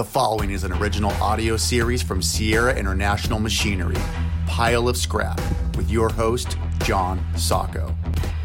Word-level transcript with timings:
The 0.00 0.04
following 0.04 0.50
is 0.50 0.64
an 0.64 0.72
original 0.72 1.10
audio 1.22 1.58
series 1.58 2.02
from 2.02 2.22
Sierra 2.22 2.74
International 2.74 3.38
Machinery, 3.38 3.98
Pile 4.46 4.88
of 4.88 4.96
Scrap, 4.96 5.38
with 5.76 5.90
your 5.90 6.08
host, 6.08 6.56
John 6.84 7.22
Sacco. 7.36 7.94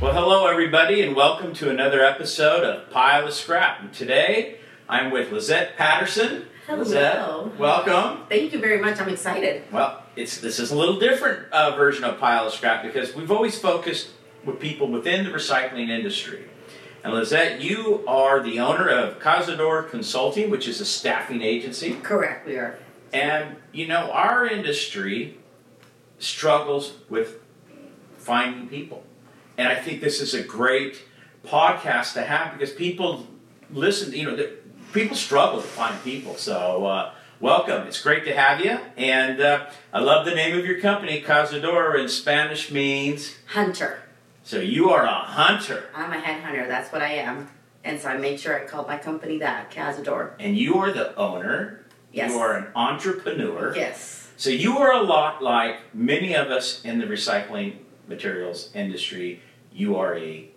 Well, 0.01 0.11
hello, 0.11 0.47
everybody, 0.47 1.01
and 1.01 1.15
welcome 1.15 1.53
to 1.53 1.69
another 1.69 2.03
episode 2.03 2.65
of 2.65 2.89
Pile 2.89 3.27
of 3.27 3.33
Scrap. 3.33 3.79
And 3.79 3.93
today, 3.93 4.57
I'm 4.89 5.11
with 5.11 5.31
Lizette 5.31 5.77
Patterson. 5.77 6.47
Hello. 6.67 6.79
Lizette, 6.79 7.57
welcome. 7.57 8.27
Thank 8.27 8.51
you 8.51 8.59
very 8.59 8.81
much. 8.81 8.99
I'm 8.99 9.07
excited. 9.07 9.63
Well, 9.71 10.03
it's 10.17 10.39
this 10.39 10.59
is 10.59 10.71
a 10.71 10.77
little 10.77 10.99
different 10.99 11.49
uh, 11.53 11.73
version 11.77 12.03
of 12.03 12.19
Pile 12.19 12.47
of 12.47 12.53
Scrap 12.53 12.83
because 12.83 13.15
we've 13.15 13.31
always 13.31 13.57
focused 13.57 14.09
with 14.43 14.59
people 14.59 14.91
within 14.91 15.23
the 15.23 15.31
recycling 15.31 15.87
industry. 15.87 16.49
And 17.05 17.13
Lizette, 17.13 17.61
you 17.61 18.03
are 18.07 18.41
the 18.41 18.59
owner 18.59 18.89
of 18.89 19.19
Cazador 19.19 19.87
Consulting, 19.87 20.49
which 20.49 20.67
is 20.67 20.81
a 20.81 20.85
staffing 20.85 21.43
agency. 21.43 21.93
Correct, 22.01 22.47
we 22.47 22.55
are. 22.55 22.79
And 23.13 23.57
you 23.71 23.87
know, 23.87 24.09
our 24.11 24.47
industry 24.47 25.37
struggles 26.17 26.93
with 27.07 27.41
finding 28.17 28.67
people. 28.69 29.03
And 29.55 29.67
I 29.67 29.75
think 29.75 30.01
this 30.01 30.19
is 30.19 30.33
a 30.33 30.41
great 30.41 31.03
podcast 31.45 32.13
to 32.13 32.23
have 32.23 32.57
because 32.57 32.73
people 32.73 33.27
listen, 33.69 34.11
you 34.11 34.23
know, 34.23 34.49
people 34.91 35.15
struggle 35.15 35.61
to 35.61 35.67
find 35.67 36.03
people. 36.03 36.33
So, 36.37 36.87
uh, 36.87 37.13
welcome. 37.39 37.85
It's 37.85 38.01
great 38.01 38.25
to 38.25 38.33
have 38.35 38.65
you. 38.65 38.79
And 38.97 39.39
uh, 39.39 39.67
I 39.93 39.99
love 39.99 40.25
the 40.25 40.33
name 40.33 40.57
of 40.57 40.65
your 40.65 40.79
company, 40.79 41.21
Cazador 41.21 41.99
in 41.99 42.09
Spanish 42.09 42.71
means. 42.71 43.35
Hunter. 43.49 44.04
So, 44.45 44.59
you 44.59 44.91
are 44.91 45.03
a 45.03 45.11
hunter. 45.11 45.85
I'm 45.95 46.13
a 46.13 46.21
headhunter. 46.21 46.67
That's 46.67 46.91
what 46.91 47.01
I 47.01 47.13
am. 47.13 47.49
And 47.83 47.99
so 47.99 48.09
I 48.09 48.17
made 48.17 48.39
sure 48.39 48.55
I 48.55 48.65
called 48.65 48.87
my 48.87 48.99
company 48.99 49.39
that, 49.39 49.71
Cazador. 49.71 50.33
And 50.39 50.55
you 50.55 50.75
are 50.75 50.91
the 50.91 51.15
owner. 51.15 51.83
Yes. 52.11 52.29
You 52.31 52.37
are 52.37 52.55
an 52.55 52.67
entrepreneur. 52.75 53.73
Yes. 53.75 54.29
So 54.37 54.51
you 54.51 54.77
are 54.77 54.91
a 54.93 55.01
lot 55.01 55.41
like 55.41 55.95
many 55.95 56.35
of 56.35 56.51
us 56.51 56.85
in 56.85 56.99
the 56.99 57.07
recycling 57.07 57.77
materials 58.07 58.69
industry. 58.75 59.41
You 59.73 59.95
are 59.97 60.15
a, 60.15 60.47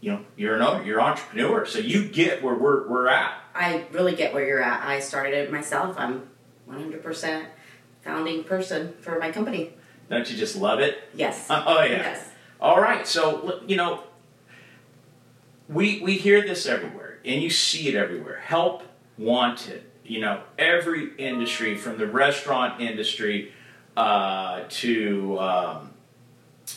you 0.00 0.12
know, 0.12 0.24
you're 0.36 0.54
an 0.54 0.62
owner, 0.62 0.84
you're 0.84 1.00
an 1.00 1.06
entrepreneur. 1.06 1.66
So 1.66 1.80
you 1.80 2.08
get 2.08 2.44
where 2.44 2.54
we're, 2.54 2.86
we're 2.86 3.08
at. 3.08 3.42
I 3.56 3.86
really 3.90 4.14
get 4.14 4.32
where 4.32 4.46
you're 4.46 4.62
at. 4.62 4.86
I 4.86 5.00
started 5.00 5.34
it 5.34 5.50
myself. 5.50 5.96
I'm 5.98 6.28
100% 6.70 7.44
founding 8.02 8.44
person 8.44 8.94
for 9.00 9.18
my 9.18 9.32
company. 9.32 9.72
Don't 10.08 10.30
you 10.30 10.36
just 10.36 10.54
love 10.54 10.78
it? 10.78 10.98
Yes. 11.12 11.46
Oh 11.50 11.82
yeah. 11.82 11.90
Yes. 11.90 12.29
All 12.60 12.80
right. 12.80 13.06
So 13.06 13.60
you 13.66 13.76
know, 13.76 14.02
we 15.68 16.00
we 16.00 16.16
hear 16.16 16.42
this 16.42 16.66
everywhere, 16.66 17.18
and 17.24 17.42
you 17.42 17.50
see 17.50 17.88
it 17.88 17.94
everywhere. 17.94 18.38
Help 18.40 18.82
wanted. 19.18 19.84
You 20.04 20.20
know, 20.20 20.42
every 20.58 21.14
industry 21.18 21.76
from 21.76 21.96
the 21.98 22.06
restaurant 22.06 22.80
industry 22.80 23.52
uh, 23.96 24.64
to 24.68 25.38
um, 25.38 25.90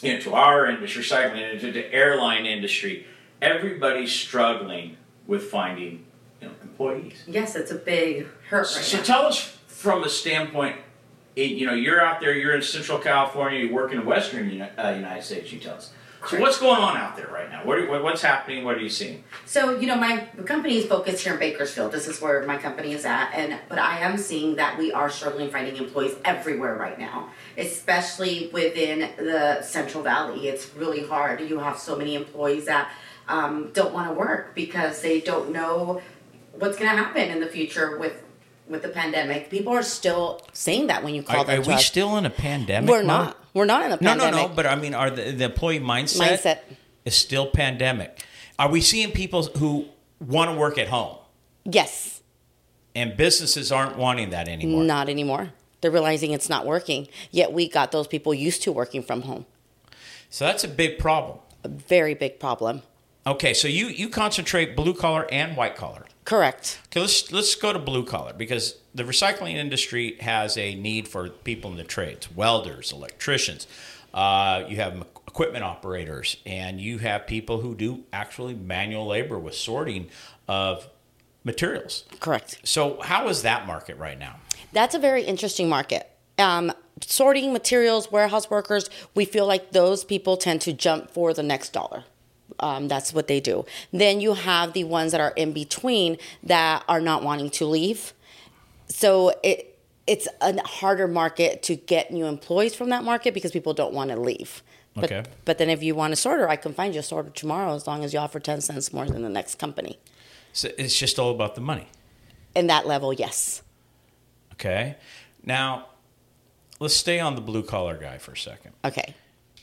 you 0.01 0.13
know 0.13 0.19
to 0.21 0.33
our 0.33 0.67
industry, 0.67 1.01
recycling 1.03 1.41
industry, 1.41 1.71
to 1.73 1.93
airline 1.93 2.45
industry. 2.45 3.05
Everybody's 3.41 4.11
struggling 4.11 4.95
with 5.27 5.43
finding 5.43 6.05
you 6.41 6.47
know 6.47 6.53
employees. 6.61 7.23
Yes, 7.27 7.55
it's 7.55 7.71
a 7.71 7.75
big 7.75 8.27
hurt 8.49 8.59
right 8.59 8.67
So 8.67 8.97
now. 8.97 9.03
tell 9.03 9.25
us 9.25 9.57
from 9.67 10.03
a 10.03 10.09
standpoint, 10.09 10.77
it, 11.35 11.51
you 11.51 11.65
know, 11.65 11.73
you're 11.73 12.01
out 12.01 12.21
there, 12.21 12.33
you're 12.33 12.55
in 12.55 12.61
Central 12.61 12.99
California, 12.99 13.59
you 13.59 13.73
work 13.73 13.91
in 13.91 13.99
the 13.99 14.05
Western 14.05 14.49
Uni- 14.49 14.61
uh, 14.61 14.91
United 14.91 15.23
States. 15.23 15.51
You 15.51 15.59
tell 15.59 15.75
us. 15.75 15.91
So 16.29 16.39
what's 16.39 16.57
going 16.57 16.79
on 16.79 16.95
out 16.95 17.17
there 17.17 17.27
right 17.27 17.49
now? 17.49 17.65
What, 17.65 17.79
are, 17.79 17.89
what 17.89 18.01
what's 18.01 18.21
happening? 18.21 18.63
What 18.63 18.77
are 18.77 18.81
you 18.81 18.89
seeing? 18.89 19.23
So 19.45 19.77
you 19.77 19.87
know, 19.87 19.97
my 19.97 20.19
company 20.45 20.77
is 20.77 20.85
focused 20.85 21.23
here 21.23 21.33
in 21.33 21.39
Bakersfield. 21.39 21.91
This 21.91 22.07
is 22.07 22.21
where 22.21 22.45
my 22.45 22.57
company 22.57 22.93
is 22.93 23.03
at, 23.03 23.31
and 23.33 23.59
but 23.67 23.77
I 23.77 23.99
am 23.99 24.17
seeing 24.17 24.55
that 24.55 24.77
we 24.77 24.93
are 24.93 25.09
struggling 25.09 25.49
finding 25.49 25.75
employees 25.75 26.15
everywhere 26.23 26.75
right 26.75 26.97
now, 26.97 27.29
especially 27.57 28.49
within 28.53 29.09
the 29.17 29.61
Central 29.63 30.01
Valley. 30.01 30.47
It's 30.47 30.73
really 30.75 31.05
hard. 31.05 31.41
You 31.41 31.59
have 31.59 31.77
so 31.77 31.97
many 31.97 32.15
employees 32.15 32.65
that 32.65 32.91
um, 33.27 33.71
don't 33.73 33.93
want 33.93 34.07
to 34.07 34.13
work 34.13 34.55
because 34.55 35.01
they 35.01 35.19
don't 35.19 35.51
know 35.51 36.01
what's 36.53 36.77
going 36.77 36.89
to 36.89 36.95
happen 36.95 37.29
in 37.29 37.39
the 37.41 37.47
future 37.47 37.97
with 37.97 38.23
with 38.73 38.81
the 38.81 38.89
pandemic. 38.89 39.49
People 39.49 39.71
are 39.71 39.83
still 39.83 40.41
saying 40.51 40.87
that 40.87 41.03
when 41.03 41.15
you 41.15 41.23
call 41.23 41.41
Are, 41.41 41.45
them. 41.45 41.61
are 41.61 41.65
we 41.65 41.77
still 41.77 42.17
in 42.17 42.25
a 42.25 42.29
pandemic? 42.29 42.89
We're 42.89 42.97
mode? 42.97 43.07
not. 43.07 43.37
We're 43.53 43.65
not 43.65 43.85
in 43.85 43.91
a 43.93 43.97
pandemic. 43.97 44.33
no, 44.33 44.41
no. 44.41 44.47
No. 44.47 44.53
But 44.53 44.65
I 44.65 44.75
mean, 44.75 44.93
are 44.93 45.09
the, 45.09 45.31
the 45.31 45.45
employee 45.45 45.79
mindset, 45.79 46.39
Mindset. 46.39 46.59
is 47.05 47.15
still 47.15 47.47
pandemic? 47.47 48.25
Are 48.59 48.69
we 48.69 48.81
seeing 48.81 49.11
people 49.11 49.43
who 49.43 49.85
want 50.19 50.51
to 50.51 50.57
work 50.57 50.77
at 50.77 50.87
home 50.87 51.17
yes. 51.63 52.21
and 52.95 53.15
businesses 53.15 53.71
aren't 53.71 53.95
wanting 53.95 54.31
that 54.31 54.49
anymore? 54.49 54.83
Not 54.83 55.07
anymore. 55.07 55.53
They're 55.81 55.91
realizing 55.91 56.31
it's 56.31 56.49
not 56.49 56.65
working. 56.65 57.07
Yet 57.29 57.53
we 57.53 57.69
got 57.69 57.91
those 57.91 58.07
people 58.07 58.33
used 58.33 58.63
to 58.63 58.71
working 58.71 59.03
from 59.03 59.21
home. 59.21 59.45
So 60.29 60.45
that's 60.45 60.63
a 60.63 60.67
big 60.67 60.97
problem. 60.97 61.39
A 61.63 61.67
very 61.67 62.15
big 62.15 62.39
problem. 62.39 62.81
Okay, 63.25 63.53
so 63.53 63.67
you 63.67 63.87
you 63.87 64.09
concentrate 64.09 64.75
blue 64.75 64.93
collar 64.93 65.27
and 65.31 65.55
white 65.55 65.75
collar. 65.75 66.05
Correct. 66.25 66.79
Okay, 66.87 67.01
let's 67.01 67.31
let's 67.31 67.55
go 67.55 67.73
to 67.73 67.79
blue 67.79 68.05
collar 68.05 68.33
because 68.33 68.77
the 68.95 69.03
recycling 69.03 69.55
industry 69.55 70.17
has 70.21 70.57
a 70.57 70.75
need 70.75 71.07
for 71.07 71.29
people 71.29 71.71
in 71.71 71.77
the 71.77 71.83
trades, 71.83 72.31
welders, 72.31 72.91
electricians. 72.91 73.67
Uh, 74.13 74.63
you 74.69 74.77
have 74.77 75.05
equipment 75.27 75.63
operators, 75.63 76.37
and 76.45 76.79
you 76.79 76.99
have 76.99 77.25
people 77.25 77.61
who 77.61 77.73
do 77.75 78.03
actually 78.13 78.53
manual 78.53 79.07
labor 79.07 79.39
with 79.39 79.55
sorting 79.55 80.07
of 80.47 80.87
materials. 81.43 82.03
Correct. 82.19 82.59
So, 82.63 83.01
how 83.01 83.27
is 83.27 83.41
that 83.41 83.65
market 83.65 83.97
right 83.97 84.17
now? 84.17 84.35
That's 84.71 84.93
a 84.95 84.99
very 84.99 85.23
interesting 85.23 85.67
market. 85.67 86.09
Um, 86.37 86.71
sorting 87.01 87.51
materials, 87.51 88.11
warehouse 88.11 88.49
workers, 88.49 88.89
we 89.15 89.25
feel 89.25 89.47
like 89.47 89.71
those 89.71 90.03
people 90.03 90.37
tend 90.37 90.61
to 90.61 90.73
jump 90.73 91.11
for 91.11 91.33
the 91.33 91.43
next 91.43 91.73
dollar. 91.73 92.03
Um, 92.59 92.87
that's 92.87 93.13
what 93.13 93.27
they 93.27 93.39
do. 93.39 93.65
Then 93.91 94.21
you 94.21 94.33
have 94.33 94.73
the 94.73 94.83
ones 94.83 95.11
that 95.11 95.21
are 95.21 95.33
in 95.35 95.53
between 95.53 96.17
that 96.43 96.83
are 96.87 97.01
not 97.01 97.23
wanting 97.23 97.49
to 97.51 97.65
leave. 97.65 98.13
So 98.87 99.33
it 99.43 99.69
it's 100.05 100.27
a 100.41 100.61
harder 100.67 101.07
market 101.07 101.63
to 101.63 101.75
get 101.75 102.11
new 102.11 102.25
employees 102.25 102.75
from 102.75 102.89
that 102.89 103.03
market 103.03 103.33
because 103.33 103.51
people 103.51 103.73
don't 103.73 103.93
want 103.93 104.11
to 104.11 104.19
leave. 104.19 104.61
But, 104.95 105.05
Okay. 105.05 105.23
But 105.45 105.57
then 105.57 105.69
if 105.69 105.81
you 105.81 105.95
want 105.95 106.13
a 106.13 106.15
sorter, 106.15 106.49
I 106.49 106.57
can 106.57 106.73
find 106.73 106.93
you 106.93 106.99
a 106.99 107.03
sorter 107.03 107.29
tomorrow 107.29 107.73
as 107.73 107.87
long 107.87 108.03
as 108.03 108.13
you 108.13 108.19
offer 108.19 108.39
10 108.39 108.61
cents 108.61 108.91
more 108.91 109.05
than 109.05 109.23
the 109.23 109.29
next 109.29 109.55
company. 109.55 109.97
So 110.51 110.69
it's 110.77 110.97
just 110.97 111.17
all 111.17 111.31
about 111.31 111.55
the 111.55 111.61
money. 111.61 111.87
In 112.53 112.67
that 112.67 112.85
level, 112.85 113.13
yes. 113.13 113.63
Okay. 114.53 114.97
Now, 115.43 115.87
let's 116.79 116.95
stay 116.95 117.19
on 117.19 117.35
the 117.35 117.41
blue 117.41 117.63
collar 117.63 117.97
guy 117.97 118.17
for 118.17 118.33
a 118.33 118.37
second. 118.37 118.73
Okay. 118.85 119.15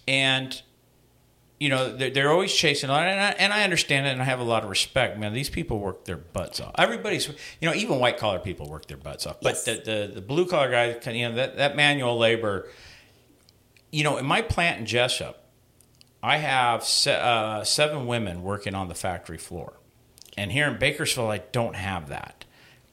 and 0.09 0.63
you 1.61 1.69
know 1.69 1.95
they're, 1.95 2.11
they're 2.11 2.31
always 2.31 2.53
chasing 2.53 2.89
and 2.91 2.99
I, 2.99 3.31
and 3.39 3.53
I 3.53 3.63
understand 3.63 4.07
it 4.07 4.11
and 4.11 4.21
I 4.23 4.25
have 4.25 4.41
a 4.41 4.45
lot 4.45 4.65
of 4.65 4.71
respect. 4.71 5.19
Man 5.19 5.33
these 5.33 5.51
people 5.51 5.79
work 5.79 6.07
their 6.07 6.17
butts 6.17 6.59
off. 6.59 6.75
Everybody's 6.79 7.29
you 7.29 7.69
know 7.69 7.75
even 7.75 8.01
white 8.01 8.17
collar 8.17 8.41
people 8.41 8.69
work 8.69 8.87
their 8.87 8.97
butts 8.97 9.27
off. 9.27 9.37
But 9.41 9.65
the, 9.67 9.83
the, 9.85 10.15
the 10.15 10.21
blue 10.23 10.47
collar 10.47 10.71
guy 10.71 11.13
you 11.13 11.29
know 11.29 11.35
that, 11.37 11.59
that 11.59 11.77
manual 11.77 12.19
labor 12.19 12.69
you 13.93 14.03
know 14.03 14.17
in 14.17 14.25
my 14.25 14.41
plant 14.43 14.81
in 14.81 14.87
Jesup 14.87 15.35
I 16.23 16.39
have 16.39 16.83
se- 16.85 17.21
uh, 17.21 17.63
seven 17.65 18.07
women 18.07 18.43
working 18.43 18.75
on 18.75 18.89
the 18.89 18.95
factory 18.95 19.39
floor. 19.39 19.75
And 20.37 20.53
here 20.53 20.69
in 20.69 20.79
Bakersfield 20.79 21.31
I 21.31 21.39
don't 21.53 21.77
have 21.77 22.09
that. 22.09 22.45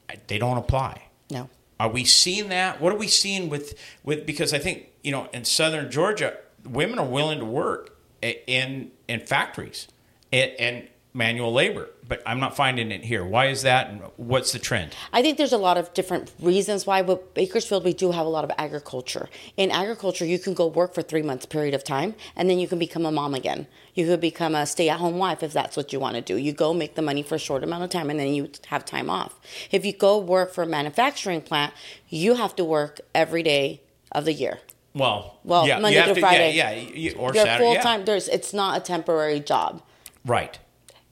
I- 0.09 0.17
they 0.27 0.37
don't 0.37 0.57
apply. 0.57 1.03
No. 1.29 1.49
are 1.79 1.89
we 1.89 2.03
seeing 2.05 2.49
that? 2.49 2.81
What 2.81 2.91
are 2.93 2.97
we 2.97 3.07
seeing 3.07 3.49
with 3.49 3.77
with 4.03 4.25
because 4.25 4.53
I 4.53 4.59
think 4.59 4.89
you 5.03 5.11
know 5.13 5.29
in 5.33 5.45
southern 5.45 5.89
Georgia, 5.89 6.37
women 6.65 6.99
are 6.99 7.05
willing 7.05 7.39
to 7.39 7.45
work 7.45 7.96
in 8.21 8.91
in 9.07 9.19
factories 9.21 9.87
and, 10.31 10.51
and 10.59 10.87
manual 11.13 11.51
labor, 11.51 11.89
but 12.07 12.21
I'm 12.27 12.39
not 12.39 12.55
finding 12.55 12.91
it 12.91 13.03
here. 13.03 13.25
Why 13.25 13.47
is 13.47 13.63
that? 13.63 13.89
And 13.89 14.01
what's 14.17 14.51
the 14.51 14.59
trend? 14.59 14.93
I 15.11 15.23
think 15.23 15.39
there's 15.39 15.53
a 15.53 15.57
lot 15.57 15.75
of 15.75 15.91
different 15.95 16.31
reasons 16.39 16.85
why, 16.85 17.01
but 17.01 17.33
Bakersfield, 17.33 17.83
we 17.83 17.93
do 17.93 18.11
have 18.11 18.27
a 18.27 18.29
lot 18.29 18.43
of 18.43 18.51
agriculture. 18.55 19.27
In 19.55 19.71
agriculture, 19.71 20.25
you 20.25 20.37
can 20.37 20.53
go 20.53 20.67
work 20.67 20.93
for 20.93 21.01
three 21.01 21.23
months 21.23 21.47
period 21.47 21.73
of 21.73 21.83
time, 21.83 22.13
and 22.35 22.47
then 22.47 22.59
you 22.59 22.67
can 22.67 22.77
become 22.77 23.03
a 23.03 23.11
mom 23.11 23.33
again. 23.33 23.65
You 23.95 24.05
could 24.05 24.21
become 24.21 24.53
a 24.53 24.67
stay-at-home 24.67 25.17
wife 25.17 25.41
if 25.41 25.53
that's 25.53 25.75
what 25.75 25.91
you 25.91 25.99
want 25.99 26.17
to 26.17 26.21
do. 26.21 26.37
You 26.37 26.53
go 26.53 26.71
make 26.71 26.93
the 26.93 27.01
money 27.01 27.23
for 27.23 27.35
a 27.35 27.39
short 27.39 27.63
amount 27.63 27.83
of 27.83 27.89
time, 27.89 28.11
and 28.11 28.19
then 28.19 28.35
you 28.35 28.51
have 28.67 28.85
time 28.85 29.09
off. 29.09 29.39
If 29.71 29.85
you 29.85 29.93
go 29.93 30.19
work 30.19 30.53
for 30.53 30.63
a 30.63 30.67
manufacturing 30.67 31.41
plant, 31.41 31.73
you 32.09 32.35
have 32.35 32.55
to 32.57 32.63
work 32.63 33.01
every 33.15 33.41
day 33.41 33.81
of 34.11 34.25
the 34.25 34.33
year. 34.33 34.59
Well, 34.97 35.39
Well, 35.43 35.67
yeah, 35.67 35.79
Monday 35.79 35.97
have 35.99 36.13
to 36.15 36.19
Friday. 36.19 36.55
yeah, 36.55 36.71
yeah, 36.71 37.11
or 37.17 37.31
They're 37.31 37.45
Saturday, 37.45 37.73
full 37.73 37.81
time. 37.83 37.99
yeah. 38.01 38.05
There's 38.05 38.27
it's 38.27 38.53
not 38.53 38.77
a 38.77 38.81
temporary 38.81 39.39
job. 39.39 39.81
right? 40.25 40.57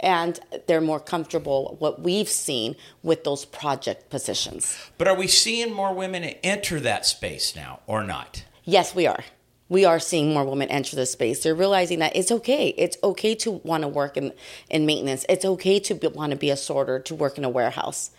And 0.02 0.40
they're 0.68 0.82
more 0.82 1.00
comfortable, 1.00 1.78
what 1.80 2.02
we've 2.02 2.28
seen, 2.28 2.76
with 3.02 3.24
those 3.24 3.46
project 3.46 4.10
positions. 4.10 4.78
But 4.98 5.08
are 5.08 5.16
we 5.16 5.28
seeing 5.28 5.72
more 5.74 5.94
women 5.94 6.24
enter 6.44 6.82
that 6.82 7.06
space 7.06 7.56
now 7.56 7.80
or 7.88 8.04
not? 8.04 8.44
Yes, 8.66 8.94
we 8.94 9.08
are. 9.08 9.24
We 9.70 9.86
are 9.86 10.00
seeing 10.00 10.34
more 10.34 10.44
women 10.44 10.68
enter 10.70 10.96
the 10.98 11.06
space. 11.06 11.42
They're 11.44 11.56
realizing 11.56 12.00
that 12.00 12.14
it's 12.16 12.30
okay. 12.30 12.68
It's 12.78 12.98
okay 13.04 13.34
to 13.36 13.52
want 13.64 13.84
to 13.84 13.88
work 13.88 14.18
in, 14.18 14.34
in 14.70 14.86
maintenance. 14.86 15.26
It's 15.30 15.46
okay 15.46 15.80
to 15.80 15.96
be, 15.96 16.08
want 16.08 16.32
to 16.32 16.38
be 16.38 16.50
a 16.50 16.58
sorter, 16.58 17.00
to 17.00 17.16
work 17.16 17.38
in 17.38 17.46
a 17.46 17.50
warehouse. 17.50 18.12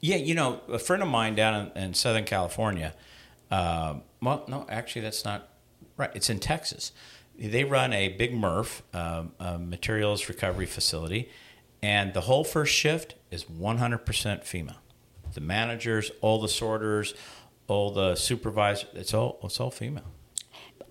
Yeah, 0.00 0.16
you 0.16 0.34
know, 0.34 0.60
a 0.68 0.78
friend 0.78 1.02
of 1.02 1.08
mine 1.08 1.34
down 1.34 1.70
in, 1.76 1.82
in 1.82 1.94
Southern 1.94 2.24
California. 2.24 2.94
Uh, 3.50 3.96
well, 4.22 4.44
no, 4.48 4.66
actually, 4.68 5.02
that's 5.02 5.24
not 5.24 5.48
right. 5.96 6.10
It's 6.14 6.30
in 6.30 6.38
Texas. 6.38 6.92
They 7.38 7.64
run 7.64 7.92
a 7.92 8.08
big 8.08 8.34
MRF, 8.34 8.82
um, 8.92 9.32
a 9.38 9.58
materials 9.58 10.28
recovery 10.28 10.66
facility, 10.66 11.30
and 11.82 12.12
the 12.12 12.22
whole 12.22 12.44
first 12.44 12.74
shift 12.74 13.14
is 13.30 13.44
100% 13.44 14.44
female. 14.44 14.76
The 15.32 15.40
managers, 15.40 16.10
all 16.20 16.40
the 16.40 16.48
sorters, 16.48 17.14
all 17.66 17.92
the 17.92 18.16
supervisors, 18.16 18.88
it's 18.94 19.14
all 19.14 19.38
it's 19.42 19.60
all 19.60 19.70
female. 19.70 20.04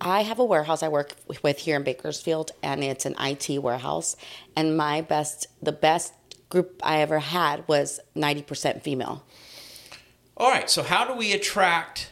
I 0.00 0.22
have 0.22 0.38
a 0.38 0.44
warehouse 0.44 0.82
I 0.82 0.88
work 0.88 1.14
with 1.42 1.58
here 1.58 1.76
in 1.76 1.82
Bakersfield, 1.82 2.52
and 2.62 2.82
it's 2.82 3.04
an 3.04 3.14
IT 3.20 3.62
warehouse. 3.62 4.16
And 4.56 4.76
my 4.76 5.02
best, 5.02 5.46
the 5.62 5.72
best 5.72 6.14
group 6.48 6.80
I 6.82 7.00
ever 7.00 7.18
had 7.18 7.68
was 7.68 8.00
90% 8.16 8.82
female. 8.82 9.24
All 10.38 10.50
right. 10.50 10.70
So 10.70 10.82
how 10.82 11.06
do 11.06 11.14
we 11.14 11.32
attract? 11.32 12.09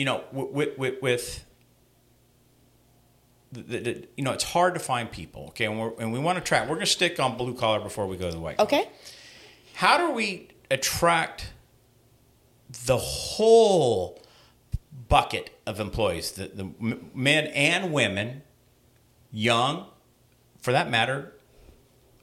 You 0.00 0.06
know, 0.06 0.24
with 0.32 0.78
with, 0.78 1.02
with 1.02 1.44
the, 3.52 3.78
the, 3.78 4.08
you 4.16 4.24
know, 4.24 4.32
it's 4.32 4.44
hard 4.44 4.74
to 4.74 4.80
find 4.80 5.10
people. 5.10 5.48
Okay, 5.48 5.66
and, 5.66 5.78
we're, 5.78 5.92
and 5.98 6.12
we 6.12 6.18
want 6.18 6.38
to 6.38 6.44
track. 6.44 6.62
We're 6.62 6.76
going 6.76 6.86
to 6.86 6.86
stick 6.86 7.20
on 7.20 7.36
blue 7.36 7.54
collar 7.54 7.80
before 7.80 8.06
we 8.06 8.16
go 8.16 8.30
to 8.30 8.34
the 8.34 8.40
white. 8.40 8.56
Collar. 8.56 8.66
Okay. 8.66 8.88
How 9.74 9.98
do 9.98 10.12
we 10.12 10.48
attract 10.70 11.52
the 12.86 12.96
whole 12.96 14.22
bucket 15.08 15.50
of 15.66 15.80
employees, 15.80 16.32
the, 16.32 16.48
the 16.48 16.96
men 17.14 17.46
and 17.48 17.92
women, 17.92 18.42
young, 19.30 19.86
for 20.60 20.72
that 20.72 20.90
matter, 20.90 21.34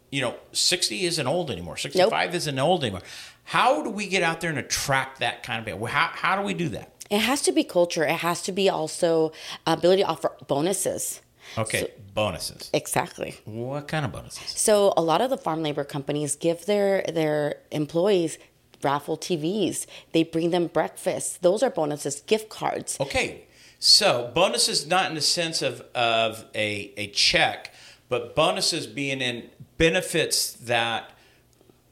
you 0.10 0.22
know, 0.22 0.36
60 0.54 1.06
isn't 1.06 1.28
old 1.28 1.52
anymore. 1.52 1.78
65 1.78 2.12
nope. 2.12 2.36
isn't 2.36 2.60
old 2.60 2.84
anymore. 2.84 3.02
How 3.44 3.84
do 3.84 3.90
we 3.90 4.08
get 4.08 4.24
out 4.24 4.42
there 4.42 4.50
and 4.50 4.60
attract 4.60 5.20
that 5.20 5.44
kind 5.44 5.60
of 5.60 5.66
people? 5.66 5.86
How, 5.86 6.10
how 6.14 6.36
do 6.38 6.42
we 6.42 6.54
do 6.54 6.70
that? 6.70 6.92
It 7.10 7.20
has 7.20 7.42
to 7.44 7.52
be 7.52 7.64
culture. 7.64 8.04
It 8.04 8.18
has 8.18 8.42
to 8.44 8.52
be 8.52 8.70
also 8.70 9.32
uh, 9.66 9.76
ability 9.78 10.04
to 10.04 10.08
offer 10.08 10.32
bonuses. 10.48 11.22
Okay, 11.58 11.82
so, 11.82 11.88
bonuses. 12.14 12.70
Exactly. 12.74 13.38
What 13.46 13.88
kind 13.88 14.06
of 14.06 14.12
bonuses? 14.12 14.50
So 14.60 14.94
a 14.98 15.02
lot 15.02 15.22
of 15.22 15.30
the 15.30 15.38
farm 15.38 15.64
labor 15.64 15.84
companies 15.84 16.36
give 16.36 16.66
their 16.66 17.04
their 17.04 17.58
employees 17.72 18.38
raffle 18.84 19.18
TVs. 19.18 19.86
They 20.12 20.24
bring 20.24 20.52
them 20.52 20.68
breakfast. 20.68 21.42
Those 21.42 21.64
are 21.64 21.70
bonuses, 21.70 22.22
gift 22.22 22.50
cards. 22.50 22.98
Okay. 23.00 23.44
So 23.80 24.32
bonuses 24.34 24.88
not 24.88 25.10
in 25.10 25.16
the 25.16 25.22
sense 25.22 25.62
of, 25.62 25.82
of 25.94 26.46
a, 26.56 26.94
a 26.98 27.08
check, 27.08 27.74
but 28.10 28.36
bonuses 28.36 28.88
being 28.88 29.22
in 29.22 29.50
benefits 29.78 30.54
that 30.54 31.12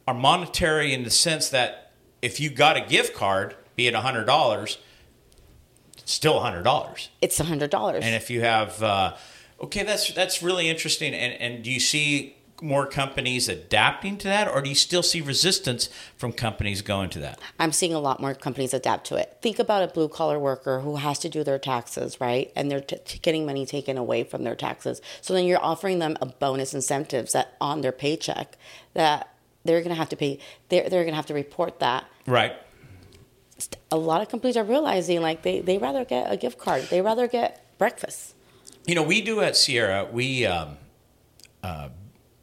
are 0.07 0.13
monetary 0.13 0.93
in 0.93 1.03
the 1.03 1.09
sense 1.09 1.49
that 1.49 1.91
if 2.21 2.39
you 2.39 2.49
got 2.49 2.75
a 2.77 2.81
gift 2.81 3.13
card, 3.15 3.55
be 3.75 3.87
it 3.87 3.93
$100, 3.93 4.77
still 6.05 6.39
$100. 6.39 7.07
It's 7.21 7.39
$100. 7.39 7.95
And 7.95 8.15
if 8.15 8.29
you 8.29 8.41
have, 8.41 8.81
uh, 8.81 9.15
okay, 9.61 9.83
that's 9.83 10.13
that's 10.13 10.41
really 10.41 10.69
interesting. 10.69 11.13
And, 11.13 11.33
and 11.33 11.63
do 11.63 11.71
you 11.71 11.79
see 11.79 12.37
more 12.61 12.85
companies 12.87 13.49
adapting 13.49 14.17
to 14.17 14.27
that, 14.27 14.47
or 14.47 14.61
do 14.61 14.69
you 14.69 14.75
still 14.75 15.03
see 15.03 15.21
resistance 15.21 15.89
from 16.15 16.31
companies 16.31 16.81
going 16.81 17.09
to 17.09 17.19
that? 17.19 17.39
I'm 17.59 17.71
seeing 17.71 17.93
a 17.93 17.99
lot 17.99 18.21
more 18.21 18.33
companies 18.33 18.73
adapt 18.73 19.07
to 19.07 19.15
it. 19.15 19.37
Think 19.41 19.59
about 19.59 19.83
a 19.83 19.87
blue 19.87 20.07
collar 20.07 20.39
worker 20.39 20.79
who 20.79 20.95
has 20.95 21.19
to 21.19 21.29
do 21.29 21.43
their 21.43 21.59
taxes, 21.59 22.21
right? 22.21 22.51
And 22.55 22.71
they're 22.71 22.81
t- 22.81 23.19
getting 23.21 23.45
money 23.45 23.65
taken 23.65 23.97
away 23.97 24.23
from 24.23 24.43
their 24.43 24.55
taxes. 24.55 25.01
So 25.21 25.33
then 25.33 25.45
you're 25.45 25.63
offering 25.63 25.99
them 25.99 26.17
a 26.21 26.27
bonus 26.27 26.73
incentives 26.73 27.33
that 27.33 27.55
on 27.59 27.81
their 27.81 27.91
paycheck 27.91 28.57
that 28.93 29.35
they're 29.65 29.81
going 29.81 29.89
to 29.89 29.95
have 29.95 30.09
to 30.09 30.15
pay. 30.15 30.39
They're 30.69 30.89
they're 30.89 31.03
going 31.03 31.13
to 31.13 31.17
have 31.17 31.25
to 31.27 31.33
report 31.33 31.79
that. 31.79 32.05
Right. 32.25 32.53
A 33.91 33.97
lot 33.97 34.21
of 34.21 34.29
companies 34.29 34.57
are 34.57 34.63
realizing 34.63 35.21
like 35.21 35.43
they 35.43 35.61
they 35.61 35.77
rather 35.77 36.03
get 36.03 36.31
a 36.31 36.37
gift 36.37 36.57
card. 36.57 36.83
They 36.89 37.01
rather 37.01 37.27
get 37.27 37.77
breakfast. 37.77 38.35
You 38.85 38.95
know, 38.95 39.03
we 39.03 39.21
do 39.21 39.41
at 39.41 39.55
Sierra. 39.55 40.07
We. 40.11 40.45
Um, 40.45 40.77
uh, 41.65 41.89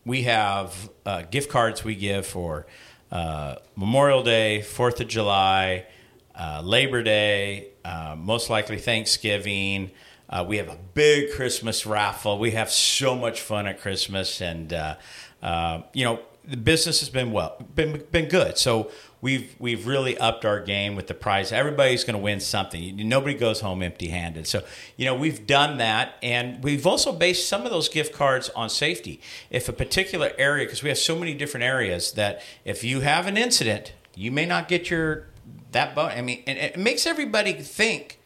we 0.05 0.25
have 0.25 0.91
uh, 1.07 1.23
gift 1.23 1.49
cards 1.49 1.85
we 1.85 1.95
give 1.95 2.27
for 2.27 2.67
uh, 3.13 3.57
Memorial 3.77 4.25
Day, 4.25 4.63
Fourth 4.63 5.01
of 5.01 5.07
July, 5.07 5.87
uh, 6.35 6.61
Labor 6.65 7.05
Day, 7.05 7.69
uh, 7.85 8.17
most 8.19 8.51
likely 8.51 8.79
Thanksgiving. 8.79 9.93
Uh, 10.29 10.45
we 10.49 10.57
have 10.57 10.69
a 10.69 10.79
big 10.95 11.33
Christmas 11.35 11.87
raffle. 11.87 12.41
We 12.41 12.51
have 12.51 12.69
so 12.69 13.15
much 13.15 13.41
fun 13.41 13.69
at 13.69 13.81
Christmas, 13.81 14.41
and 14.41 14.73
you 14.73 16.05
know 16.05 16.21
the 16.45 16.57
business 16.57 16.99
has 16.99 17.09
been 17.09 17.31
well, 17.31 17.65
been 17.77 18.03
been 18.11 18.29
good. 18.29 18.59
So 18.59 18.91
we've 19.23 19.55
we've 19.59 19.87
really 19.87 20.19
upped 20.19 20.45
our 20.45 20.61
game 20.61 20.95
with 20.95 21.07
the 21.07 21.15
prize. 21.15 21.51
Everybody's 21.51 22.05
going 22.05 22.17
to 22.17 22.23
win 22.23 22.41
something. 22.41 22.95
Nobody 23.09 23.33
goes 23.33 23.61
home 23.61 23.83
empty-handed. 23.83 24.47
So 24.47 24.63
you 24.99 25.07
know 25.07 25.15
we've 25.15 25.47
done 25.47 25.79
that, 25.79 26.17
and 26.23 26.63
we've 26.63 26.87
also 26.87 27.13
based 27.13 27.49
some 27.49 27.65
of 27.65 27.71
those 27.71 27.89
gift 27.89 28.13
cards 28.13 28.51
on 28.51 28.69
safety. 28.69 29.23
If 29.49 29.71
a 29.71 29.73
particular 29.73 30.33
area, 30.37 30.67
because 30.67 30.83
we 30.83 30.91
have 30.91 30.99
so 30.99 31.19
many 31.19 31.33
different 31.33 31.65
areas, 31.65 32.13
that 32.13 32.43
if 32.67 32.85
you 32.85 33.01
have 33.01 33.27
an 33.27 33.39
incident, 33.39 33.95
you 34.15 34.31
may 34.31 34.45
not 34.45 34.69
get 34.69 34.91
your 34.91 35.29
that. 35.71 35.95
Bo- 35.95 36.07
I 36.07 36.21
mean, 36.21 36.43
and 36.47 36.59
it 36.59 36.77
makes 36.77 37.07
everybody 37.07 37.55
think 37.55 38.19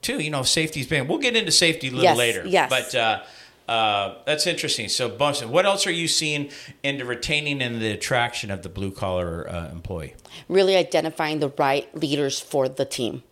too. 0.00 0.20
You 0.20 0.30
know, 0.30 0.44
safety's 0.44 0.86
been. 0.86 1.06
We'll 1.06 1.18
get 1.18 1.36
into 1.36 1.52
safety 1.52 1.88
a 1.88 1.90
little 1.90 2.04
yes, 2.04 2.16
later. 2.16 2.42
Yes. 2.46 2.70
But. 2.70 2.94
Uh, 2.94 3.22
uh, 3.68 4.16
that's 4.26 4.46
interesting. 4.46 4.88
So, 4.88 5.08
Boston, 5.08 5.50
what 5.50 5.64
else 5.64 5.86
are 5.86 5.92
you 5.92 6.06
seeing 6.06 6.50
in 6.82 6.98
the 6.98 7.04
retaining 7.04 7.62
and 7.62 7.80
the 7.80 7.92
attraction 7.92 8.50
of 8.50 8.62
the 8.62 8.68
blue 8.68 8.90
collar 8.90 9.48
uh, 9.48 9.70
employee? 9.70 10.14
Really 10.48 10.76
identifying 10.76 11.40
the 11.40 11.48
right 11.48 11.94
leaders 11.96 12.38
for 12.38 12.68
the 12.68 12.84
team, 12.84 13.22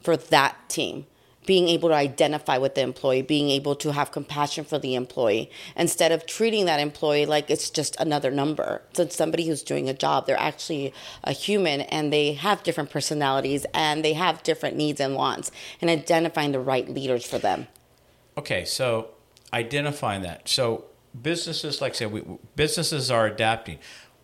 for 0.00 0.16
that 0.16 0.56
team. 0.68 1.06
Being 1.46 1.68
able 1.68 1.90
to 1.90 1.94
identify 1.94 2.58
with 2.58 2.74
the 2.74 2.80
employee, 2.80 3.22
being 3.22 3.50
able 3.50 3.76
to 3.76 3.92
have 3.92 4.10
compassion 4.10 4.64
for 4.64 4.80
the 4.80 4.96
employee 4.96 5.48
instead 5.76 6.10
of 6.10 6.26
treating 6.26 6.64
that 6.66 6.80
employee 6.80 7.24
like 7.24 7.48
it's 7.48 7.70
just 7.70 7.94
another 8.00 8.32
number. 8.32 8.82
So, 8.94 9.06
somebody 9.06 9.46
who's 9.46 9.62
doing 9.62 9.88
a 9.88 9.94
job, 9.94 10.26
they're 10.26 10.40
actually 10.40 10.92
a 11.22 11.30
human 11.30 11.82
and 11.82 12.12
they 12.12 12.32
have 12.32 12.64
different 12.64 12.90
personalities 12.90 13.64
and 13.72 14.04
they 14.04 14.14
have 14.14 14.42
different 14.42 14.76
needs 14.76 15.00
and 15.00 15.14
wants, 15.14 15.52
and 15.80 15.88
identifying 15.88 16.50
the 16.50 16.58
right 16.58 16.88
leaders 16.88 17.24
for 17.24 17.38
them. 17.38 17.68
Okay, 18.36 18.64
so 18.64 19.10
identifying 19.52 20.22
that. 20.22 20.48
So 20.48 20.84
businesses, 21.20 21.80
like 21.80 21.92
I 21.92 21.96
said, 21.96 22.12
we, 22.12 22.22
businesses 22.54 23.10
are 23.10 23.26
adapting. 23.26 23.78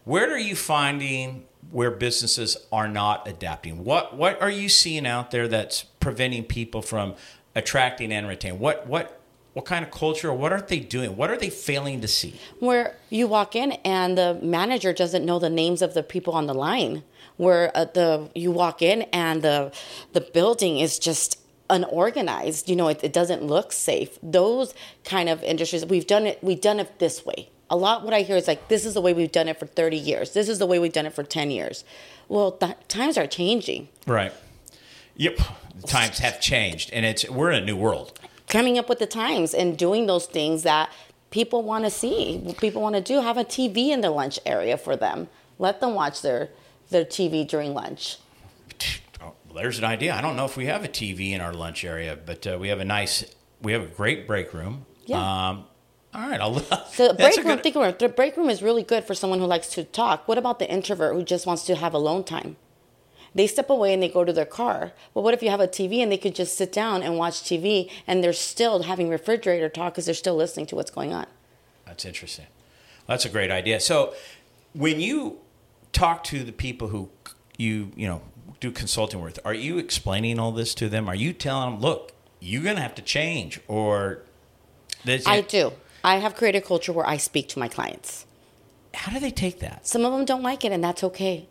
Where 0.05 0.33
are 0.33 0.39
you 0.39 0.57
finding 0.57 1.45
where 1.71 1.91
businesses 1.91 2.57
are 2.73 2.89
not 2.89 3.27
adapting? 3.29 3.85
What 3.85 4.17
what 4.17 4.41
are 4.43 4.51
you 4.51 4.69
seeing 4.69 5.07
out 5.07 5.31
there 5.31 5.49
that's 5.49 5.85
preventing 6.01 6.45
people 6.45 6.83
from 6.83 7.15
attracting 7.55 8.13
and 8.13 8.27
retaining? 8.27 8.59
What 8.59 8.87
what 8.87 9.21
what 9.55 9.65
kind 9.65 9.85
of 9.85 9.91
culture 9.91 10.33
what 10.33 10.53
aren't 10.53 10.69
they 10.69 10.81
doing? 10.81 11.17
What 11.17 11.31
are 11.31 11.37
they 11.37 11.51
failing 11.51 12.01
to 12.01 12.09
see? 12.09 12.35
Where 12.59 12.97
you 13.11 13.27
walk 13.27 13.55
in 13.55 13.73
and 13.85 14.19
the 14.19 14.39
manager 14.43 14.93
doesn't 14.93 15.25
know 15.25 15.39
the 15.39 15.51
names 15.51 15.83
of 15.83 15.95
the 15.95 16.03
people 16.03 16.35
on 16.35 16.47
the 16.47 16.55
line. 16.55 17.05
Where 17.37 17.71
uh, 17.75 17.87
the 17.87 18.31
you 18.35 18.51
walk 18.51 18.83
in 18.83 19.03
and 19.13 19.43
the 19.43 19.73
the 20.13 20.21
building 20.21 20.79
is 20.79 20.99
just 20.99 21.39
unorganized 21.73 22.69
you 22.69 22.77
know 22.77 22.89
it, 22.89 23.03
it 23.03 23.13
doesn't 23.13 23.43
look 23.43 23.73
safe. 23.73 24.19
Those 24.23 24.75
kind 25.05 25.29
of 25.29 25.43
industries 25.43 25.85
we've 25.85 26.07
done 26.07 26.27
it 26.27 26.39
we've 26.43 26.61
done 26.61 26.79
it 26.79 26.99
this 27.01 27.27
way. 27.27 27.49
A 27.71 27.77
lot 27.77 28.05
what 28.05 28.13
i 28.13 28.21
hear 28.21 28.37
is 28.37 28.47
like 28.47 28.69
this 28.69 28.85
is 28.85 28.95
the 28.95 29.01
way 29.01 29.13
we've 29.15 29.33
done 29.33 29.49
it 29.49 29.59
for 29.59 29.67
30 29.67 29.97
years. 29.97 30.35
This 30.35 30.49
is 30.49 30.59
the 30.59 30.67
way 30.67 30.79
we've 30.79 30.93
done 30.93 31.07
it 31.07 31.15
for 31.15 31.25
10 31.25 31.51
years. 31.51 31.85
Well 32.29 32.53
th- 32.53 32.77
times 32.87 33.19
are 33.19 33.27
changing. 33.27 33.89
Right. 34.07 34.33
Yep. 35.17 35.39
Times 35.87 36.19
have 36.19 36.41
changed 36.41 36.91
and 36.93 37.05
it's 37.07 37.29
we're 37.29 37.51
in 37.51 37.63
a 37.63 37.67
new 37.67 37.77
world. 37.77 38.21
Coming 38.49 38.79
up 38.79 38.89
with 38.89 38.99
the 38.99 39.07
times 39.07 39.55
and 39.55 39.79
doing 39.79 40.07
those 40.07 40.27
things 40.27 40.63
that 40.65 40.93
people 41.31 41.63
want 41.63 41.85
to 41.85 41.91
see 41.91 42.55
people 42.59 42.83
want 42.83 42.95
to 42.95 43.01
do. 43.01 43.23
Have 43.23 43.39
a 43.39 43.45
tv 43.45 43.89
in 43.89 44.03
the 44.03 44.11
lunch 44.11 44.39
area 44.45 44.77
for 44.77 44.95
them. 44.95 45.29
Let 45.59 45.81
them 45.81 45.95
watch 45.95 46.21
their 46.21 46.51
their 46.91 47.07
tv 47.07 47.49
during 47.49 47.73
lunch 47.73 48.19
well, 49.53 49.63
there's 49.63 49.79
an 49.79 49.85
idea. 49.85 50.15
I 50.15 50.23
don't 50.23 50.37
know 50.37 50.47
if 50.47 50.57
we 50.57 50.67
have 50.67 50.83
a 50.83 50.89
TV 50.89 51.33
in 51.33 51.41
our 51.41 51.53
lunch 51.53 51.85
area, 51.85 52.17
but 52.25 52.47
uh, 52.47 52.57
we 52.59 52.69
have 52.69 52.81
a 52.81 52.85
nice, 52.85 53.25
we 53.61 53.73
have 53.73 53.83
a 53.83 53.87
great 53.87 54.27
break 54.27 54.55
room. 54.55 54.87
Yeah. 55.05 55.19
Um, 55.19 55.65
all 56.15 56.29
right, 56.29 56.41
I'll. 56.41 56.55
The 56.97 57.15
break 57.15 57.37
room, 57.37 57.47
good, 57.47 57.63
think 57.63 57.77
about 57.77 57.91
it. 57.91 57.99
The 57.99 58.09
break 58.09 58.37
room 58.37 58.49
is 58.49 58.63
really 58.63 58.83
good 58.83 59.05
for 59.05 59.15
someone 59.15 59.41
who 59.41 59.47
likes 59.47 59.69
to 59.71 59.85
talk. 59.85 60.27
What 60.27 60.39
about 60.39 60.59
the 60.59 60.71
introvert 60.71 61.15
who 61.15 61.23
just 61.23 61.47
wants 61.47 61.65
to 61.67 61.75
have 61.75 61.93
alone 61.93 62.25
time? 62.25 62.57
They 63.35 63.47
step 63.47 63.69
away 63.71 63.95
and 63.95 64.03
they 64.03 64.09
go 64.09 64.25
to 64.25 64.33
their 64.33 64.47
car. 64.47 64.93
Well, 65.13 65.23
what 65.23 65.33
if 65.35 65.43
you 65.43 65.51
have 65.51 65.61
a 65.61 65.69
TV 65.69 65.99
and 65.99 66.13
they 66.13 66.19
could 66.19 66.35
just 66.35 66.57
sit 66.57 66.71
down 66.73 67.03
and 67.03 67.17
watch 67.17 67.43
TV 67.43 67.91
and 68.07 68.23
they're 68.23 68.35
still 68.35 68.83
having 68.83 69.09
refrigerator 69.09 69.71
talk 69.71 69.95
because 69.95 70.05
they're 70.05 70.15
still 70.15 70.37
listening 70.37 70.67
to 70.67 70.77
what's 70.77 70.91
going 70.91 71.15
on? 71.15 71.27
That's 71.87 72.05
interesting. 72.05 72.47
That's 73.07 73.25
a 73.25 73.31
great 73.31 73.51
idea. 73.51 73.81
So, 73.81 74.15
when 74.75 75.01
you 75.01 75.39
talk 75.93 76.25
to 76.25 76.43
the 76.43 76.53
people 76.53 76.89
who 76.89 77.11
you 77.59 77.93
you 77.97 78.07
know 78.07 78.23
do 78.63 78.71
consulting 78.71 79.21
with, 79.21 79.41
are 79.45 79.53
you 79.53 79.77
explaining 79.77 80.39
all 80.39 80.53
this 80.53 80.73
to 80.77 80.89
them? 80.89 81.09
Are 81.09 81.17
you 81.17 81.33
telling 81.33 81.73
them, 81.73 81.81
look, 81.81 82.13
you're 82.39 82.63
going 82.63 82.77
to 82.77 82.83
have 82.83 82.95
to 82.95 83.03
change 83.03 83.61
or 83.67 84.23
I 85.27 85.41
do. 85.41 85.73
I 86.05 86.17
have 86.19 86.37
created 86.37 86.63
a 86.63 86.67
culture 86.67 86.93
where 86.93 87.07
I 87.07 87.17
speak 87.17 87.49
to 87.51 87.59
my 87.59 87.67
clients. 87.67 88.25
How 88.95 89.13
do 89.13 89.19
they 89.19 89.33
take 89.33 89.59
that? 89.61 89.87
Some 89.87 90.05
of 90.05 90.13
them 90.13 90.25
don't 90.25 90.43
like 90.43 90.65
it, 90.65 90.71
and 90.71 90.83
that's 90.83 91.03
okay. 91.05 91.49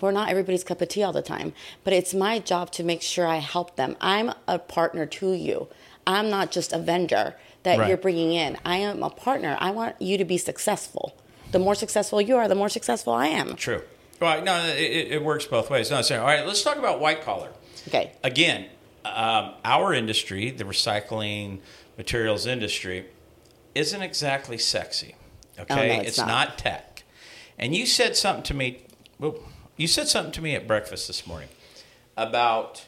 we're 0.00 0.12
not 0.12 0.28
everybody's 0.28 0.62
cup 0.62 0.80
of 0.82 0.88
tea 0.88 1.02
all 1.02 1.12
the 1.12 1.22
time. 1.22 1.54
But 1.82 1.92
it's 1.94 2.12
my 2.14 2.38
job 2.38 2.70
to 2.72 2.84
make 2.84 3.02
sure 3.02 3.26
I 3.26 3.38
help 3.38 3.76
them. 3.76 3.96
I'm 4.00 4.32
a 4.46 4.58
partner 4.58 5.06
to 5.06 5.32
you. 5.32 5.68
I'm 6.06 6.28
not 6.30 6.50
just 6.52 6.72
a 6.72 6.78
vendor 6.78 7.34
that 7.62 7.78
Right. 7.78 7.88
you're 7.88 7.96
bringing 7.96 8.32
in. 8.32 8.58
I 8.64 8.76
am 8.76 9.02
a 9.02 9.10
partner. 9.10 9.56
I 9.60 9.70
want 9.70 10.00
you 10.00 10.18
to 10.18 10.24
be 10.24 10.36
successful. 10.36 11.16
The 11.52 11.58
more 11.58 11.74
successful 11.74 12.20
you 12.20 12.36
are, 12.36 12.46
the 12.48 12.54
more 12.54 12.68
successful 12.68 13.12
I 13.12 13.28
am. 13.28 13.56
True. 13.56 13.82
Well, 14.20 14.42
no, 14.42 14.64
it, 14.66 15.12
it- 15.12 15.22
works 15.24 15.44
both 15.46 15.70
ways. 15.70 15.90
No, 15.90 16.00
sorry. 16.02 16.20
All 16.20 16.26
right, 16.26 16.46
let's 16.46 16.62
talk 16.62 16.76
about 16.76 17.00
white 17.00 17.22
collar. 17.22 17.50
Okay. 17.88 18.12
Again, 18.22 18.66
um, 19.04 19.54
our 19.64 19.92
industry, 19.92 20.50
the 20.50 20.64
recycling 20.64 21.60
materials 21.98 22.46
industry, 22.46 23.06
isn't 23.74 24.02
exactly 24.02 24.56
sexy. 24.58 25.14
Okay, 25.58 25.98
Oh, 25.98 26.00
it's 26.02 26.18
not. 26.18 26.26
not. 26.28 26.58
tech. 26.58 27.02
And 27.58 27.74
you 27.76 27.86
said 27.86 28.16
something 28.16 28.42
to 28.44 28.54
me. 28.54 28.84
Well, 29.18 29.36
you 29.76 29.86
said 29.86 30.08
something 30.08 30.32
to 30.32 30.42
me 30.42 30.54
at 30.54 30.66
breakfast 30.66 31.06
this 31.06 31.26
morning 31.26 31.48
about 32.16 32.86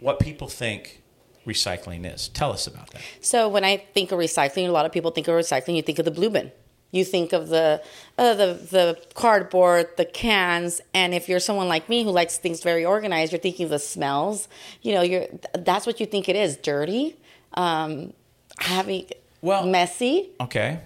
what 0.00 0.20
people 0.20 0.48
think 0.48 1.02
recycling 1.46 2.12
is. 2.12 2.28
Tell 2.28 2.52
us 2.52 2.66
about 2.66 2.90
that. 2.90 3.00
So 3.20 3.48
when 3.48 3.64
I 3.64 3.78
think 3.78 4.12
of 4.12 4.18
recycling, 4.18 4.68
a 4.68 4.72
lot 4.72 4.86
of 4.86 4.92
people 4.92 5.10
think 5.10 5.26
of 5.28 5.34
recycling. 5.34 5.76
You 5.76 5.82
think 5.82 5.98
of 5.98 6.04
the 6.04 6.10
blue 6.10 6.30
bin. 6.30 6.52
You 6.90 7.04
think 7.04 7.32
of 7.34 7.48
the 7.48 7.82
uh, 8.16 8.34
the 8.34 8.54
the 8.54 8.98
cardboard, 9.14 9.88
the 9.98 10.06
cans, 10.06 10.80
and 10.94 11.12
if 11.12 11.28
you're 11.28 11.40
someone 11.40 11.68
like 11.68 11.88
me 11.88 12.02
who 12.02 12.10
likes 12.10 12.38
things 12.38 12.62
very 12.62 12.84
organized, 12.84 13.32
you're 13.32 13.40
thinking 13.40 13.64
of 13.64 13.70
the 13.70 13.78
smells. 13.78 14.48
You 14.80 14.94
know, 14.94 15.02
you're 15.02 15.26
that's 15.52 15.86
what 15.86 16.00
you 16.00 16.06
think 16.06 16.28
it 16.30 16.36
is: 16.36 16.56
dirty, 16.56 17.16
um, 17.54 18.14
having 18.58 19.06
Well- 19.42 19.66
messy. 19.66 20.30
Okay, 20.40 20.80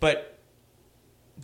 but 0.00 0.38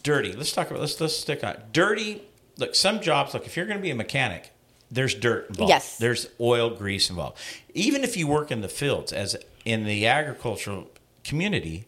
dirty. 0.02 0.32
Let's 0.32 0.52
talk 0.52 0.70
about. 0.70 0.80
Let's 0.80 0.98
let's 0.98 1.16
stick 1.16 1.44
on 1.44 1.56
dirty. 1.72 2.22
Look, 2.56 2.74
some 2.74 3.00
jobs. 3.00 3.34
Look, 3.34 3.44
if 3.46 3.56
you're 3.56 3.66
going 3.66 3.78
to 3.78 3.82
be 3.82 3.90
a 3.90 3.94
mechanic, 3.94 4.52
there's 4.90 5.14
dirt 5.14 5.50
involved. 5.50 5.68
Yes. 5.68 5.98
There's 5.98 6.28
oil, 6.40 6.70
grease 6.70 7.10
involved. 7.10 7.38
Even 7.74 8.04
if 8.04 8.16
you 8.16 8.26
work 8.26 8.50
in 8.50 8.62
the 8.62 8.68
fields, 8.68 9.12
as 9.12 9.36
in 9.64 9.84
the 9.84 10.06
agricultural 10.06 10.88
community, 11.24 11.86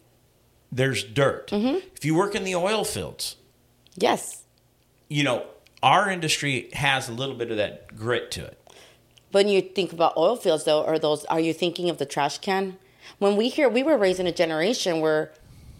there's 0.74 1.04
dirt. 1.04 1.50
Mm-hmm. 1.50 1.86
If 1.94 2.04
you 2.04 2.14
work 2.14 2.34
in 2.34 2.44
the 2.44 2.54
oil 2.54 2.84
fields, 2.84 3.36
Yes, 3.96 4.42
you 5.08 5.22
know 5.22 5.46
our 5.82 6.10
industry 6.10 6.70
has 6.72 7.08
a 7.08 7.12
little 7.12 7.34
bit 7.36 7.50
of 7.50 7.56
that 7.58 7.94
grit 7.96 8.30
to 8.32 8.44
it. 8.44 8.58
When 9.30 9.48
you 9.48 9.60
think 9.60 9.92
about 9.92 10.16
oil 10.16 10.36
fields, 10.36 10.64
though, 10.64 10.84
are 10.84 10.98
those? 10.98 11.24
Are 11.26 11.40
you 11.40 11.52
thinking 11.52 11.90
of 11.90 11.98
the 11.98 12.06
trash 12.06 12.38
can? 12.38 12.76
When 13.18 13.36
we 13.36 13.48
hear, 13.48 13.68
we 13.68 13.82
were 13.82 13.96
raised 13.98 14.18
in 14.18 14.26
a 14.26 14.32
generation 14.32 15.00
where 15.00 15.30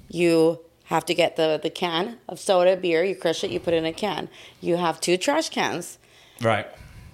you 0.09 0.61
have 0.85 1.05
to 1.07 1.15
get 1.15 1.37
the 1.37 1.59
the 1.61 1.71
can 1.71 2.19
of 2.29 2.39
soda, 2.39 2.77
beer, 2.77 3.03
you 3.03 3.17
crush 3.17 3.43
it, 3.43 3.51
you 3.51 3.59
put 3.59 3.75
it 3.75 3.79
in 3.79 3.87
a 3.87 3.93
can. 3.93 4.29
You 4.61 4.77
have 4.77 5.01
two 5.01 5.17
trash 5.17 5.49
cans, 5.49 5.99
Right. 6.41 6.67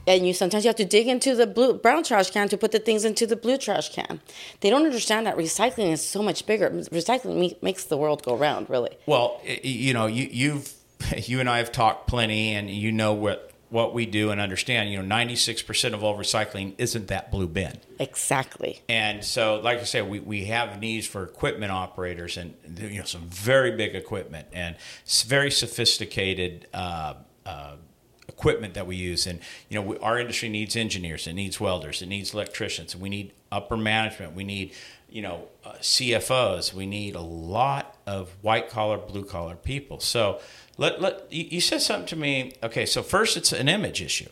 And 0.07 0.27
you 0.27 0.33
sometimes 0.35 0.65
you 0.65 0.69
have 0.69 0.77
to 0.77 0.85
dig 0.85 1.07
into 1.07 1.35
the 1.35 1.47
blue 1.47 1.75
brown 1.75 2.03
trash 2.03 2.31
can 2.31 2.49
to 2.49 2.57
put 2.57 2.73
the 2.73 2.79
things 2.79 3.05
into 3.05 3.27
the 3.27 3.37
blue 3.37 3.59
trash 3.59 3.93
can. 3.93 4.21
They 4.61 4.71
don't 4.71 4.85
understand 4.85 5.27
that 5.27 5.37
recycling 5.37 5.93
is 5.93 6.07
so 6.07 6.23
much 6.23 6.47
bigger. 6.47 6.71
Recycling 6.71 7.37
me- 7.39 7.59
makes 7.63 7.85
the 7.85 7.97
world 7.97 8.23
go 8.23 8.37
round, 8.37 8.69
really. 8.71 8.97
Well, 9.07 9.41
you 9.63 9.93
know, 9.93 10.07
you, 10.07 10.29
you've 10.31 10.73
you 11.17 11.41
and 11.41 11.49
I 11.49 11.59
have 11.59 11.73
talked 11.73 12.07
plenty, 12.09 12.55
and 12.55 12.71
you 12.71 12.93
know 12.93 13.13
what 13.15 13.47
what 13.71 13.95
we 13.95 14.05
do 14.05 14.31
and 14.31 14.41
understand. 14.41 14.91
You 14.91 14.99
know, 14.99 15.05
ninety 15.05 15.37
six 15.37 15.63
percent 15.63 15.95
of 15.95 16.03
all 16.03 16.19
recycling 16.19 16.75
isn't 16.79 17.09
that 17.09 17.31
blue 17.31 17.47
bin, 17.47 17.79
Exactly. 17.99 18.81
and 18.89 19.25
so, 19.25 19.61
like 19.61 19.79
I 19.79 19.85
said, 19.85 20.09
we, 20.11 20.19
we 20.21 20.47
have 20.47 20.81
needs 20.81 21.07
for 21.07 21.23
equipment 21.23 21.73
operators 21.73 22.37
and 22.37 22.55
you 22.79 22.99
know 22.99 23.05
some 23.05 23.23
very 23.29 23.77
big 23.77 23.95
equipment 23.95 24.49
and 24.53 24.77
very 25.27 25.51
sophisticated. 25.51 26.67
Uh, 26.75 27.15
uh, 27.47 27.77
equipment 28.35 28.73
that 28.75 28.87
we 28.87 28.97
use 28.97 29.27
and 29.31 29.39
you 29.69 29.75
know 29.77 29.83
we, 29.89 29.99
our 29.99 30.17
industry 30.19 30.49
needs 30.49 30.75
engineers 30.87 31.27
it 31.27 31.35
needs 31.35 31.57
welders 31.67 32.01
it 32.03 32.07
needs 32.07 32.33
electricians 32.33 32.91
we 33.05 33.09
need 33.17 33.27
upper 33.51 33.77
management 33.77 34.35
we 34.41 34.45
need 34.45 34.73
you 35.17 35.21
know 35.27 35.37
uh, 35.65 35.73
cfos 35.81 36.73
we 36.73 36.87
need 36.87 37.15
a 37.15 37.21
lot 37.21 37.85
of 38.07 38.31
white 38.43 38.69
collar 38.71 38.97
blue 38.97 39.25
collar 39.25 39.57
people 39.57 39.99
so 40.01 40.41
let, 40.79 41.01
let 41.01 41.15
you, 41.33 41.45
you 41.51 41.61
said 41.61 41.81
something 41.83 42.07
to 42.07 42.17
me 42.17 42.53
okay 42.63 42.87
so 42.87 43.03
first 43.03 43.37
it's 43.37 43.53
an 43.53 43.69
image 43.69 44.01
issue 44.03 44.29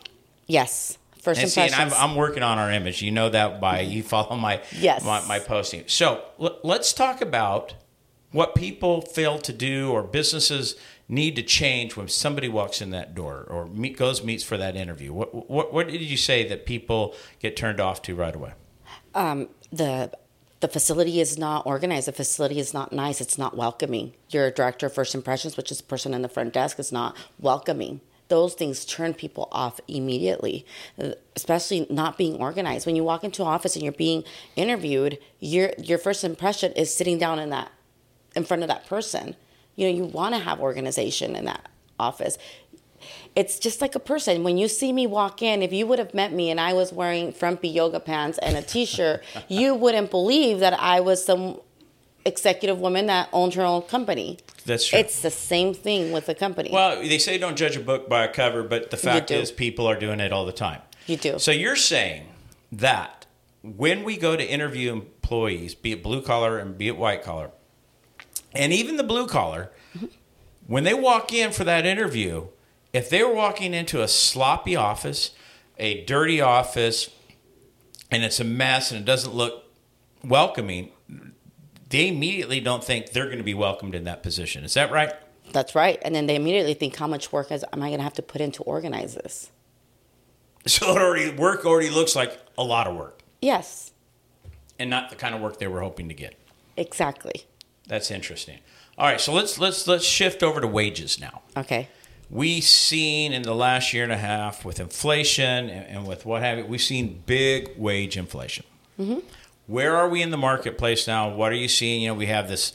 Yes. 0.47 0.97
First 1.21 1.41
and 1.41 1.49
see, 1.51 1.61
and 1.61 1.75
I'm. 1.75 1.93
I'm 1.93 2.15
working 2.15 2.41
on 2.41 2.57
our 2.57 2.71
image. 2.71 3.03
You 3.03 3.11
know 3.11 3.29
that 3.29 3.61
by 3.61 3.81
you 3.81 4.01
follow 4.01 4.35
my 4.35 4.61
Yes. 4.71 5.03
my, 5.05 5.19
my 5.27 5.37
posting. 5.37 5.83
So 5.85 6.23
l- 6.39 6.57
let's 6.63 6.91
talk 6.91 7.21
about 7.21 7.75
what 8.31 8.55
people 8.55 9.01
fail 9.01 9.37
to 9.39 9.53
do 9.53 9.91
or 9.91 10.01
businesses 10.01 10.75
need 11.09 11.35
to 11.35 11.43
change 11.43 11.97
when 11.97 12.07
somebody 12.07 12.47
walks 12.47 12.81
in 12.81 12.91
that 12.91 13.13
door 13.13 13.45
or 13.49 13.65
meet, 13.65 13.97
goes 13.97 14.23
meets 14.23 14.43
for 14.43 14.55
that 14.57 14.75
interview. 14.75 15.11
What, 15.11 15.49
what 15.49 15.73
what 15.73 15.87
did 15.89 16.01
you 16.01 16.17
say 16.17 16.47
that 16.47 16.65
people 16.65 17.15
get 17.39 17.57
turned 17.57 17.81
off 17.81 18.01
to 18.03 18.15
right 18.15 18.35
away? 18.35 18.53
um, 19.15 19.49
the 19.71 20.11
the 20.61 20.67
facility 20.67 21.21
is 21.21 21.37
not 21.37 21.65
organized. 21.65 22.07
The 22.07 22.11
facility 22.11 22.59
is 22.59 22.73
not 22.73 22.91
nice. 22.91 23.21
It's 23.21 23.37
not 23.37 23.55
welcoming. 23.55 24.13
Your 24.29 24.51
director 24.51 24.87
of 24.87 24.93
first 24.93 25.15
impressions, 25.15 25.55
which 25.55 25.71
is 25.71 25.77
the 25.77 25.85
person 25.85 26.13
in 26.13 26.21
the 26.21 26.27
front 26.27 26.53
desk, 26.53 26.79
is 26.79 26.91
not 26.91 27.15
welcoming. 27.39 28.01
Those 28.27 28.55
things 28.55 28.85
turn 28.85 29.13
people 29.13 29.47
off 29.51 29.79
immediately, 29.87 30.65
especially 31.35 31.87
not 31.89 32.17
being 32.17 32.35
organized. 32.35 32.85
When 32.85 32.95
you 32.95 33.03
walk 33.03 33.23
into 33.23 33.41
an 33.41 33.47
office 33.47 33.75
and 33.75 33.83
you're 33.83 33.93
being 33.93 34.23
interviewed, 34.55 35.17
your 35.39 35.71
your 35.77 35.97
first 35.97 36.23
impression 36.23 36.73
is 36.73 36.93
sitting 36.93 37.17
down 37.17 37.39
in 37.39 37.49
that 37.51 37.71
in 38.35 38.43
front 38.43 38.61
of 38.61 38.69
that 38.69 38.85
person. 38.85 39.35
You 39.75 39.87
know, 39.87 39.95
you 39.95 40.05
want 40.05 40.35
to 40.35 40.39
have 40.39 40.59
organization 40.59 41.35
in 41.35 41.45
that 41.45 41.69
office. 41.99 42.37
It's 43.35 43.59
just 43.59 43.81
like 43.81 43.95
a 43.95 43.99
person. 43.99 44.43
When 44.43 44.57
you 44.57 44.67
see 44.67 44.91
me 44.91 45.07
walk 45.07 45.41
in, 45.41 45.61
if 45.61 45.71
you 45.71 45.87
would 45.87 45.99
have 45.99 46.13
met 46.13 46.33
me 46.33 46.49
and 46.49 46.59
I 46.59 46.73
was 46.73 46.91
wearing 46.91 47.31
frumpy 47.31 47.69
yoga 47.69 47.99
pants 47.99 48.37
and 48.39 48.57
a 48.57 48.61
t-shirt, 48.61 49.23
you 49.47 49.75
wouldn't 49.75 50.11
believe 50.11 50.59
that 50.59 50.73
I 50.73 50.99
was 50.99 51.23
some 51.23 51.59
executive 52.25 52.79
woman 52.79 53.05
that 53.05 53.29
owned 53.31 53.53
her 53.53 53.63
own 53.63 53.83
company. 53.83 54.39
That's 54.65 54.87
true. 54.87 54.99
It's 54.99 55.21
the 55.21 55.31
same 55.31 55.73
thing 55.73 56.11
with 56.11 56.25
the 56.25 56.35
company. 56.35 56.69
Well, 56.71 57.01
they 57.01 57.17
say 57.17 57.37
don't 57.37 57.57
judge 57.57 57.75
a 57.75 57.79
book 57.79 58.09
by 58.09 58.25
a 58.25 58.27
cover, 58.31 58.63
but 58.63 58.91
the 58.91 58.97
fact 58.97 59.31
is 59.31 59.51
people 59.51 59.87
are 59.87 59.97
doing 59.97 60.19
it 60.19 60.33
all 60.33 60.45
the 60.45 60.51
time. 60.51 60.81
You 61.07 61.17
do. 61.17 61.39
So 61.39 61.51
you're 61.51 61.75
saying 61.75 62.27
that 62.71 63.25
when 63.63 64.03
we 64.03 64.17
go 64.17 64.35
to 64.35 64.45
interview 64.45 64.91
employees, 64.91 65.75
be 65.75 65.93
it 65.93 66.03
blue 66.03 66.21
collar 66.21 66.57
and 66.59 66.77
be 66.77 66.87
it 66.87 66.97
white 66.97 67.23
collar, 67.23 67.51
and 68.53 68.73
even 68.73 68.97
the 68.97 69.03
blue 69.03 69.27
collar, 69.27 69.71
when 70.67 70.83
they 70.83 70.93
walk 70.93 71.33
in 71.33 71.51
for 71.51 71.63
that 71.63 71.85
interview, 71.85 72.47
if 72.93 73.09
they're 73.09 73.29
walking 73.33 73.73
into 73.73 74.01
a 74.01 74.07
sloppy 74.07 74.75
office, 74.75 75.31
a 75.77 76.03
dirty 76.05 76.41
office, 76.41 77.09
and 78.11 78.23
it's 78.23 78.39
a 78.39 78.43
mess 78.43 78.91
and 78.91 79.01
it 79.01 79.05
doesn't 79.05 79.33
look 79.33 79.65
welcoming, 80.23 80.91
they 81.89 82.07
immediately 82.07 82.59
don't 82.59 82.83
think 82.83 83.11
they're 83.11 83.25
going 83.25 83.37
to 83.37 83.43
be 83.43 83.53
welcomed 83.53 83.95
in 83.95 84.03
that 84.03 84.21
position. 84.23 84.63
Is 84.63 84.73
that 84.75 84.91
right? 84.91 85.13
That's 85.51 85.73
right. 85.73 85.97
And 86.03 86.13
then 86.13 86.27
they 86.27 86.35
immediately 86.35 86.75
think, 86.75 86.95
how 86.95 87.07
much 87.07 87.31
work 87.31 87.51
is, 87.51 87.65
am 87.73 87.81
I 87.81 87.87
going 87.87 87.97
to 87.99 88.03
have 88.03 88.13
to 88.15 88.21
put 88.21 88.41
in 88.41 88.51
to 88.53 88.63
organize 88.63 89.15
this? 89.15 89.49
So 90.67 90.91
it 90.95 91.01
already 91.01 91.31
work 91.31 91.65
already 91.65 91.89
looks 91.89 92.15
like 92.15 92.37
a 92.57 92.63
lot 92.63 92.85
of 92.85 92.95
work, 92.95 93.21
Yes, 93.41 93.91
and 94.77 94.89
not 94.89 95.09
the 95.09 95.15
kind 95.15 95.33
of 95.33 95.41
work 95.41 95.57
they 95.57 95.67
were 95.67 95.79
hoping 95.81 96.09
to 96.09 96.13
get. 96.13 96.35
exactly. 96.77 97.45
That's 97.89 98.11
interesting. 98.11 98.59
All 98.97 99.07
right, 99.07 99.19
so 99.19 99.33
let's 99.33 99.59
let's 99.59 99.87
let's 99.87 100.05
shift 100.05 100.43
over 100.43 100.61
to 100.61 100.67
wages 100.67 101.19
now. 101.19 101.41
Okay. 101.57 101.89
We've 102.29 102.63
seen 102.63 103.33
in 103.33 103.41
the 103.41 103.55
last 103.55 103.91
year 103.91 104.03
and 104.03 104.11
a 104.11 104.17
half 104.17 104.63
with 104.63 104.79
inflation 104.79 105.69
and, 105.69 105.87
and 105.87 106.07
with 106.07 106.25
what 106.27 106.43
have 106.43 106.59
you, 106.59 106.65
we've 106.65 106.79
seen 106.79 107.23
big 107.25 107.71
wage 107.75 108.15
inflation. 108.15 108.65
Mm-hmm. 108.99 109.19
Where 109.65 109.95
are 109.95 110.07
we 110.07 110.21
in 110.21 110.29
the 110.29 110.37
marketplace 110.37 111.07
now? 111.07 111.33
What 111.33 111.51
are 111.51 111.55
you 111.55 111.67
seeing? 111.67 112.03
You 112.03 112.09
know, 112.09 112.13
we 112.13 112.27
have 112.27 112.47
this 112.47 112.71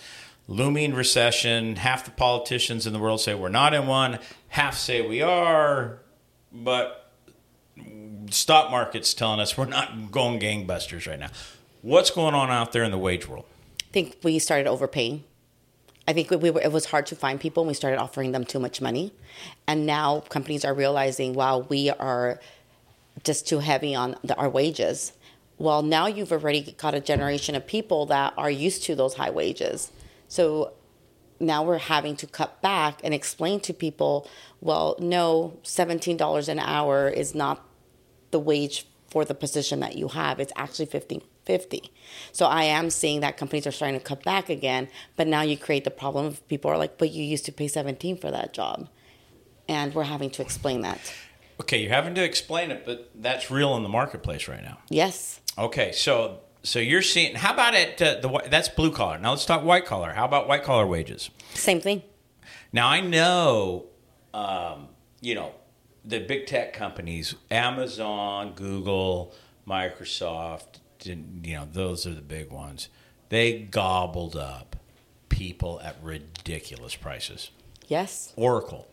looming 0.48 0.94
recession. 0.94 1.76
Half 1.76 2.04
the 2.04 2.10
politicians 2.10 2.84
in 2.84 2.92
the 2.92 2.98
world 2.98 3.20
say 3.20 3.34
we're 3.34 3.48
not 3.48 3.72
in 3.72 3.86
one. 3.86 4.18
Half 4.48 4.76
say 4.76 5.06
we 5.06 5.22
are, 5.22 6.00
but 6.52 7.12
stock 8.30 8.72
market's 8.72 9.14
telling 9.14 9.38
us 9.38 9.56
we're 9.56 9.66
not 9.66 10.10
going 10.10 10.40
gangbusters 10.40 11.06
right 11.06 11.20
now. 11.20 11.30
What's 11.82 12.10
going 12.10 12.34
on 12.34 12.50
out 12.50 12.72
there 12.72 12.82
in 12.82 12.90
the 12.90 12.98
wage 12.98 13.28
world? 13.28 13.44
I 13.94 14.02
think 14.02 14.16
we 14.24 14.40
started 14.40 14.66
overpaying. 14.66 15.22
I 16.08 16.12
think 16.12 16.28
we 16.28 16.50
were, 16.50 16.60
it 16.60 16.72
was 16.72 16.86
hard 16.86 17.06
to 17.06 17.14
find 17.14 17.38
people 17.38 17.62
and 17.62 17.68
we 17.68 17.74
started 17.74 18.00
offering 18.00 18.32
them 18.32 18.44
too 18.44 18.58
much 18.58 18.80
money. 18.80 19.12
And 19.68 19.86
now 19.86 20.18
companies 20.30 20.64
are 20.64 20.74
realizing, 20.74 21.32
wow, 21.32 21.58
we 21.58 21.90
are 21.90 22.40
just 23.22 23.46
too 23.46 23.60
heavy 23.60 23.94
on 23.94 24.16
the, 24.24 24.34
our 24.34 24.48
wages. 24.48 25.12
Well, 25.58 25.84
now 25.84 26.08
you've 26.08 26.32
already 26.32 26.74
got 26.76 26.94
a 26.94 27.00
generation 27.00 27.54
of 27.54 27.68
people 27.68 28.04
that 28.06 28.34
are 28.36 28.50
used 28.50 28.82
to 28.82 28.96
those 28.96 29.14
high 29.14 29.30
wages. 29.30 29.92
So 30.26 30.72
now 31.38 31.62
we're 31.62 31.78
having 31.78 32.16
to 32.16 32.26
cut 32.26 32.60
back 32.62 32.98
and 33.04 33.14
explain 33.14 33.60
to 33.60 33.72
people, 33.72 34.28
well, 34.60 34.96
no, 34.98 35.60
$17 35.62 36.48
an 36.48 36.58
hour 36.58 37.08
is 37.08 37.32
not 37.32 37.64
the 38.32 38.40
wage 38.40 38.88
for 39.06 39.24
the 39.24 39.34
position 39.36 39.78
that 39.78 39.96
you 39.96 40.08
have. 40.08 40.40
It's 40.40 40.52
actually 40.56 40.86
50 40.86 41.22
50. 41.44 41.92
So 42.32 42.46
I 42.46 42.64
am 42.64 42.90
seeing 42.90 43.20
that 43.20 43.36
companies 43.36 43.66
are 43.66 43.72
starting 43.72 43.98
to 43.98 44.04
cut 44.04 44.22
back 44.24 44.48
again, 44.48 44.88
but 45.16 45.26
now 45.26 45.42
you 45.42 45.56
create 45.56 45.84
the 45.84 45.90
problem 45.90 46.26
of 46.26 46.46
people 46.48 46.70
are 46.70 46.78
like, 46.78 46.98
but 46.98 47.10
you 47.10 47.22
used 47.22 47.44
to 47.46 47.52
pay 47.52 47.68
17 47.68 48.16
for 48.16 48.30
that 48.30 48.52
job. 48.52 48.88
and 49.68 49.94
we're 49.94 50.04
having 50.04 50.28
to 50.30 50.42
explain 50.42 50.82
that. 50.82 51.00
Okay, 51.60 51.80
you're 51.82 51.90
having 51.92 52.14
to 52.16 52.22
explain 52.24 52.70
it, 52.70 52.84
but 52.84 53.10
that's 53.14 53.50
real 53.50 53.76
in 53.76 53.82
the 53.82 53.88
marketplace 53.88 54.46
right 54.48 54.62
now. 54.62 54.78
Yes. 54.90 55.40
Okay, 55.56 55.92
so 55.92 56.40
so 56.62 56.78
you're 56.80 57.00
seeing. 57.02 57.34
How 57.36 57.52
about 57.54 57.74
it? 57.74 58.02
Uh, 58.02 58.20
the 58.20 58.42
that's 58.50 58.68
blue 58.68 58.90
collar. 58.90 59.18
Now 59.18 59.30
let's 59.30 59.46
talk 59.46 59.62
white 59.64 59.86
collar. 59.86 60.12
How 60.12 60.24
about 60.24 60.48
white 60.48 60.64
collar 60.64 60.86
wages? 60.86 61.30
Same 61.54 61.80
thing. 61.80 62.02
Now 62.72 62.88
I 62.88 63.00
know, 63.00 63.86
um, 64.34 64.88
you 65.20 65.34
know, 65.34 65.52
the 66.04 66.18
big 66.18 66.46
tech 66.46 66.72
companies, 66.74 67.34
Amazon, 67.50 68.52
Google, 68.54 69.32
Microsoft. 69.66 70.80
You 71.06 71.16
know, 71.42 71.68
those 71.70 72.06
are 72.06 72.14
the 72.14 72.20
big 72.20 72.50
ones. 72.50 72.88
They 73.28 73.60
gobbled 73.60 74.36
up 74.36 74.76
people 75.28 75.80
at 75.82 75.96
ridiculous 76.02 76.94
prices. 76.94 77.50
Yes. 77.88 78.32
Oracle, 78.36 78.86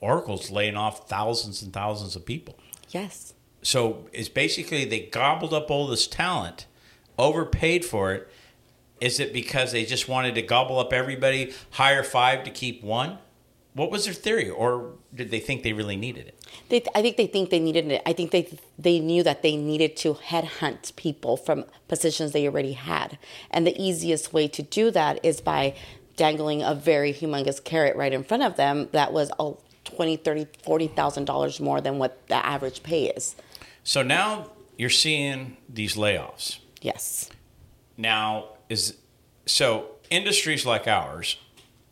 Oracle's 0.00 0.50
laying 0.50 0.76
off 0.76 1.08
thousands 1.08 1.62
and 1.62 1.72
thousands 1.72 2.16
of 2.16 2.26
people. 2.26 2.58
Yes. 2.90 3.34
So 3.62 4.08
it's 4.12 4.28
basically 4.28 4.84
they 4.84 5.00
gobbled 5.00 5.54
up 5.54 5.70
all 5.70 5.86
this 5.86 6.06
talent, 6.06 6.66
overpaid 7.18 7.84
for 7.84 8.12
it. 8.12 8.28
Is 9.00 9.20
it 9.20 9.32
because 9.32 9.72
they 9.72 9.84
just 9.84 10.08
wanted 10.08 10.34
to 10.36 10.42
gobble 10.42 10.78
up 10.78 10.92
everybody, 10.92 11.52
hire 11.72 12.02
five 12.02 12.44
to 12.44 12.50
keep 12.50 12.82
one? 12.82 13.18
What 13.74 13.90
was 13.90 14.04
their 14.04 14.12
theory, 14.14 14.50
or 14.50 14.92
did 15.14 15.30
they 15.30 15.40
think 15.40 15.62
they 15.62 15.72
really 15.72 15.96
needed 15.96 16.26
it? 16.26 16.46
They, 16.68 16.82
I 16.94 17.00
think 17.00 17.16
they 17.16 17.26
think 17.26 17.48
they 17.48 17.58
needed 17.58 17.90
it. 17.90 18.02
I 18.04 18.12
think 18.12 18.30
they 18.30 18.58
they 18.78 19.00
knew 19.00 19.22
that 19.22 19.42
they 19.42 19.56
needed 19.56 19.96
to 19.98 20.14
headhunt 20.14 20.94
people 20.96 21.38
from 21.38 21.64
positions 21.88 22.32
they 22.32 22.46
already 22.46 22.72
had, 22.72 23.18
and 23.50 23.66
the 23.66 23.80
easiest 23.82 24.32
way 24.32 24.46
to 24.48 24.62
do 24.62 24.90
that 24.90 25.24
is 25.24 25.40
by 25.40 25.74
dangling 26.16 26.62
a 26.62 26.74
very 26.74 27.12
humongous 27.14 27.62
carrot 27.64 27.96
right 27.96 28.12
in 28.12 28.22
front 28.22 28.42
of 28.42 28.56
them 28.56 28.88
that 28.92 29.12
was 29.12 29.30
twenty, 29.84 30.16
thirty, 30.16 30.46
forty 30.62 30.88
thousand 30.88 31.24
dollars 31.24 31.58
more 31.58 31.80
than 31.80 31.98
what 31.98 32.26
the 32.28 32.44
average 32.46 32.82
pay 32.82 33.06
is. 33.06 33.36
So 33.84 34.02
now 34.02 34.50
you're 34.76 34.90
seeing 34.90 35.56
these 35.68 35.94
layoffs. 35.96 36.58
Yes. 36.82 37.30
Now 37.96 38.48
is 38.68 38.96
so 39.46 39.86
industries 40.10 40.66
like 40.66 40.86
ours. 40.86 41.36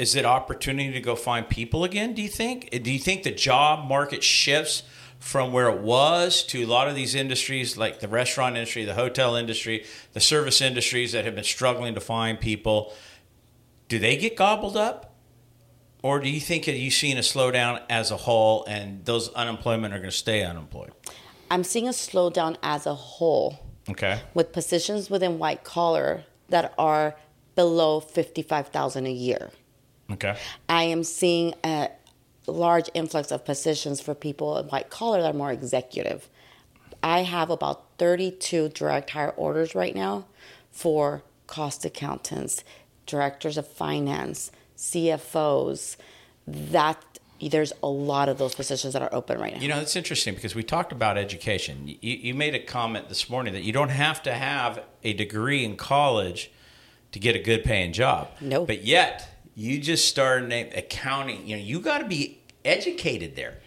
Is 0.00 0.14
it 0.14 0.24
opportunity 0.24 0.92
to 0.92 1.00
go 1.00 1.14
find 1.14 1.46
people 1.46 1.84
again? 1.84 2.14
Do 2.14 2.22
you 2.22 2.28
think? 2.30 2.70
Do 2.82 2.90
you 2.90 2.98
think 2.98 3.22
the 3.22 3.30
job 3.30 3.86
market 3.86 4.22
shifts 4.24 4.82
from 5.18 5.52
where 5.52 5.68
it 5.68 5.80
was 5.82 6.42
to 6.44 6.64
a 6.64 6.66
lot 6.66 6.88
of 6.88 6.94
these 6.94 7.14
industries, 7.14 7.76
like 7.76 8.00
the 8.00 8.08
restaurant 8.08 8.56
industry, 8.56 8.86
the 8.86 8.94
hotel 8.94 9.36
industry, 9.36 9.84
the 10.14 10.20
service 10.20 10.62
industries 10.62 11.12
that 11.12 11.26
have 11.26 11.34
been 11.34 11.44
struggling 11.44 11.92
to 11.94 12.00
find 12.00 12.40
people? 12.40 12.94
Do 13.88 13.98
they 13.98 14.16
get 14.16 14.36
gobbled 14.36 14.74
up, 14.74 15.12
or 16.02 16.18
do 16.18 16.30
you 16.30 16.40
think 16.40 16.64
that 16.64 16.78
you've 16.78 16.94
seen 16.94 17.18
a 17.18 17.20
slowdown 17.20 17.82
as 17.90 18.10
a 18.10 18.16
whole, 18.16 18.64
and 18.64 19.04
those 19.04 19.28
unemployment 19.34 19.92
are 19.92 19.98
going 19.98 20.08
to 20.08 20.16
stay 20.16 20.42
unemployed? 20.42 20.92
I'm 21.50 21.62
seeing 21.62 21.88
a 21.88 21.90
slowdown 21.92 22.56
as 22.62 22.86
a 22.86 22.94
whole 22.94 23.58
Okay. 23.86 24.22
with 24.32 24.52
positions 24.52 25.10
within 25.10 25.38
white 25.38 25.62
collar 25.62 26.24
that 26.48 26.72
are 26.78 27.16
below 27.54 28.00
fifty 28.00 28.40
five 28.40 28.68
thousand 28.68 29.04
a 29.06 29.12
year. 29.12 29.50
Okay. 30.12 30.36
I 30.68 30.84
am 30.84 31.04
seeing 31.04 31.54
a 31.64 31.90
large 32.46 32.90
influx 32.94 33.30
of 33.30 33.44
positions 33.44 34.00
for 34.00 34.14
people 34.14 34.56
in 34.58 34.66
white 34.66 34.90
collar 34.90 35.22
that 35.22 35.34
are 35.34 35.38
more 35.38 35.52
executive. 35.52 36.28
I 37.02 37.22
have 37.22 37.50
about 37.50 37.84
32 37.98 38.70
direct 38.70 39.10
hire 39.10 39.30
orders 39.30 39.74
right 39.74 39.94
now 39.94 40.26
for 40.70 41.22
cost 41.46 41.84
accountants, 41.84 42.64
directors 43.06 43.56
of 43.56 43.66
finance, 43.66 44.50
CFOs. 44.76 45.96
That 46.46 47.02
there's 47.40 47.72
a 47.82 47.88
lot 47.88 48.28
of 48.28 48.36
those 48.38 48.54
positions 48.54 48.92
that 48.92 49.02
are 49.02 49.08
open 49.12 49.38
right 49.40 49.54
now. 49.54 49.60
You 49.60 49.68
know, 49.68 49.80
it's 49.80 49.96
interesting 49.96 50.34
because 50.34 50.54
we 50.54 50.62
talked 50.62 50.92
about 50.92 51.16
education. 51.16 51.86
You, 51.86 51.96
you 52.00 52.34
made 52.34 52.54
a 52.54 52.58
comment 52.60 53.08
this 53.08 53.30
morning 53.30 53.54
that 53.54 53.62
you 53.62 53.72
don't 53.72 53.88
have 53.88 54.22
to 54.24 54.34
have 54.34 54.82
a 55.02 55.14
degree 55.14 55.64
in 55.64 55.76
college 55.76 56.50
to 57.12 57.18
get 57.18 57.34
a 57.34 57.38
good 57.38 57.64
paying 57.64 57.92
job. 57.92 58.30
No. 58.40 58.66
But 58.66 58.84
yet, 58.84 59.39
you 59.60 59.78
just 59.78 60.08
start 60.08 60.48
name 60.48 60.70
accounting. 60.74 61.46
You 61.46 61.56
know, 61.56 61.62
you 61.62 61.80
got 61.80 61.98
to 61.98 62.06
be 62.06 62.40
educated 62.64 63.36
there. 63.36 63.58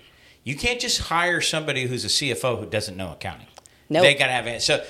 You 0.43 0.55
can't 0.55 0.79
just 0.79 1.01
hire 1.01 1.39
somebody 1.39 1.85
who's 1.85 2.03
a 2.03 2.07
CFO 2.07 2.59
who 2.59 2.65
doesn't 2.65 2.97
know 2.97 3.11
accounting. 3.11 3.45
No. 3.89 4.01
They 4.01 4.15
got 4.15 4.25
to 4.25 4.31
have 4.31 4.47
it. 4.47 4.63
So 4.63 4.83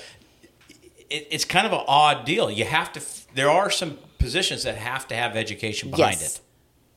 it, 1.10 1.28
it's 1.30 1.44
kind 1.44 1.68
of 1.68 1.74
an 1.74 1.84
odd 1.88 2.26
deal. 2.26 2.50
You 2.50 2.64
have 2.64 2.94
to. 2.94 3.02
There 3.36 3.50
are 3.50 3.70
some 3.70 3.98
positions 4.18 4.64
that 4.64 4.78
have 4.78 5.06
to 5.10 5.16
have 5.16 5.36
education 5.36 5.92
behind 5.92 6.22
Yes. 6.22 6.36
it. 6.38 6.42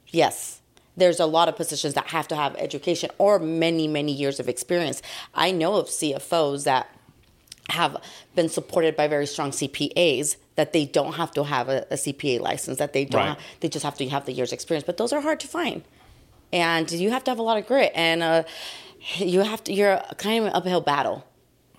Yes. 0.08 0.60
There's 0.96 1.18
a 1.18 1.26
lot 1.26 1.48
of 1.48 1.56
positions 1.56 1.94
that 1.94 2.06
have 2.06 2.28
to 2.28 2.36
have 2.36 2.54
education 2.56 3.10
or 3.18 3.40
many, 3.40 3.88
many 3.88 4.12
years 4.12 4.38
of 4.38 4.48
experience. 4.48 5.02
I 5.34 5.50
know 5.50 5.74
of 5.74 5.86
CFOs 5.88 6.62
that 6.64 6.95
have 7.70 7.96
been 8.34 8.48
supported 8.48 8.96
by 8.96 9.08
very 9.08 9.26
strong 9.26 9.50
CPAs 9.50 10.36
that 10.54 10.72
they 10.72 10.84
don't 10.86 11.14
have 11.14 11.32
to 11.32 11.44
have 11.44 11.68
a, 11.68 11.86
a 11.90 11.94
CPA 11.94 12.40
license, 12.40 12.78
that 12.78 12.92
they 12.92 13.04
don't 13.04 13.20
Right. 13.20 13.28
have, 13.28 13.38
they 13.60 13.68
just 13.68 13.84
have 13.84 13.96
to 13.98 14.08
have 14.08 14.24
the 14.26 14.32
years 14.32 14.52
experience. 14.52 14.84
But 14.84 14.96
those 14.96 15.12
are 15.12 15.20
hard 15.20 15.40
to 15.40 15.48
find. 15.48 15.82
And 16.52 16.90
you 16.90 17.10
have 17.10 17.24
to 17.24 17.30
have 17.30 17.38
a 17.38 17.42
lot 17.42 17.58
of 17.58 17.66
grit 17.66 17.92
and 17.94 18.22
uh, 18.22 18.44
you 19.18 19.40
have 19.40 19.62
to 19.64 19.72
you're 19.72 20.00
kind 20.16 20.40
of 20.40 20.46
an 20.46 20.52
uphill 20.54 20.80
battle 20.80 21.26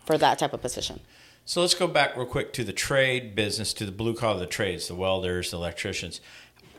for 0.06 0.18
that 0.18 0.40
type 0.40 0.54
of 0.54 0.62
position. 0.62 1.00
So 1.46 1.62
let's 1.62 1.74
go 1.74 1.88
back 1.88 2.18
real 2.18 2.26
quick 2.26 2.52
to 2.54 2.64
the 2.66 2.74
trade 2.74 3.34
business, 3.34 3.74
to 3.76 3.86
the 3.86 3.92
blue 3.92 4.14
collar 4.14 4.40
the 4.40 4.46
trades, 4.46 4.90
the 4.90 4.96
welders, 4.96 5.52
the 5.52 5.58
electricians. 5.58 6.20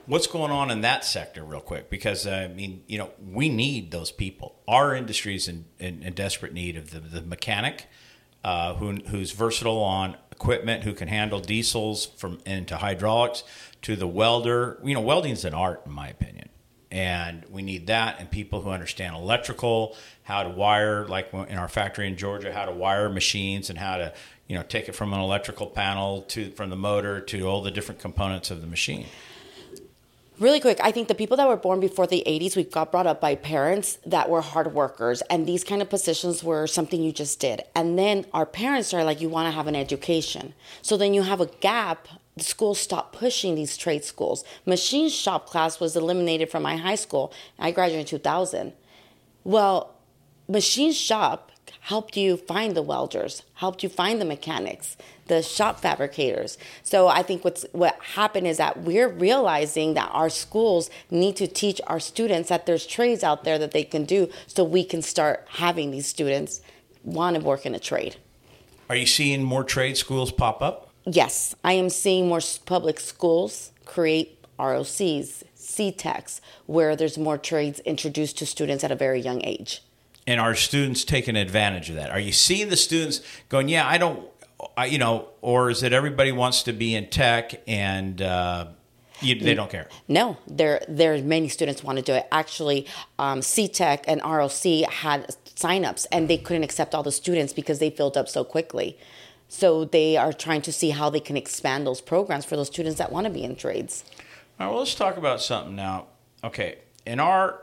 What's 0.05 0.27
going 0.27 0.51
on 0.51 0.71
in 0.71 0.83
that 0.83 1.05
sector, 1.05 1.43
real 1.43 1.61
quick? 1.61 1.89
Because 1.91 2.27
uh, 2.27 2.31
I 2.31 2.49
mean, 2.49 2.83
you 2.87 2.99
know, 2.99 3.11
we 3.27 3.49
need 3.49 3.91
those 3.91 4.11
people. 4.11 4.57
Our 4.69 4.95
industry 4.95 5.35
is 5.35 5.49
in, 5.49 5.65
in, 5.79 6.03
in 6.03 6.13
desperate 6.15 6.53
need 6.53 6.77
of 6.77 6.91
the, 6.91 7.01
the 7.01 7.23
mechanic, 7.23 7.87
uh, 8.45 8.75
who, 8.75 8.93
who's 9.09 9.33
versatile 9.33 9.83
on 9.83 10.17
equipment, 10.33 10.85
who 10.85 10.93
can 10.93 11.09
handle 11.09 11.41
diesels 11.41 12.07
from 12.07 12.39
into 12.47 12.77
hydraulics, 12.77 13.45
to 13.83 13.97
the 13.97 14.07
welder. 14.07 14.79
You 14.85 14.95
know, 14.95 15.01
welding's 15.01 15.45
an 15.45 15.55
art, 15.55 15.83
in 15.87 15.93
my 15.93 16.09
opinion 16.09 16.49
and 16.91 17.45
we 17.51 17.63
need 17.63 17.87
that 17.89 18.19
and 18.19 18.31
people 18.31 18.63
who 18.63 18.71
understand 18.71 19.15
electrical 19.15 19.97
how 20.23 20.43
to 20.43 20.49
wire 20.49 21.07
like 21.07 21.33
in 21.33 21.59
our 21.59 21.69
factory 21.69 22.07
in 22.07 22.17
georgia 22.17 22.53
how 22.53 22.65
to 22.65 22.73
wire 22.73 23.09
machines 23.09 23.69
and 23.69 23.79
how 23.79 23.99
to 23.99 24.13
you 24.47 24.57
know 24.57 24.63
take 24.63 24.89
it 24.89 24.93
from 24.93 25.13
an 25.13 25.21
electrical 25.21 25.67
panel 25.67 26.23
to 26.23 26.51
from 26.53 26.71
the 26.71 26.77
motor 26.77 27.21
to 27.21 27.47
all 27.47 27.63
the 27.63 27.71
different 27.71 28.01
components 28.01 28.51
of 28.51 28.61
the 28.61 28.67
machine 28.67 29.07
Really 30.41 30.61
quick, 30.61 30.79
I 30.81 30.93
think 30.93 31.09
the 31.09 31.17
people 31.17 31.37
that 31.39 31.49
were 31.49 31.57
born 31.57 31.81
before 31.81 32.07
the 32.07 32.23
80s, 32.25 32.55
we 32.55 32.63
got 32.63 32.93
brought 32.93 33.09
up 33.09 33.21
by 33.21 33.35
parents 33.35 33.99
that 34.07 34.31
were 34.31 34.41
hard 34.41 34.73
workers, 34.73 35.21
and 35.23 35.47
these 35.47 35.65
kind 35.65 35.83
of 35.83 35.91
positions 35.91 36.45
were 36.45 36.69
something 36.69 37.03
you 37.03 37.11
just 37.11 37.41
did. 37.41 37.63
And 37.75 37.99
then 37.99 38.25
our 38.33 38.47
parents 38.47 38.95
are 38.95 39.03
like, 39.03 39.21
you 39.21 39.29
want 39.29 39.49
to 39.49 39.51
have 39.51 39.67
an 39.67 39.75
education. 39.75 40.55
So 40.81 40.97
then 40.97 41.13
you 41.13 41.23
have 41.23 41.41
a 41.41 41.47
gap. 41.47 42.07
The 42.37 42.45
schools 42.45 42.79
stopped 42.79 43.19
pushing 43.19 43.57
these 43.57 43.77
trade 43.77 44.05
schools. 44.05 44.45
Machine 44.65 45.09
shop 45.09 45.47
class 45.47 45.81
was 45.81 45.97
eliminated 45.97 46.51
from 46.51 46.63
my 46.63 46.77
high 46.77 46.95
school. 46.95 47.33
I 47.59 47.73
graduated 47.73 48.03
in 48.03 48.19
2000. 48.19 48.75
Well, 49.43 49.97
machine 50.47 50.93
shop 50.93 51.51
helped 51.81 52.17
you 52.17 52.37
find 52.37 52.77
the 52.77 52.83
welders, 52.83 53.43
helped 53.55 53.83
you 53.83 53.89
find 53.89 54.21
the 54.21 54.25
mechanics, 54.25 54.97
the 55.29 55.43
shop 55.43 55.81
fabricators. 55.81 56.59
So 56.83 57.09
I 57.09 57.23
think 57.23 57.45
what's 57.45 57.65
what 57.73 57.99
happened 58.15 58.47
is 58.47 58.57
that 58.57 58.83
we're 58.83 59.09
realizing 59.09 59.95
that 59.95 60.11
our 60.13 60.31
schools 60.31 60.91
need 61.11 61.37
to 61.37 61.47
teach 61.47 61.81
our 61.87 62.01
students 62.01 62.49
that 62.49 62.67
there's 62.67 62.87
trades 62.87 63.23
out 63.23 63.45
there 63.45 63.59
that 63.59 63.71
they 63.71 63.85
can 63.85 64.05
do 64.05 64.29
so 64.47 64.65
we 64.65 64.85
can 64.85 65.03
start 65.03 65.47
having 65.51 65.91
these 65.91 66.07
students 66.07 66.61
want 67.05 67.37
to 67.37 67.43
work 67.43 67.65
in 67.65 67.75
a 67.75 67.79
trade. 67.79 68.17
are 68.91 68.97
you 68.97 69.07
seeing 69.07 69.43
more 69.43 69.65
trade 69.65 69.97
schools 69.97 70.33
pop 70.33 70.61
up 70.63 70.85
Yes, 71.11 71.55
I 71.65 71.73
am 71.73 71.89
seeing 71.89 72.29
more 72.29 72.41
public 72.67 73.01
schools 73.01 73.73
create 73.87 74.45
ROCs, 74.59 75.43
CTECs, 75.57 76.41
where 76.67 76.95
there's 76.97 77.17
more 77.17 77.39
trades 77.39 77.81
introduced 77.81 78.37
to 78.39 78.47
students 78.47 78.85
at 78.85 78.91
a 78.91 78.97
very 78.97 79.21
young 79.21 79.43
age. 79.43 79.83
and 80.27 80.39
are 80.41 80.55
students 80.55 81.05
taking 81.05 81.37
advantage 81.37 81.89
of 81.89 81.97
that 81.97 82.11
are 82.11 82.21
you 82.21 82.33
seeing 82.33 82.69
the 82.69 82.77
students 82.77 83.21
going 83.49 83.69
yeah 83.69 83.87
i 83.89 83.97
don't 83.97 84.21
I, 84.77 84.87
you 84.87 84.99
know 84.99 85.29
or 85.41 85.71
is 85.71 85.83
it 85.83 85.93
everybody 85.93 86.33
wants 86.33 86.65
to 86.65 86.73
be 86.73 86.95
in 86.95 87.09
tech 87.11 87.63
and 87.67 88.21
uh, 88.21 88.67
you, 89.21 89.39
they 89.39 89.55
don't 89.55 89.71
care 89.71 89.89
No, 90.07 90.37
there 90.47 90.83
there 90.89 91.21
many 91.23 91.49
students 91.49 91.83
want 91.83 91.99
to 91.99 92.05
do 92.05 92.13
it. 92.13 92.27
Actually, 92.31 92.87
um, 93.19 93.41
CTEC 93.41 94.05
and 94.07 94.21
ROC 94.23 94.91
had 94.91 95.35
signups, 95.57 96.07
and 96.13 96.29
they 96.29 96.39
couldn't 96.39 96.63
accept 96.63 96.95
all 96.95 97.03
the 97.03 97.13
students 97.13 97.53
because 97.53 97.79
they 97.79 97.91
filled 97.91 98.17
up 98.17 98.29
so 98.29 98.45
quickly. 98.45 98.97
So 99.49 99.85
they 99.85 100.17
are 100.17 100.33
trying 100.33 100.63
to 100.63 100.73
see 100.73 100.91
how 100.91 101.11
they 101.11 101.21
can 101.21 101.37
expand 101.37 101.87
those 101.87 102.01
programs 102.01 102.45
for 102.45 102.57
those 102.57 102.69
students 102.69 102.99
that 102.99 103.11
want 103.11 103.27
to 103.27 103.33
be 103.33 103.43
in 103.43 103.57
trades. 103.57 104.05
All 104.61 104.67
right, 104.67 104.71
well, 104.71 104.81
let's 104.81 104.95
talk 104.95 105.17
about 105.17 105.41
something 105.41 105.75
now. 105.75 106.07
Okay, 106.45 106.79
in 107.07 107.19
our 107.19 107.63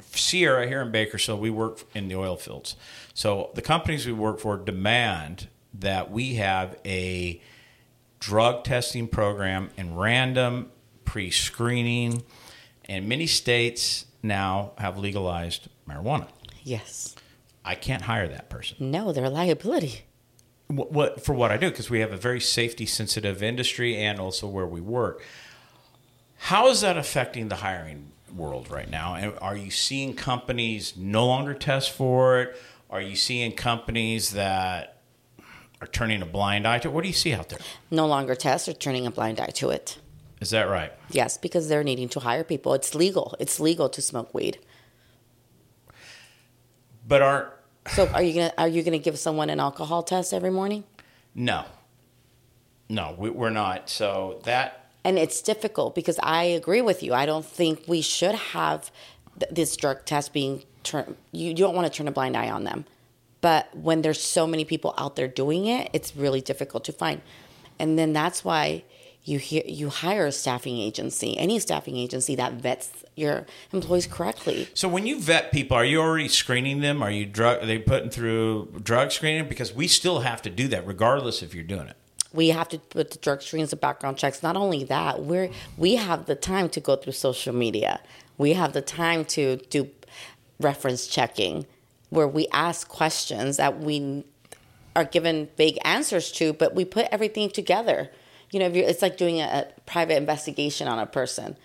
Sierra 0.00 0.66
here 0.66 0.82
in 0.82 0.90
Bakersfield, 0.90 1.40
we 1.40 1.50
work 1.50 1.84
in 1.94 2.08
the 2.08 2.16
oil 2.16 2.36
fields. 2.36 2.76
So 3.14 3.50
the 3.54 3.62
companies 3.62 4.06
we 4.06 4.12
work 4.12 4.40
for 4.40 4.56
demand 4.56 5.48
that 5.74 6.10
we 6.10 6.34
have 6.34 6.76
a 6.84 7.40
drug 8.18 8.64
testing 8.64 9.08
program 9.08 9.70
and 9.76 9.98
random 9.98 10.70
pre-screening. 11.04 12.22
And 12.84 13.08
many 13.08 13.26
states 13.26 14.06
now 14.22 14.72
have 14.78 14.98
legalized 14.98 15.68
marijuana. 15.88 16.28
Yes. 16.62 17.14
I 17.64 17.74
can't 17.74 18.02
hire 18.02 18.28
that 18.28 18.50
person. 18.50 18.90
No, 18.90 19.12
they're 19.12 19.24
a 19.24 19.30
liability. 19.30 20.02
What, 20.68 20.92
what 20.92 21.24
for 21.24 21.34
what 21.34 21.50
I 21.50 21.56
do 21.56 21.70
because 21.70 21.90
we 21.90 22.00
have 22.00 22.12
a 22.12 22.16
very 22.16 22.40
safety 22.40 22.86
sensitive 22.86 23.42
industry 23.42 23.96
and 23.96 24.20
also 24.20 24.46
where 24.46 24.66
we 24.66 24.80
work. 24.80 25.22
How 26.36 26.68
is 26.68 26.80
that 26.80 26.96
affecting 26.96 27.48
the 27.48 27.56
hiring 27.56 28.12
world 28.34 28.70
right 28.70 28.88
now? 28.88 29.14
And 29.14 29.34
are 29.40 29.56
you 29.56 29.70
seeing 29.70 30.14
companies 30.14 30.96
no 30.96 31.26
longer 31.26 31.54
test 31.54 31.90
for 31.90 32.40
it? 32.40 32.56
Are 32.88 33.00
you 33.00 33.16
seeing 33.16 33.52
companies 33.52 34.30
that 34.30 34.99
are 35.80 35.86
turning 35.86 36.22
a 36.22 36.26
blind 36.26 36.66
eye 36.66 36.78
to 36.80 36.88
it? 36.88 36.94
What 36.94 37.02
do 37.02 37.08
you 37.08 37.14
see 37.14 37.32
out 37.32 37.48
there? 37.48 37.58
No 37.90 38.06
longer 38.06 38.34
test 38.34 38.68
or 38.68 38.72
turning 38.72 39.06
a 39.06 39.10
blind 39.10 39.40
eye 39.40 39.52
to 39.54 39.70
it. 39.70 39.98
Is 40.40 40.50
that 40.50 40.68
right? 40.68 40.92
Yes, 41.10 41.36
because 41.38 41.68
they're 41.68 41.84
needing 41.84 42.08
to 42.10 42.20
hire 42.20 42.44
people. 42.44 42.72
It's 42.74 42.94
legal. 42.94 43.34
It's 43.38 43.60
legal 43.60 43.88
to 43.90 44.00
smoke 44.02 44.32
weed. 44.34 44.58
But 47.06 47.22
aren't 47.22 47.48
So 47.88 48.08
are 48.08 48.22
you 48.22 48.34
gonna 48.34 48.52
are 48.56 48.68
you 48.68 48.82
gonna 48.82 48.98
give 48.98 49.18
someone 49.18 49.50
an 49.50 49.60
alcohol 49.60 50.02
test 50.02 50.32
every 50.32 50.50
morning? 50.50 50.84
no, 51.34 51.64
no, 52.88 53.14
we, 53.16 53.30
we're 53.30 53.50
not. 53.50 53.88
So 53.88 54.40
that 54.44 54.86
And 55.04 55.18
it's 55.18 55.40
difficult 55.42 55.94
because 55.94 56.18
I 56.22 56.44
agree 56.44 56.82
with 56.82 57.02
you. 57.02 57.14
I 57.14 57.24
don't 57.26 57.44
think 57.46 57.84
we 57.86 58.00
should 58.00 58.34
have 58.34 58.90
th- 59.38 59.50
this 59.52 59.76
drug 59.76 60.04
test 60.04 60.32
being 60.32 60.64
turned. 60.82 61.16
You, 61.32 61.48
you 61.48 61.54
don't 61.54 61.74
want 61.74 61.90
to 61.90 61.96
turn 61.96 62.08
a 62.08 62.12
blind 62.12 62.36
eye 62.36 62.50
on 62.50 62.64
them, 62.64 62.84
but 63.40 63.74
when 63.76 64.02
there's 64.02 64.20
so 64.20 64.46
many 64.46 64.64
people 64.64 64.94
out 64.98 65.16
there 65.16 65.28
doing 65.28 65.66
it, 65.66 65.90
it's 65.92 66.16
really 66.16 66.40
difficult 66.40 66.84
to 66.84 66.92
find. 66.92 67.22
And 67.78 67.98
then 67.98 68.12
that's 68.12 68.44
why 68.44 68.84
you 69.24 69.38
hear, 69.38 69.62
you 69.66 69.90
hire 69.90 70.26
a 70.26 70.32
staffing 70.32 70.78
agency, 70.78 71.36
any 71.38 71.58
staffing 71.58 71.96
agency 71.96 72.34
that 72.36 72.54
vets 72.54 73.04
your 73.16 73.46
employees 73.72 74.06
correctly. 74.06 74.68
So 74.74 74.88
when 74.88 75.06
you 75.06 75.20
vet 75.20 75.52
people, 75.52 75.76
are 75.76 75.84
you 75.84 76.00
already 76.00 76.28
screening 76.28 76.80
them? 76.80 77.02
Are 77.02 77.10
you 77.10 77.26
drug? 77.26 77.62
Are 77.62 77.66
they 77.66 77.78
putting 77.78 78.10
through 78.10 78.80
drug 78.82 79.12
screening? 79.12 79.48
Because 79.48 79.74
we 79.74 79.88
still 79.88 80.20
have 80.20 80.40
to 80.42 80.50
do 80.50 80.68
that, 80.68 80.86
regardless 80.86 81.42
if 81.42 81.54
you're 81.54 81.64
doing 81.64 81.88
it. 81.88 81.96
we 82.32 82.48
have 82.48 82.68
to 82.68 82.78
put 82.78 83.10
the 83.10 83.18
drug 83.18 83.42
screens, 83.42 83.70
the 83.70 83.76
background 83.76 84.16
checks. 84.16 84.42
Not 84.42 84.56
only 84.56 84.84
that, 84.84 85.22
we're 85.22 85.50
we 85.76 85.96
have 85.96 86.26
the 86.26 86.34
time 86.34 86.68
to 86.70 86.80
go 86.80 86.96
through 86.96 87.12
social 87.12 87.54
media. 87.54 88.00
We 88.38 88.52
have 88.54 88.72
the 88.72 88.82
time 88.82 89.24
to 89.26 89.56
do 89.56 89.90
reference 90.60 91.06
checking, 91.06 91.66
where 92.10 92.28
we 92.28 92.46
ask 92.52 92.88
questions 92.88 93.56
that 93.56 93.80
we 93.80 94.24
are 94.94 95.04
given 95.04 95.48
vague 95.56 95.78
answers 95.84 96.30
to, 96.32 96.52
but 96.52 96.74
we 96.74 96.84
put 96.84 97.06
everything 97.10 97.50
together. 97.50 98.10
You 98.50 98.60
know, 98.60 98.66
if 98.66 98.74
you're, 98.74 98.86
it's 98.86 99.02
like 99.02 99.16
doing 99.16 99.40
a, 99.40 99.44
a 99.44 99.80
private 99.82 100.16
investigation 100.16 100.88
on 100.88 100.98
a 100.98 101.06
person. 101.06 101.56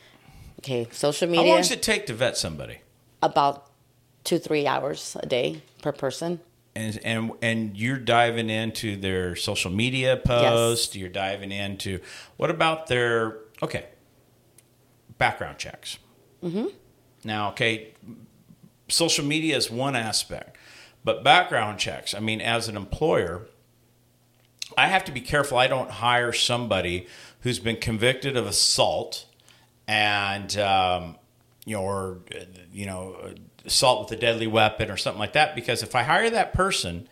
Okay, 0.60 0.88
social 0.92 1.28
media. 1.28 1.44
How 1.44 1.50
long 1.50 1.58
does 1.58 1.72
it 1.72 1.84
take 1.84 2.06
to 2.08 2.14
vet 2.14 2.38
somebody? 2.38 2.80
about 3.26 3.70
two 4.24 4.40
three 4.40 4.68
hours 4.68 5.18
a 5.22 5.26
day 5.26 5.62
per 5.82 5.92
person. 5.92 6.40
And 6.76 7.00
and 7.04 7.32
and 7.42 7.78
you're 7.78 7.98
diving 7.98 8.50
into 8.50 8.96
their 8.96 9.36
social 9.36 9.72
media 9.72 10.18
posts. 10.18 10.96
You're 10.96 11.10
diving 11.10 11.52
into 11.52 12.00
what 12.38 12.50
about 12.50 12.88
their 12.88 13.38
okay 13.62 13.86
background 15.18 15.58
checks. 15.58 15.98
Mm-hmm. 16.44 16.68
Now, 17.24 17.50
okay, 17.50 17.94
social 18.88 19.26
media 19.26 19.56
is 19.58 19.70
one 19.70 19.96
aspect, 19.96 20.58
but 21.04 21.24
background 21.24 21.80
checks. 21.80 22.14
I 22.14 22.20
mean, 22.20 22.42
as 22.42 22.68
an 22.68 22.78
employer, 22.78 23.48
I 24.78 24.88
have 24.88 25.06
to 25.06 25.12
be 25.12 25.22
careful. 25.22 25.58
I 25.58 25.68
don't 25.68 25.90
hire 25.90 26.34
somebody 26.34 27.08
who's 27.42 27.60
been 27.60 27.78
convicted 27.78 28.36
of 28.36 28.46
assault 28.48 29.26
and 29.88 30.58
um, 30.58 31.16
you 31.66 31.76
know, 31.76 31.84
or 31.84 32.20
uh, 32.34 32.40
you 32.74 32.86
know, 32.86 33.34
assault 33.66 34.10
with 34.10 34.18
a 34.18 34.22
deadly 34.22 34.48
weapon 34.48 34.90
or 34.90 34.98
something 34.98 35.20
like 35.20 35.34
that. 35.34 35.56
Because 35.56 35.84
if 35.84 35.96
I 35.96 36.04
hire 36.04 36.30
that 36.30 36.54
person 36.54 37.08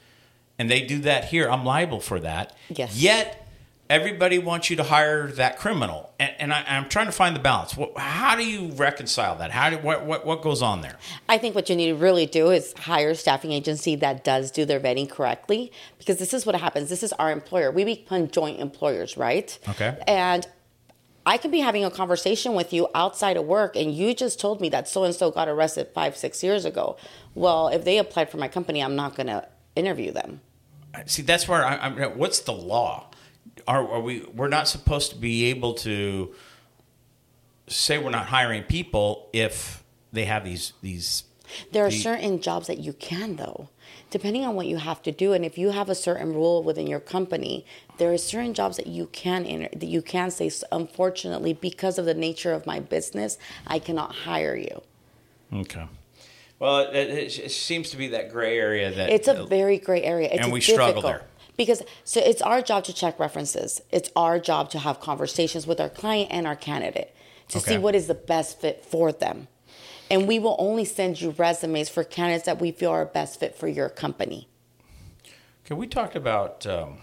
and 0.58 0.70
they 0.70 0.82
do 0.82 1.00
that 1.00 1.26
here, 1.26 1.50
I'm 1.50 1.66
liable 1.66 2.00
for 2.00 2.20
that. 2.20 2.56
Yes. 2.70 2.98
Yet 2.98 3.43
everybody 3.90 4.40
wants 4.40 4.70
you 4.70 4.76
to 4.78 4.84
hire 4.84 5.28
that 5.34 5.60
criminal, 5.60 6.14
and, 6.20 6.32
and 6.40 6.54
I, 6.54 6.64
I'm 6.68 6.90
trying 6.90 7.06
to 7.08 7.12
find 7.12 7.36
the 7.36 7.40
balance. 7.40 7.76
What, 7.76 7.98
how 7.98 8.36
do 8.36 8.46
you 8.46 8.72
reconcile 8.74 9.36
that? 9.38 9.52
How 9.52 9.70
do 9.70 9.78
what 9.78 10.06
what 10.06 10.26
what 10.26 10.42
goes 10.42 10.62
on 10.62 10.82
there? 10.82 10.98
I 11.30 11.38
think 11.38 11.56
what 11.56 11.70
you 11.70 11.76
need 11.76 11.88
to 11.88 11.96
really 11.96 12.26
do 12.26 12.52
is 12.52 12.74
hire 12.78 13.12
a 13.12 13.16
staffing 13.16 13.52
agency 13.52 13.96
that 13.98 14.24
does 14.24 14.52
do 14.52 14.66
their 14.66 14.80
vetting 14.80 15.10
correctly 15.10 15.72
because 15.98 16.18
this 16.18 16.34
is 16.34 16.46
what 16.46 16.56
happens. 16.56 16.90
This 16.90 17.04
is 17.04 17.14
our 17.14 17.32
employer. 17.32 17.72
We 17.72 17.84
become 17.84 18.28
joint 18.28 18.60
employers, 18.60 19.18
right? 19.18 19.58
Okay. 19.70 19.98
And 20.08 20.48
I 21.26 21.38
could 21.38 21.52
be 21.52 21.60
having 21.60 21.86
a 21.86 21.92
conversation 21.92 22.54
with 22.54 22.74
you 22.74 22.90
outside 22.94 23.38
of 23.38 23.46
work 23.46 23.76
and 23.76 23.94
you 23.94 24.14
just 24.14 24.40
told 24.40 24.60
me 24.60 24.70
that 24.70 24.90
so 24.90 25.06
and 25.06 25.16
so 25.16 25.32
got 25.32 25.48
arrested 25.48 25.88
five, 25.94 26.18
six 26.18 26.44
years 26.44 26.66
ago. 26.66 26.98
Well, 27.34 27.70
if 27.70 27.86
they 27.86 27.98
applied 27.98 28.30
for 28.30 28.38
my 28.38 28.50
company, 28.50 28.84
I'm 28.84 28.96
not 28.96 29.16
going 29.16 29.28
to 29.28 29.48
interview 29.76 30.12
them. 30.12 30.42
See, 31.08 31.24
that's 31.24 31.48
where 31.48 31.66
I'm. 31.66 31.98
What's 32.18 32.42
the 32.42 32.54
law? 32.54 33.08
Are, 33.68 33.88
are 33.88 34.02
we? 34.02 34.26
We're 34.34 34.48
not 34.48 34.68
supposed 34.68 35.12
to 35.12 35.18
be 35.18 35.46
able 35.46 35.74
to 35.76 36.34
say 37.68 37.98
we're 37.98 38.10
not 38.10 38.28
hiring 38.28 38.64
people 38.64 39.30
if 39.34 39.84
they 40.12 40.26
have 40.26 40.44
these 40.44 40.74
these. 40.82 41.24
There 41.72 41.86
are 41.86 41.90
the- 41.90 42.00
certain 42.00 42.42
jobs 42.42 42.68
that 42.68 42.80
you 42.80 42.94
can, 42.94 43.36
though, 43.36 43.70
depending 44.10 44.46
on 44.46 44.56
what 44.56 44.66
you 44.66 44.78
have 44.78 45.02
to 45.04 45.12
do. 45.12 45.34
And 45.34 45.46
if 45.46 45.58
you 45.58 45.70
have 45.70 45.90
a 45.90 45.96
certain 45.96 46.34
rule 46.34 46.64
within 46.64 46.88
your 46.88 47.00
company, 47.00 47.66
there 47.98 48.12
are 48.12 48.18
certain 48.18 48.54
jobs 48.54 48.78
that 48.78 48.88
you 48.88 49.08
can 49.08 49.46
enter, 49.46 49.70
that 49.72 49.86
you 49.86 50.02
can 50.02 50.32
say, 50.32 50.50
unfortunately, 50.72 51.54
because 51.54 52.00
of 52.00 52.06
the 52.06 52.14
nature 52.14 52.54
of 52.54 52.66
my 52.66 52.80
business, 52.80 53.38
I 53.68 53.80
cannot 53.80 54.16
hire 54.16 54.56
you. 54.56 54.82
Okay. 55.54 55.86
Well, 56.60 56.80
it, 56.80 56.96
it, 56.96 57.40
it 57.40 57.52
seems 57.52 57.90
to 57.90 57.98
be 57.98 58.08
that 58.10 58.32
gray 58.32 58.58
area 58.58 58.90
that 58.90 59.10
It's 59.10 59.28
a 59.28 59.46
very 59.46 59.78
gray 59.78 60.02
area. 60.02 60.30
It's 60.32 60.44
And 60.44 60.52
we 60.52 60.62
struggle 60.62 61.02
there. 61.02 61.24
Because 61.58 61.84
so 62.04 62.20
it's 62.20 62.42
our 62.42 62.62
job 62.62 62.84
to 62.86 62.94
check 62.94 63.20
references. 63.20 63.82
It's 63.92 64.10
our 64.16 64.40
job 64.40 64.70
to 64.72 64.80
have 64.80 65.00
conversations 65.00 65.68
with 65.68 65.80
our 65.80 65.90
client 65.90 66.30
and 66.32 66.48
our 66.48 66.56
candidate 66.56 67.16
to 67.50 67.60
see 67.60 67.78
what 67.78 67.96
is 67.96 68.08
the 68.08 68.16
best 68.16 68.60
fit 68.60 68.84
for 68.84 69.12
them. 69.12 69.48
And 70.10 70.28
we 70.28 70.40
will 70.40 70.56
only 70.60 70.86
send 70.86 71.22
you 71.22 71.32
resumes 71.32 71.90
for 71.90 72.04
candidates 72.04 72.46
that 72.46 72.60
we 72.60 72.72
feel 72.72 72.92
are 72.92 73.06
best 73.06 73.40
fit 73.40 73.56
for 73.56 73.68
your 73.68 73.90
company. 73.90 74.48
Okay, 75.66 75.76
we 75.76 75.88
talked 75.88 76.16
about 76.16 76.66
um, 76.66 76.98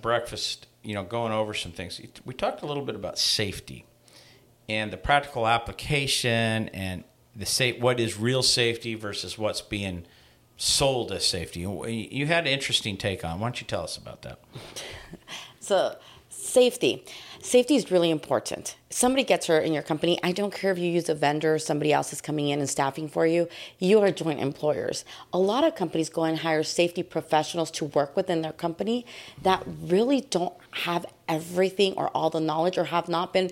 breakfast, 0.00 0.66
you 0.82 0.94
know, 0.94 1.04
going 1.04 1.32
over 1.32 1.54
some 1.54 1.72
things. 1.72 2.00
We 2.24 2.34
talked 2.34 2.62
a 2.62 2.66
little 2.66 2.84
bit 2.84 2.94
about 2.94 3.18
safety 3.18 3.86
and 4.68 4.92
the 4.92 4.96
practical 4.96 5.46
application 5.46 6.68
and 6.68 7.04
the 7.34 7.46
safe, 7.46 7.80
what 7.80 7.98
is 7.98 8.18
real 8.18 8.42
safety 8.42 8.94
versus 8.94 9.38
what's 9.38 9.60
being 9.60 10.04
sold 10.62 11.10
as 11.10 11.26
safety. 11.26 11.60
You 11.60 12.26
had 12.26 12.46
an 12.46 12.52
interesting 12.52 12.96
take 12.96 13.24
on. 13.24 13.40
Why 13.40 13.48
don't 13.48 13.60
you 13.60 13.66
tell 13.66 13.82
us 13.82 13.96
about 13.96 14.22
that? 14.22 14.38
So, 15.60 15.94
safety. 16.28 17.04
Safety 17.40 17.76
is 17.76 17.92
really 17.92 18.10
important. 18.10 18.74
Somebody 18.90 19.22
gets 19.22 19.46
hurt 19.46 19.64
in 19.64 19.72
your 19.72 19.84
company, 19.84 20.18
I 20.24 20.32
don't 20.32 20.52
care 20.52 20.72
if 20.72 20.78
you 20.78 20.90
use 20.90 21.08
a 21.08 21.14
vendor 21.14 21.54
or 21.54 21.60
somebody 21.60 21.92
else 21.92 22.12
is 22.12 22.20
coming 22.20 22.48
in 22.48 22.58
and 22.58 22.68
staffing 22.68 23.08
for 23.08 23.26
you, 23.26 23.48
you 23.78 24.00
are 24.00 24.10
joint 24.10 24.40
employers. 24.40 25.04
A 25.32 25.38
lot 25.38 25.62
of 25.62 25.76
companies 25.76 26.08
go 26.08 26.24
and 26.24 26.38
hire 26.38 26.64
safety 26.64 27.04
professionals 27.04 27.70
to 27.72 27.84
work 27.84 28.16
within 28.16 28.42
their 28.42 28.52
company 28.52 29.06
that 29.42 29.62
really 29.66 30.20
don't 30.20 30.54
have 30.72 31.06
everything 31.28 31.94
or 31.94 32.08
all 32.08 32.28
the 32.28 32.40
knowledge 32.40 32.76
or 32.76 32.84
have 32.84 33.08
not 33.08 33.32
been 33.32 33.50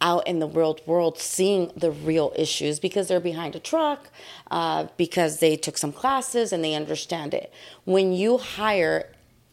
out 0.00 0.26
in 0.26 0.38
the 0.38 0.46
world 0.46 0.80
world 0.86 1.18
seeing 1.18 1.72
the 1.76 1.90
real 1.90 2.32
issues 2.36 2.78
because 2.78 3.08
they're 3.08 3.18
behind 3.20 3.56
a 3.56 3.58
truck 3.58 4.08
uh, 4.50 4.86
because 4.96 5.40
they 5.40 5.56
took 5.56 5.76
some 5.76 5.92
classes 5.92 6.52
and 6.52 6.64
they 6.64 6.74
understand 6.74 7.34
it 7.34 7.52
when 7.84 8.12
you 8.12 8.38
hire 8.38 9.10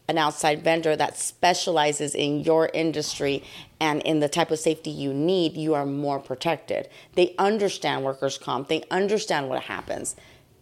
an 0.08 0.18
outside 0.18 0.64
vendor 0.64 0.96
that 0.96 1.18
specializes 1.18 2.14
in 2.14 2.42
your 2.42 2.70
industry 2.74 3.44
and 3.80 4.02
in 4.04 4.20
the 4.20 4.30
type 4.30 4.52
of 4.52 4.60
safety 4.60 4.90
you 4.90 5.14
need, 5.14 5.58
you 5.58 5.74
are 5.74 5.86
more 5.86 6.20
protected. 6.20 6.88
They 7.14 7.34
understand 7.40 8.04
workers' 8.04 8.38
comp, 8.38 8.68
they 8.68 8.84
understand 8.92 9.50
what 9.50 9.64
happens. 9.64 10.16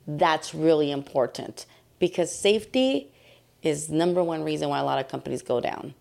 That's 0.07 0.53
really 0.53 0.91
important 0.91 1.65
because 1.99 2.33
safety 2.33 3.11
is 3.61 3.89
number 3.89 4.23
one 4.23 4.43
reason 4.43 4.69
why 4.69 4.79
a 4.79 4.83
lot 4.83 4.99
of 4.99 5.07
companies 5.07 5.41
go 5.41 5.59
down. 5.59 5.93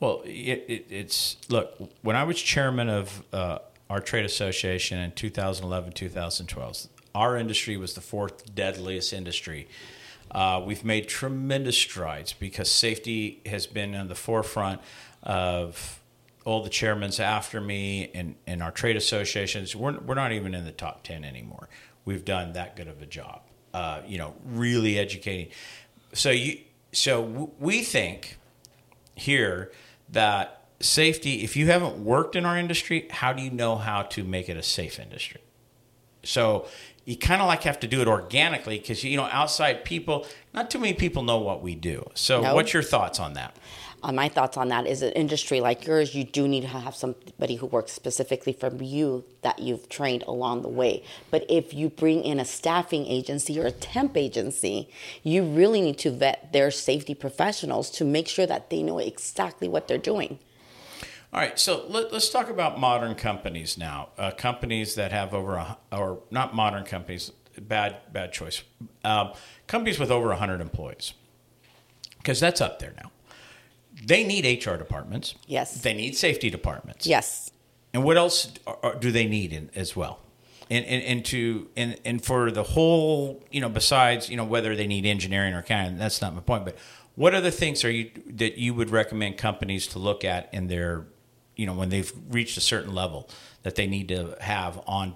Well, 0.00 0.22
it, 0.24 0.64
it, 0.68 0.86
it's 0.90 1.36
look. 1.48 1.74
When 2.02 2.14
I 2.14 2.24
was 2.24 2.40
chairman 2.40 2.88
of 2.88 3.22
uh, 3.32 3.58
our 3.90 4.00
trade 4.00 4.24
association 4.24 4.98
in 4.98 5.12
2011, 5.12 5.92
2012, 5.92 6.86
our 7.14 7.36
industry 7.36 7.76
was 7.76 7.94
the 7.94 8.00
fourth 8.00 8.54
deadliest 8.54 9.12
industry. 9.12 9.68
Uh, 10.30 10.62
we've 10.64 10.84
made 10.84 11.08
tremendous 11.08 11.76
strides 11.76 12.32
because 12.32 12.70
safety 12.70 13.40
has 13.46 13.66
been 13.66 13.94
in 13.94 14.08
the 14.08 14.14
forefront 14.14 14.80
of 15.22 16.00
all 16.44 16.62
the 16.62 16.70
chairmans 16.70 17.18
after 17.18 17.60
me 17.60 18.10
and, 18.14 18.34
and 18.46 18.62
our 18.62 18.70
trade 18.70 18.96
associations. 18.96 19.74
We're, 19.74 19.98
we're 19.98 20.14
not 20.14 20.32
even 20.32 20.54
in 20.54 20.64
the 20.64 20.72
top 20.72 21.02
10 21.02 21.24
anymore. 21.24 21.68
We've 22.04 22.24
done 22.24 22.52
that 22.52 22.76
good 22.76 22.88
of 22.88 23.02
a 23.02 23.06
job, 23.06 23.40
uh, 23.74 24.02
you 24.06 24.18
know, 24.18 24.34
really 24.44 24.98
educating. 24.98 25.48
So 26.12 26.30
you, 26.30 26.60
so 26.92 27.22
w- 27.22 27.50
we 27.58 27.82
think 27.82 28.38
here 29.14 29.72
that 30.10 30.64
safety, 30.80 31.42
if 31.42 31.56
you 31.56 31.66
haven't 31.66 32.02
worked 32.04 32.36
in 32.36 32.44
our 32.44 32.56
industry, 32.56 33.06
how 33.10 33.32
do 33.32 33.42
you 33.42 33.50
know 33.50 33.76
how 33.76 34.02
to 34.02 34.24
make 34.24 34.48
it 34.48 34.56
a 34.56 34.62
safe 34.62 34.98
industry? 34.98 35.40
So 36.22 36.66
you 37.04 37.16
kind 37.16 37.40
of 37.40 37.48
like 37.48 37.62
have 37.62 37.80
to 37.80 37.86
do 37.86 38.00
it 38.02 38.08
organically 38.08 38.78
because 38.78 39.02
you 39.02 39.16
know 39.16 39.24
outside 39.32 39.84
people, 39.84 40.26
not 40.52 40.70
too 40.70 40.78
many 40.78 40.92
people 40.94 41.22
know 41.22 41.38
what 41.38 41.62
we 41.62 41.74
do. 41.74 42.08
So 42.14 42.42
No. 42.42 42.54
what's 42.54 42.72
your 42.72 42.82
thoughts 42.82 43.18
on 43.18 43.32
that? 43.34 43.56
Uh, 44.00 44.12
my 44.12 44.28
thoughts 44.28 44.56
on 44.56 44.68
that 44.68 44.86
is 44.86 45.02
an 45.02 45.12
industry 45.12 45.60
like 45.60 45.84
yours, 45.84 46.14
you 46.14 46.22
do 46.22 46.46
need 46.46 46.60
to 46.60 46.68
have 46.68 46.94
somebody 46.94 47.56
who 47.56 47.66
works 47.66 47.92
specifically 47.92 48.52
from 48.52 48.80
you 48.80 49.24
that 49.42 49.58
you've 49.58 49.88
trained 49.88 50.22
along 50.28 50.62
the 50.62 50.68
way. 50.68 51.02
But 51.30 51.44
if 51.48 51.74
you 51.74 51.88
bring 51.88 52.22
in 52.22 52.38
a 52.38 52.44
staffing 52.44 53.06
agency 53.06 53.58
or 53.58 53.66
a 53.66 53.72
temp 53.72 54.16
agency, 54.16 54.88
you 55.24 55.42
really 55.42 55.80
need 55.80 55.98
to 55.98 56.10
vet 56.10 56.52
their 56.52 56.70
safety 56.70 57.14
professionals 57.14 57.90
to 57.92 58.04
make 58.04 58.28
sure 58.28 58.46
that 58.46 58.70
they 58.70 58.82
know 58.82 58.98
exactly 58.98 59.66
what 59.68 59.88
they're 59.88 59.98
doing. 59.98 60.38
All 61.32 61.40
right, 61.40 61.58
so 61.58 61.84
let, 61.88 62.12
us 62.12 62.30
talk 62.30 62.48
about 62.48 62.78
modern 62.78 63.14
companies 63.14 63.76
now. 63.76 64.10
Uh, 64.16 64.30
companies 64.30 64.94
that 64.94 65.12
have 65.12 65.34
over 65.34 65.56
a, 65.56 65.76
or 65.92 66.20
not 66.30 66.54
modern 66.54 66.84
companies, 66.84 67.32
bad 67.60 67.96
bad 68.12 68.32
choice. 68.32 68.62
Um, 69.04 69.32
companies 69.66 69.98
with 69.98 70.10
over 70.10 70.32
hundred 70.32 70.62
employees, 70.62 71.12
because 72.16 72.40
that's 72.40 72.62
up 72.62 72.78
there 72.78 72.94
now. 72.96 73.10
They 74.04 74.24
need 74.24 74.44
HR 74.44 74.76
departments. 74.76 75.34
Yes. 75.46 75.80
They 75.80 75.94
need 75.94 76.16
safety 76.16 76.50
departments. 76.50 77.06
Yes. 77.06 77.50
And 77.92 78.04
what 78.04 78.16
else 78.16 78.52
do 79.00 79.10
they 79.10 79.26
need 79.26 79.52
in, 79.52 79.70
as 79.74 79.96
well? 79.96 80.20
And, 80.70 80.84
and, 80.84 81.02
and 81.02 81.24
to 81.26 81.68
and, 81.76 81.98
and 82.04 82.22
for 82.22 82.50
the 82.50 82.62
whole, 82.62 83.42
you 83.50 83.60
know, 83.60 83.70
besides 83.70 84.28
you 84.28 84.36
know 84.36 84.44
whether 84.44 84.76
they 84.76 84.86
need 84.86 85.06
engineering 85.06 85.54
or 85.54 85.62
kind, 85.62 85.98
that's 85.98 86.20
not 86.20 86.34
my 86.34 86.42
point. 86.42 86.66
But 86.66 86.76
what 87.14 87.34
other 87.34 87.50
things 87.50 87.84
are 87.84 87.90
you 87.90 88.10
that 88.26 88.58
you 88.58 88.74
would 88.74 88.90
recommend 88.90 89.38
companies 89.38 89.86
to 89.88 89.98
look 89.98 90.24
at 90.24 90.52
in 90.52 90.68
their, 90.68 91.06
you 91.56 91.64
know, 91.64 91.72
when 91.72 91.88
they've 91.88 92.12
reached 92.28 92.58
a 92.58 92.60
certain 92.60 92.94
level 92.94 93.30
that 93.62 93.76
they 93.76 93.86
need 93.86 94.08
to 94.08 94.36
have 94.40 94.80
on 94.86 95.14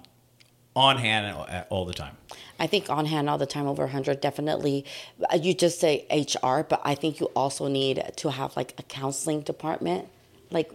on 0.75 0.97
hand 0.97 1.35
all 1.69 1.85
the 1.85 1.93
time? 1.93 2.17
I 2.59 2.67
think 2.67 2.89
on 2.89 3.05
hand 3.05 3.29
all 3.29 3.37
the 3.37 3.45
time 3.45 3.67
over 3.67 3.83
100 3.83 4.21
definitely 4.21 4.85
uh, 5.31 5.35
you 5.35 5.53
just 5.53 5.79
say 5.79 6.05
HR 6.11 6.61
but 6.63 6.81
I 6.83 6.95
think 6.95 7.19
you 7.19 7.27
also 7.35 7.67
need 7.67 8.03
to 8.17 8.31
have 8.31 8.55
like 8.55 8.73
a 8.77 8.83
counseling 8.83 9.41
department 9.41 10.07
like 10.51 10.71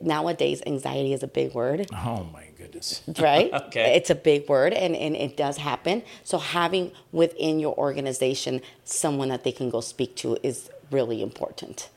nowadays 0.00 0.62
anxiety 0.66 1.12
is 1.12 1.22
a 1.22 1.26
big 1.28 1.54
word 1.54 1.86
Oh 1.92 2.26
my 2.32 2.44
goodness! 2.56 3.02
right 3.18 3.52
Okay. 3.68 3.94
it's 3.96 4.10
a 4.10 4.14
big 4.14 4.48
word 4.48 4.72
and, 4.72 4.96
and 4.96 5.14
it 5.16 5.36
does 5.36 5.58
happen 5.58 6.02
so 6.24 6.38
having 6.38 6.92
within 7.12 7.60
your 7.60 7.74
organization 7.76 8.60
someone 8.84 9.28
that 9.28 9.44
they 9.44 9.52
can 9.52 9.70
go 9.70 9.80
speak 9.80 10.16
to 10.16 10.38
is 10.42 10.70
really 10.90 11.22
important 11.22 11.88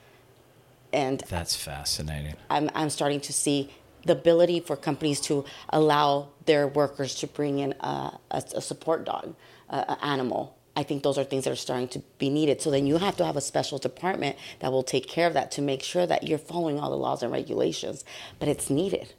and 0.91 1.23
That's 1.27 1.55
fascinating. 1.55 2.35
I'm, 2.51 2.69
I'm 2.75 2.91
starting 2.91 3.19
to 3.21 3.33
see 3.33 3.71
the 4.05 4.13
ability 4.13 4.59
for 4.59 4.75
companies 4.75 5.19
to 5.21 5.45
allow 5.69 6.29
their 6.45 6.67
workers 6.67 7.15
to 7.15 7.27
bring 7.27 7.59
in 7.59 7.73
a, 7.79 8.19
a, 8.31 8.43
a 8.55 8.61
support 8.61 9.05
dog, 9.05 9.35
a, 9.69 9.77
a 9.77 10.05
animal. 10.05 10.57
I 10.75 10.83
think 10.83 11.03
those 11.03 11.17
are 11.17 11.23
things 11.23 11.43
that 11.43 11.51
are 11.51 11.55
starting 11.55 11.87
to 11.89 11.99
be 12.17 12.29
needed. 12.29 12.61
So 12.61 12.71
then 12.71 12.87
you 12.87 12.97
have 12.97 13.15
to 13.17 13.25
have 13.25 13.37
a 13.37 13.41
special 13.41 13.77
department 13.77 14.37
that 14.59 14.71
will 14.71 14.83
take 14.83 15.07
care 15.07 15.27
of 15.27 15.33
that 15.33 15.51
to 15.51 15.61
make 15.61 15.83
sure 15.83 16.07
that 16.07 16.27
you're 16.27 16.39
following 16.39 16.79
all 16.79 16.89
the 16.89 16.97
laws 16.97 17.21
and 17.21 17.31
regulations. 17.31 18.03
But 18.39 18.49
it's 18.49 18.69
needed. 18.69 19.13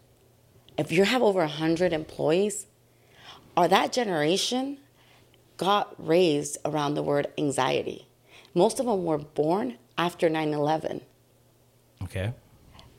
If 0.77 0.91
you 0.91 1.05
have 1.05 1.23
over 1.23 1.41
100 1.41 1.93
employees, 1.93 2.67
or 3.57 3.69
that 3.69 3.93
generation 3.93 4.79
got 5.57 5.95
raised 6.05 6.59
around 6.65 6.95
the 6.95 7.03
word 7.03 7.29
anxiety. 7.39 8.09
Most 8.55 8.81
of 8.81 8.87
them 8.87 9.05
were 9.05 9.19
born 9.19 9.79
after 9.97 10.29
9 10.29 10.53
11. 10.53 11.01
Okay. 12.03 12.33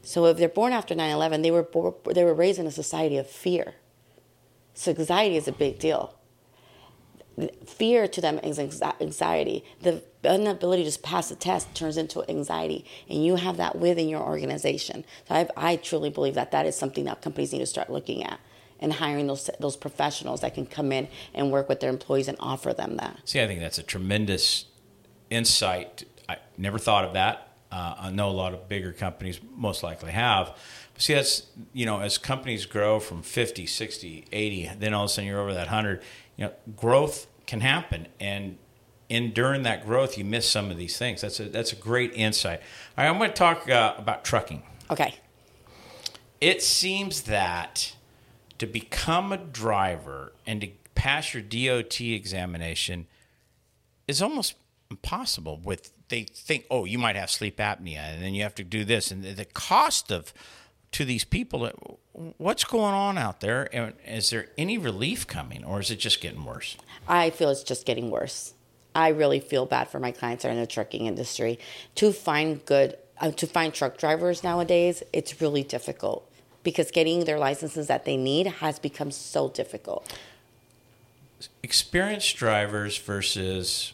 So 0.06 0.26
if 0.26 0.38
they're 0.38 0.48
born 0.48 0.72
after 0.72 0.96
9/11, 0.96 1.42
they 1.42 1.52
were 1.52 1.64
bo- 1.64 2.00
they 2.14 2.24
were 2.24 2.34
raised 2.34 2.60
in 2.60 2.68
a 2.68 2.72
society 2.72 3.18
of 3.18 3.28
fear. 3.28 3.74
So 4.74 4.92
anxiety 4.92 5.36
is 5.36 5.48
a 5.48 5.52
big 5.52 5.80
deal. 5.80 6.14
Fear 7.66 8.08
to 8.10 8.22
them 8.22 8.40
is 8.40 8.60
anxiety. 8.60 9.66
The 9.82 10.04
inability 10.24 10.84
to 10.84 10.88
just 10.88 11.04
pass 11.04 11.30
a 11.32 11.36
test 11.36 11.74
turns 11.76 11.98
into 11.98 12.24
anxiety, 12.30 12.86
and 13.10 13.26
you 13.26 13.36
have 13.36 13.58
that 13.58 13.78
within 13.78 14.08
your 14.08 14.22
organization. 14.22 15.04
So 15.28 15.36
I, 15.36 15.50
I 15.58 15.76
truly 15.76 16.10
believe 16.10 16.36
that 16.36 16.52
that 16.52 16.66
is 16.66 16.78
something 16.78 17.04
that 17.06 17.22
companies 17.22 17.52
need 17.52 17.60
to 17.60 17.66
start 17.66 17.90
looking 17.90 18.24
at 18.24 18.40
and 18.80 18.94
hiring 18.94 19.28
those 19.28 19.50
those 19.60 19.76
professionals 19.76 20.42
that 20.42 20.54
can 20.54 20.66
come 20.66 20.92
in 20.92 21.08
and 21.34 21.52
work 21.52 21.68
with 21.68 21.80
their 21.80 21.90
employees 21.90 22.28
and 22.28 22.38
offer 22.40 22.74
them 22.74 22.98
that. 22.98 23.20
See, 23.26 23.42
I 23.42 23.48
think 23.48 23.60
that's 23.60 23.80
a 23.80 23.84
tremendous 23.84 24.66
insight. 25.30 26.06
I 26.30 26.38
never 26.58 26.78
thought 26.78 27.06
of 27.06 27.14
that. 27.14 27.45
Uh, 27.72 27.96
I 27.98 28.10
know 28.12 28.30
a 28.30 28.32
lot 28.32 28.54
of 28.54 28.70
bigger 28.70 28.94
companies 28.94 29.40
most 29.56 29.84
likely 29.84 30.12
have. 30.12 30.56
But 30.94 31.02
see, 31.02 31.14
that's, 31.14 31.44
you 31.74 31.86
know, 31.86 32.00
as 32.00 32.18
companies 32.18 32.66
grow 32.66 33.00
from 33.00 33.22
50, 33.22 33.66
60, 33.66 34.26
80, 34.32 34.72
then 34.80 34.94
all 34.94 35.06
of 35.06 35.10
a 35.10 35.14
sudden 35.14 35.28
you're 35.30 35.40
over 35.42 35.54
that 35.54 35.68
100, 35.68 36.02
you 36.38 36.46
know, 36.46 36.54
growth 36.76 37.28
can 37.48 37.60
happen. 37.62 38.08
And 38.20 38.58
in 39.10 39.32
during 39.34 39.64
that 39.64 39.86
growth, 39.86 40.18
you 40.18 40.24
miss 40.26 40.50
some 40.50 40.72
of 40.72 40.78
these 40.78 40.98
things. 40.98 41.22
That's 41.22 41.40
a, 41.40 41.46
that's 41.46 41.74
a 41.74 41.76
great 41.76 42.14
insight. 42.14 42.62
All 42.98 43.04
right, 43.04 43.10
I'm 43.10 43.18
going 43.18 43.30
to 43.30 43.36
talk 43.36 43.70
uh, 43.70 43.94
about 43.98 44.24
trucking 44.24 44.64
Okay. 44.90 45.16
it 46.40 46.62
seems 46.62 47.24
that 47.24 47.94
to 48.58 48.66
become 48.66 49.32
a 49.34 49.38
driver 49.38 50.32
and 50.48 50.62
to 50.62 50.70
pass 50.94 51.34
your 51.34 51.44
DOT 51.44 52.00
examination 52.02 53.08
is 54.08 54.22
almost 54.22 54.56
impossible 54.90 55.60
with 55.64 55.92
they 56.10 56.24
think 56.24 56.66
oh 56.70 56.86
you 56.86 56.98
might 56.98 57.16
have 57.16 57.30
sleep 57.30 57.58
apnea 57.58 58.14
and 58.14 58.22
then 58.22 58.34
you 58.34 58.44
have 58.44 58.56
to 58.56 58.64
do 58.64 58.86
this 58.86 59.12
and 59.12 59.24
the- 59.24 59.46
cost 59.46 60.12
of 60.12 60.34
to 60.92 61.04
these 61.04 61.26
people 61.26 62.00
what's 62.38 62.64
going 62.64 62.94
on 62.94 63.18
out 63.18 63.42
there 63.42 63.68
and 63.76 63.94
is 64.06 64.30
there 64.30 64.48
any 64.58 64.78
relief 64.78 65.28
coming 65.28 65.64
or 65.64 65.80
is 65.80 65.92
it 65.92 66.00
just 66.00 66.22
getting 66.22 66.46
worse 66.46 66.78
I 67.08 67.30
feel 67.30 67.50
it's 67.50 67.64
just 67.64 67.86
getting 67.86 68.10
worse. 68.10 68.54
I 68.94 69.10
really 69.10 69.40
feel 69.40 69.66
bad 69.66 69.90
for 69.90 70.00
my 70.00 70.12
clients 70.12 70.44
that 70.44 70.50
are 70.50 70.52
in 70.52 70.60
the 70.60 70.68
trucking 70.68 71.06
industry. 71.06 71.60
To 71.96 72.12
find 72.12 72.66
good, 72.66 72.98
uh, 73.20 73.32
to 73.32 73.48
find 73.48 73.74
truck 73.74 73.98
drivers 73.98 74.44
nowadays, 74.44 75.04
it's 75.12 75.42
really 75.42 75.64
difficult 75.64 76.30
because 76.64 76.92
getting 76.92 77.26
their 77.26 77.38
licenses 77.38 77.88
that 77.88 78.06
they 78.06 78.18
need 78.18 78.48
has 78.48 78.80
become 78.80 79.12
so 79.12 79.50
difficult. 79.50 80.12
experienced 81.62 82.38
drivers 82.38 82.98
versus 82.98 83.94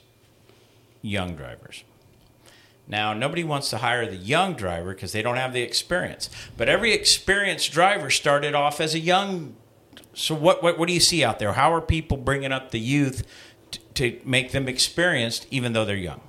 young 1.02 1.36
drivers. 1.36 1.84
Now, 2.88 3.14
nobody 3.14 3.44
wants 3.44 3.70
to 3.70 3.78
hire 3.78 4.06
the 4.06 4.18
young 4.18 4.54
driver 4.54 4.94
because 4.94 5.12
they 5.12 5.22
don't 5.22 5.38
have 5.38 5.54
the 5.54 5.62
experience. 5.62 6.30
But 6.58 6.68
every 6.68 6.94
experienced 6.94 7.72
driver 7.72 8.10
started 8.10 8.54
off 8.54 8.82
as 8.82 8.94
a 8.94 9.00
young. 9.00 9.56
So, 10.14 10.36
what, 10.36 10.62
what, 10.62 10.78
what 10.78 10.88
do 10.88 10.94
you 10.94 11.00
see 11.00 11.24
out 11.24 11.40
there? 11.40 11.54
How 11.54 11.74
are 11.74 11.82
people 11.82 12.18
bringing 12.18 12.52
up 12.52 12.72
the 12.72 12.80
youth 12.80 13.26
t- 13.72 13.80
to 13.94 14.20
make 14.26 14.52
them 14.52 14.68
experienced 14.68 15.48
even 15.52 15.74
though 15.74 15.86
they're 15.86 15.96
young? 15.96 16.22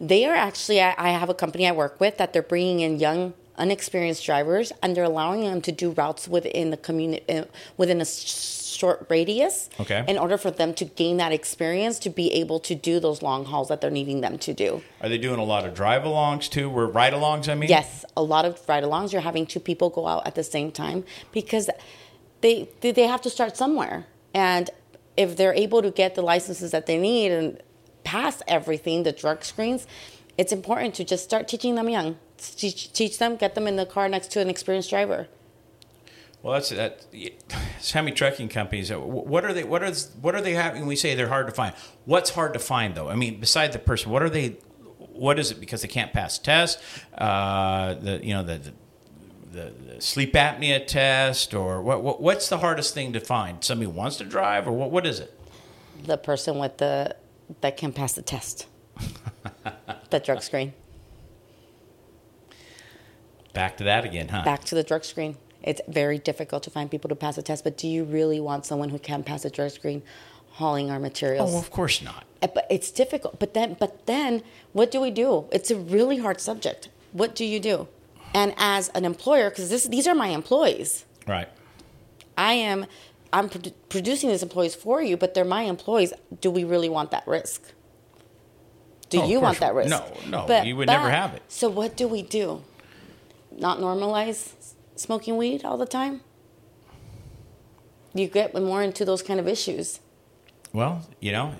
They 0.00 0.26
are 0.26 0.34
actually, 0.34 0.82
I, 0.82 0.94
I 0.98 1.10
have 1.10 1.30
a 1.30 1.34
company 1.34 1.66
I 1.66 1.72
work 1.72 1.98
with 1.98 2.18
that 2.18 2.32
they're 2.32 2.42
bringing 2.42 2.80
in 2.80 2.98
young, 2.98 3.34
unexperienced 3.56 4.24
drivers 4.24 4.72
and 4.82 4.96
they're 4.96 5.04
allowing 5.04 5.42
them 5.42 5.60
to 5.62 5.72
do 5.72 5.90
routes 5.90 6.26
within 6.26 6.70
the 6.70 6.76
community, 6.76 7.24
uh, 7.28 7.44
within 7.76 8.00
a 8.00 8.04
short 8.04 9.06
radius. 9.08 9.68
Okay. 9.78 10.04
In 10.08 10.18
order 10.18 10.38
for 10.38 10.50
them 10.50 10.74
to 10.74 10.84
gain 10.84 11.18
that 11.18 11.32
experience 11.32 11.98
to 12.00 12.10
be 12.10 12.32
able 12.32 12.58
to 12.60 12.74
do 12.74 12.98
those 12.98 13.22
long 13.22 13.44
hauls 13.44 13.68
that 13.68 13.80
they're 13.80 13.90
needing 13.90 14.20
them 14.22 14.38
to 14.38 14.54
do. 14.54 14.82
Are 15.00 15.08
they 15.08 15.18
doing 15.18 15.38
a 15.38 15.44
lot 15.44 15.66
of 15.66 15.74
drive 15.74 16.02
alongs 16.02 16.48
too, 16.48 16.70
or 16.70 16.86
ride 16.86 17.12
alongs? 17.12 17.48
I 17.48 17.54
mean, 17.54 17.68
Yes, 17.68 18.04
a 18.16 18.22
lot 18.22 18.44
of 18.44 18.60
ride-alongs. 18.68 19.12
You're 19.12 19.22
having 19.22 19.46
two 19.46 19.60
people 19.60 19.90
go 19.90 20.06
out 20.06 20.26
at 20.26 20.34
the 20.34 20.44
same 20.44 20.70
time 20.72 21.04
because 21.32 21.70
they 22.40 22.68
they 22.80 23.06
have 23.06 23.22
to 23.22 23.30
start 23.30 23.56
somewhere, 23.56 24.06
and 24.34 24.70
if 25.16 25.36
they're 25.36 25.54
able 25.54 25.82
to 25.82 25.90
get 25.90 26.14
the 26.14 26.22
licenses 26.22 26.70
that 26.70 26.86
they 26.86 26.98
need 26.98 27.30
and 27.32 27.60
pass 28.04 28.42
everything, 28.48 29.04
the 29.04 29.12
drug 29.12 29.44
screens, 29.44 29.86
it's 30.38 30.52
important 30.52 30.94
to 30.96 31.04
just 31.04 31.24
start 31.24 31.48
teaching 31.48 31.74
them 31.74 31.88
young. 31.88 32.18
Teach, 32.38 32.92
teach 32.92 33.18
them, 33.18 33.36
get 33.36 33.54
them 33.54 33.66
in 33.66 33.76
the 33.76 33.86
car 33.86 34.08
next 34.08 34.30
to 34.32 34.40
an 34.40 34.48
experienced 34.50 34.90
driver. 34.90 35.28
Well, 36.42 36.54
that's 36.54 36.70
that. 36.70 37.06
Semi 37.80 38.10
trucking 38.10 38.48
companies. 38.48 38.90
uh, 38.90 38.98
What 38.98 39.44
are 39.44 39.52
they? 39.52 39.64
What 39.64 39.82
are 39.82 39.92
what 40.20 40.34
are 40.34 40.40
they 40.40 40.54
having? 40.54 40.86
We 40.86 40.96
say 40.96 41.14
they're 41.14 41.28
hard 41.28 41.46
to 41.46 41.52
find. 41.52 41.74
What's 42.04 42.30
hard 42.30 42.52
to 42.54 42.58
find 42.58 42.94
though? 42.94 43.08
I 43.08 43.14
mean, 43.14 43.38
beside 43.40 43.72
the 43.72 43.78
person, 43.78 44.10
what 44.10 44.22
are 44.22 44.30
they? 44.30 44.56
What 44.98 45.38
is 45.38 45.50
it? 45.52 45.60
Because 45.60 45.82
they 45.82 45.88
can't 45.88 46.12
pass 46.12 46.38
tests. 46.38 46.82
Uh, 47.16 47.94
the 47.94 48.24
you 48.24 48.34
know 48.34 48.42
the. 48.42 48.58
the 48.58 48.72
the, 49.52 49.70
the 49.96 50.00
sleep 50.00 50.32
apnea 50.32 50.86
test, 50.86 51.52
or 51.52 51.82
what, 51.82 52.02
what? 52.02 52.22
What's 52.22 52.48
the 52.48 52.56
hardest 52.56 52.94
thing 52.94 53.12
to 53.12 53.20
find? 53.20 53.62
Somebody 53.62 53.86
wants 53.86 54.16
to 54.16 54.24
drive, 54.24 54.66
or 54.66 54.72
what? 54.72 54.90
What 54.90 55.04
is 55.04 55.20
it? 55.20 55.38
The 56.04 56.16
person 56.16 56.58
with 56.58 56.78
the 56.78 57.14
that 57.60 57.76
can 57.76 57.92
pass 57.92 58.14
the 58.14 58.22
test, 58.22 58.66
the 60.12 60.20
drug 60.20 60.42
screen. 60.42 60.72
Back 63.52 63.76
to 63.78 63.84
that 63.84 64.04
again, 64.04 64.28
huh? 64.28 64.44
back 64.44 64.64
to 64.64 64.74
the 64.74 64.82
drug 64.82 65.04
screen. 65.04 65.36
It's 65.62 65.80
very 65.86 66.18
difficult 66.18 66.62
to 66.64 66.70
find 66.70 66.90
people 66.90 67.08
to 67.08 67.14
pass 67.16 67.36
a 67.38 67.42
test, 67.42 67.64
but 67.64 67.76
do 67.76 67.86
you 67.86 68.04
really 68.04 68.40
want 68.40 68.64
someone 68.66 68.88
who 68.88 68.98
can 68.98 69.22
pass 69.22 69.44
a 69.44 69.50
drug 69.50 69.70
screen 69.70 70.02
hauling 70.52 70.90
our 70.90 70.98
materials? 70.98 71.54
Oh, 71.54 71.58
of 71.58 71.70
course 71.70 72.00
not. 72.02 72.24
Uh, 72.42 72.48
But 72.54 72.66
it's 72.70 72.90
difficult. 72.90 73.38
But 73.38 73.54
then, 73.54 73.76
but 73.78 74.06
then, 74.06 74.42
what 74.72 74.90
do 74.90 75.00
we 75.00 75.10
do? 75.10 75.44
It's 75.52 75.70
a 75.70 75.76
really 75.76 76.18
hard 76.18 76.40
subject. 76.40 76.88
What 77.12 77.34
do 77.34 77.44
you 77.44 77.60
do? 77.60 77.88
And 78.34 78.54
as 78.56 78.88
an 78.90 79.04
employer, 79.04 79.50
because 79.50 79.88
these 79.88 80.06
are 80.06 80.14
my 80.14 80.28
employees, 80.28 81.04
Right. 81.26 81.48
I 82.36 82.54
am 82.54 82.86
I'm 83.34 83.48
produ- 83.48 83.72
producing 83.88 84.28
these 84.30 84.42
employees 84.42 84.74
for 84.74 85.00
you, 85.02 85.16
but 85.16 85.34
they're 85.34 85.44
my 85.44 85.62
employees. 85.62 86.12
Do 86.40 86.50
we 86.50 86.64
really 86.64 86.88
want 86.88 87.10
that 87.12 87.26
risk? 87.26 87.72
Do 89.12 89.20
Oh, 89.20 89.28
you 89.28 89.40
want 89.40 89.60
that 89.60 89.74
risk? 89.74 89.90
No, 89.90 90.46
no, 90.46 90.62
you 90.62 90.74
would 90.76 90.88
never 90.88 91.10
have 91.10 91.34
it. 91.34 91.42
So 91.48 91.68
what 91.68 91.96
do 91.96 92.08
we 92.08 92.22
do? 92.22 92.62
Not 93.50 93.78
normalize 93.78 94.72
smoking 94.96 95.36
weed 95.36 95.64
all 95.64 95.76
the 95.76 95.86
time? 95.86 96.22
You 98.14 98.26
get 98.26 98.54
more 98.54 98.82
into 98.82 99.04
those 99.04 99.22
kind 99.22 99.38
of 99.38 99.46
issues. 99.46 100.00
Well, 100.72 101.06
you 101.20 101.32
know, 101.32 101.54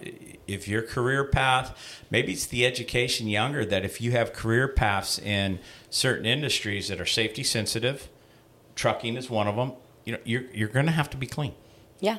if 0.47 0.67
your 0.67 0.81
career 0.81 1.25
path, 1.25 1.77
maybe 2.11 2.33
it's 2.33 2.47
the 2.47 2.65
education 2.65 3.29
younger 3.29 3.65
that 3.67 3.85
if 3.85 4.01
you 4.01 4.13
have 4.13 4.33
career 4.33 4.67
paths 4.69 5.19
in 5.19 5.59
certain 5.91 6.25
industries 6.25 6.89
that 6.89 6.99
are 7.01 7.07
safety 7.07 7.43
sensitive, 7.43 8.09
trucking 8.75 9.17
is 9.17 9.29
one 9.29 9.47
of 9.47 9.57
them. 9.57 9.73
You 10.07 10.13
know, 10.15 10.19
you're 10.25 10.45
you're 10.55 10.69
going 10.69 10.87
to 10.87 10.93
have 10.93 11.11
to 11.11 11.19
be 11.19 11.27
clean. 11.27 11.53
Yeah. 12.01 12.19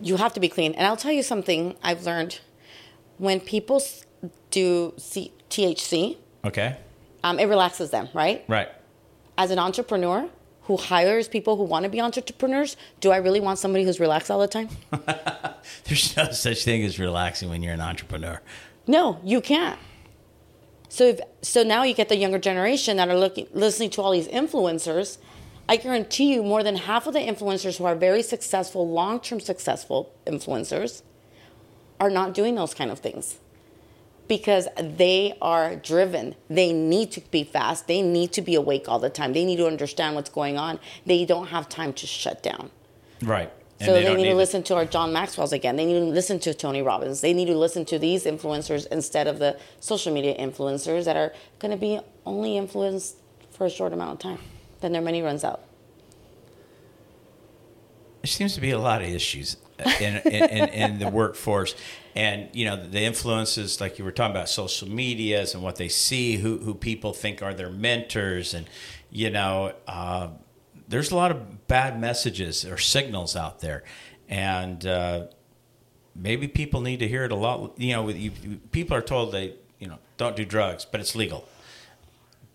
You 0.00 0.16
have 0.16 0.34
to 0.34 0.40
be 0.40 0.48
clean. 0.48 0.74
And 0.74 0.86
I'll 0.86 0.96
tell 0.96 1.12
you 1.12 1.22
something 1.22 1.76
I've 1.82 2.04
learned. 2.04 2.40
When 3.18 3.40
people 3.40 3.82
do 4.50 4.92
C- 4.96 5.32
THC, 5.50 6.16
Okay. 6.44 6.76
um, 7.24 7.38
it 7.38 7.46
relaxes 7.46 7.90
them, 7.90 8.08
right? 8.14 8.44
Right. 8.48 8.68
As 9.38 9.50
an 9.50 9.58
entrepreneur 9.58 10.28
who 10.62 10.76
hires 10.76 11.28
people 11.28 11.56
who 11.56 11.62
want 11.64 11.84
to 11.84 11.88
be 11.88 12.00
entrepreneurs, 12.00 12.76
do 13.00 13.10
I 13.12 13.18
really 13.18 13.40
want 13.40 13.58
somebody 13.58 13.84
who's 13.84 14.00
relaxed 14.00 14.30
all 14.30 14.40
the 14.40 14.48
time? 14.48 14.68
There's 15.84 16.16
no 16.16 16.30
such 16.32 16.64
thing 16.64 16.82
as 16.84 16.98
relaxing 16.98 17.48
when 17.48 17.62
you're 17.62 17.74
an 17.74 17.80
entrepreneur. 17.80 18.40
No, 18.86 19.20
you 19.24 19.40
can't. 19.40 19.78
So 20.88 21.04
if, 21.04 21.20
so 21.42 21.62
now 21.62 21.82
you 21.82 21.94
get 21.94 22.08
the 22.08 22.16
younger 22.16 22.38
generation 22.38 22.96
that 22.96 23.08
are 23.08 23.16
looking 23.18 23.46
listening 23.52 23.90
to 23.90 24.02
all 24.02 24.12
these 24.12 24.28
influencers. 24.28 25.18
I 25.68 25.76
guarantee 25.76 26.32
you 26.34 26.42
more 26.44 26.62
than 26.62 26.76
half 26.76 27.06
of 27.08 27.12
the 27.12 27.18
influencers 27.20 27.78
who 27.78 27.84
are 27.84 27.96
very 27.96 28.22
successful, 28.22 28.88
long-term 28.88 29.40
successful 29.40 30.12
influencers 30.24 31.02
are 32.00 32.10
not 32.10 32.34
doing 32.34 32.54
those 32.54 32.74
kind 32.74 32.90
of 32.90 32.98
things. 32.98 33.38
Because 34.28 34.66
they 34.76 35.34
are 35.40 35.76
driven. 35.76 36.34
They 36.50 36.72
need 36.72 37.12
to 37.12 37.20
be 37.30 37.44
fast. 37.44 37.86
They 37.86 38.02
need 38.02 38.32
to 38.32 38.42
be 38.42 38.56
awake 38.56 38.88
all 38.88 38.98
the 38.98 39.08
time. 39.10 39.32
They 39.32 39.44
need 39.44 39.56
to 39.58 39.66
understand 39.68 40.16
what's 40.16 40.30
going 40.30 40.58
on. 40.58 40.80
They 41.04 41.24
don't 41.24 41.46
have 41.48 41.68
time 41.68 41.92
to 41.92 42.06
shut 42.08 42.42
down. 42.42 42.70
Right. 43.22 43.52
And 43.78 43.86
So 43.86 43.92
they, 43.92 44.02
don't 44.02 44.16
need 44.16 44.24
to 44.24 44.30
it. 44.30 44.34
listen 44.34 44.62
to 44.64 44.74
our 44.74 44.84
John 44.84 45.12
Maxwell's 45.12 45.52
again. 45.52 45.76
They 45.76 45.84
need 45.84 46.00
to 46.00 46.06
listen 46.06 46.40
to 46.40 46.54
Tony 46.54 46.82
Robbins. 46.82 47.20
They 47.20 47.32
need 47.34 47.44
to 47.46 47.56
listen 47.56 47.84
to 47.84 47.98
these 48.00 48.24
influencers 48.24 48.86
instead 48.88 49.28
of 49.28 49.38
the 49.38 49.58
social 49.78 50.12
media 50.12 50.36
influencers 50.36 51.04
that 51.04 51.16
are 51.16 51.32
going 51.60 51.70
to 51.70 51.76
be 51.76 52.00
only 52.24 52.56
influenced 52.56 53.16
for 53.50 53.66
a 53.66 53.70
short 53.70 53.92
amount 53.92 54.12
of 54.12 54.18
time. 54.18 54.38
Then 54.80 54.92
their 54.92 55.02
money 55.02 55.22
runs 55.22 55.44
out. 55.44 55.60
There 58.26 58.32
seems 58.32 58.54
to 58.56 58.60
be 58.60 58.72
a 58.72 58.78
lot 58.80 59.02
of 59.02 59.08
issues 59.08 59.56
in, 60.00 60.16
in, 60.16 60.50
in, 60.50 60.68
in 60.70 60.98
the 60.98 61.08
workforce. 61.08 61.76
And, 62.16 62.48
you 62.52 62.64
know, 62.64 62.74
the 62.74 63.02
influences, 63.02 63.80
like 63.80 64.00
you 64.00 64.04
were 64.04 64.10
talking 64.10 64.34
about 64.34 64.48
social 64.48 64.88
medias 64.88 65.54
and 65.54 65.62
what 65.62 65.76
they 65.76 65.86
see, 65.86 66.38
who, 66.38 66.58
who 66.58 66.74
people 66.74 67.12
think 67.12 67.40
are 67.40 67.54
their 67.54 67.70
mentors. 67.70 68.52
And, 68.52 68.66
you 69.12 69.30
know, 69.30 69.74
uh, 69.86 70.30
there's 70.88 71.12
a 71.12 71.14
lot 71.14 71.30
of 71.30 71.68
bad 71.68 72.00
messages 72.00 72.64
or 72.64 72.78
signals 72.78 73.36
out 73.36 73.60
there. 73.60 73.84
And 74.28 74.84
uh, 74.84 75.26
maybe 76.16 76.48
people 76.48 76.80
need 76.80 76.98
to 76.98 77.06
hear 77.06 77.26
it 77.26 77.30
a 77.30 77.36
lot. 77.36 77.78
You 77.78 77.92
know, 77.92 78.08
you, 78.08 78.32
people 78.72 78.96
are 78.96 79.02
told 79.02 79.30
they, 79.30 79.54
you 79.78 79.86
know, 79.86 79.98
don't 80.16 80.34
do 80.34 80.44
drugs, 80.44 80.84
but 80.84 80.98
it's 80.98 81.14
legal 81.14 81.46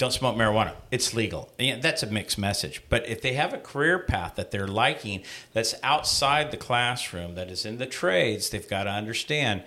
don't 0.02 0.12
smoke 0.12 0.36
marijuana. 0.36 0.74
It's 0.90 1.14
legal. 1.14 1.52
That's 1.60 2.02
a 2.02 2.08
mixed 2.08 2.40
message. 2.40 2.82
But 2.90 3.08
if 3.08 3.22
they 3.22 3.34
have 3.34 3.54
a 3.54 3.60
career 3.60 4.00
path 4.00 4.34
that 4.34 4.50
they're 4.50 4.68
liking, 4.68 5.22
that's 5.54 5.76
outside 5.84 6.50
the 6.50 6.58
classroom, 6.58 7.36
that 7.36 7.52
is 7.52 7.68
in 7.68 7.78
the 7.78 7.86
trades, 7.86 8.50
they've 8.50 8.68
got 8.68 8.86
to 8.86 8.90
understand 8.90 9.64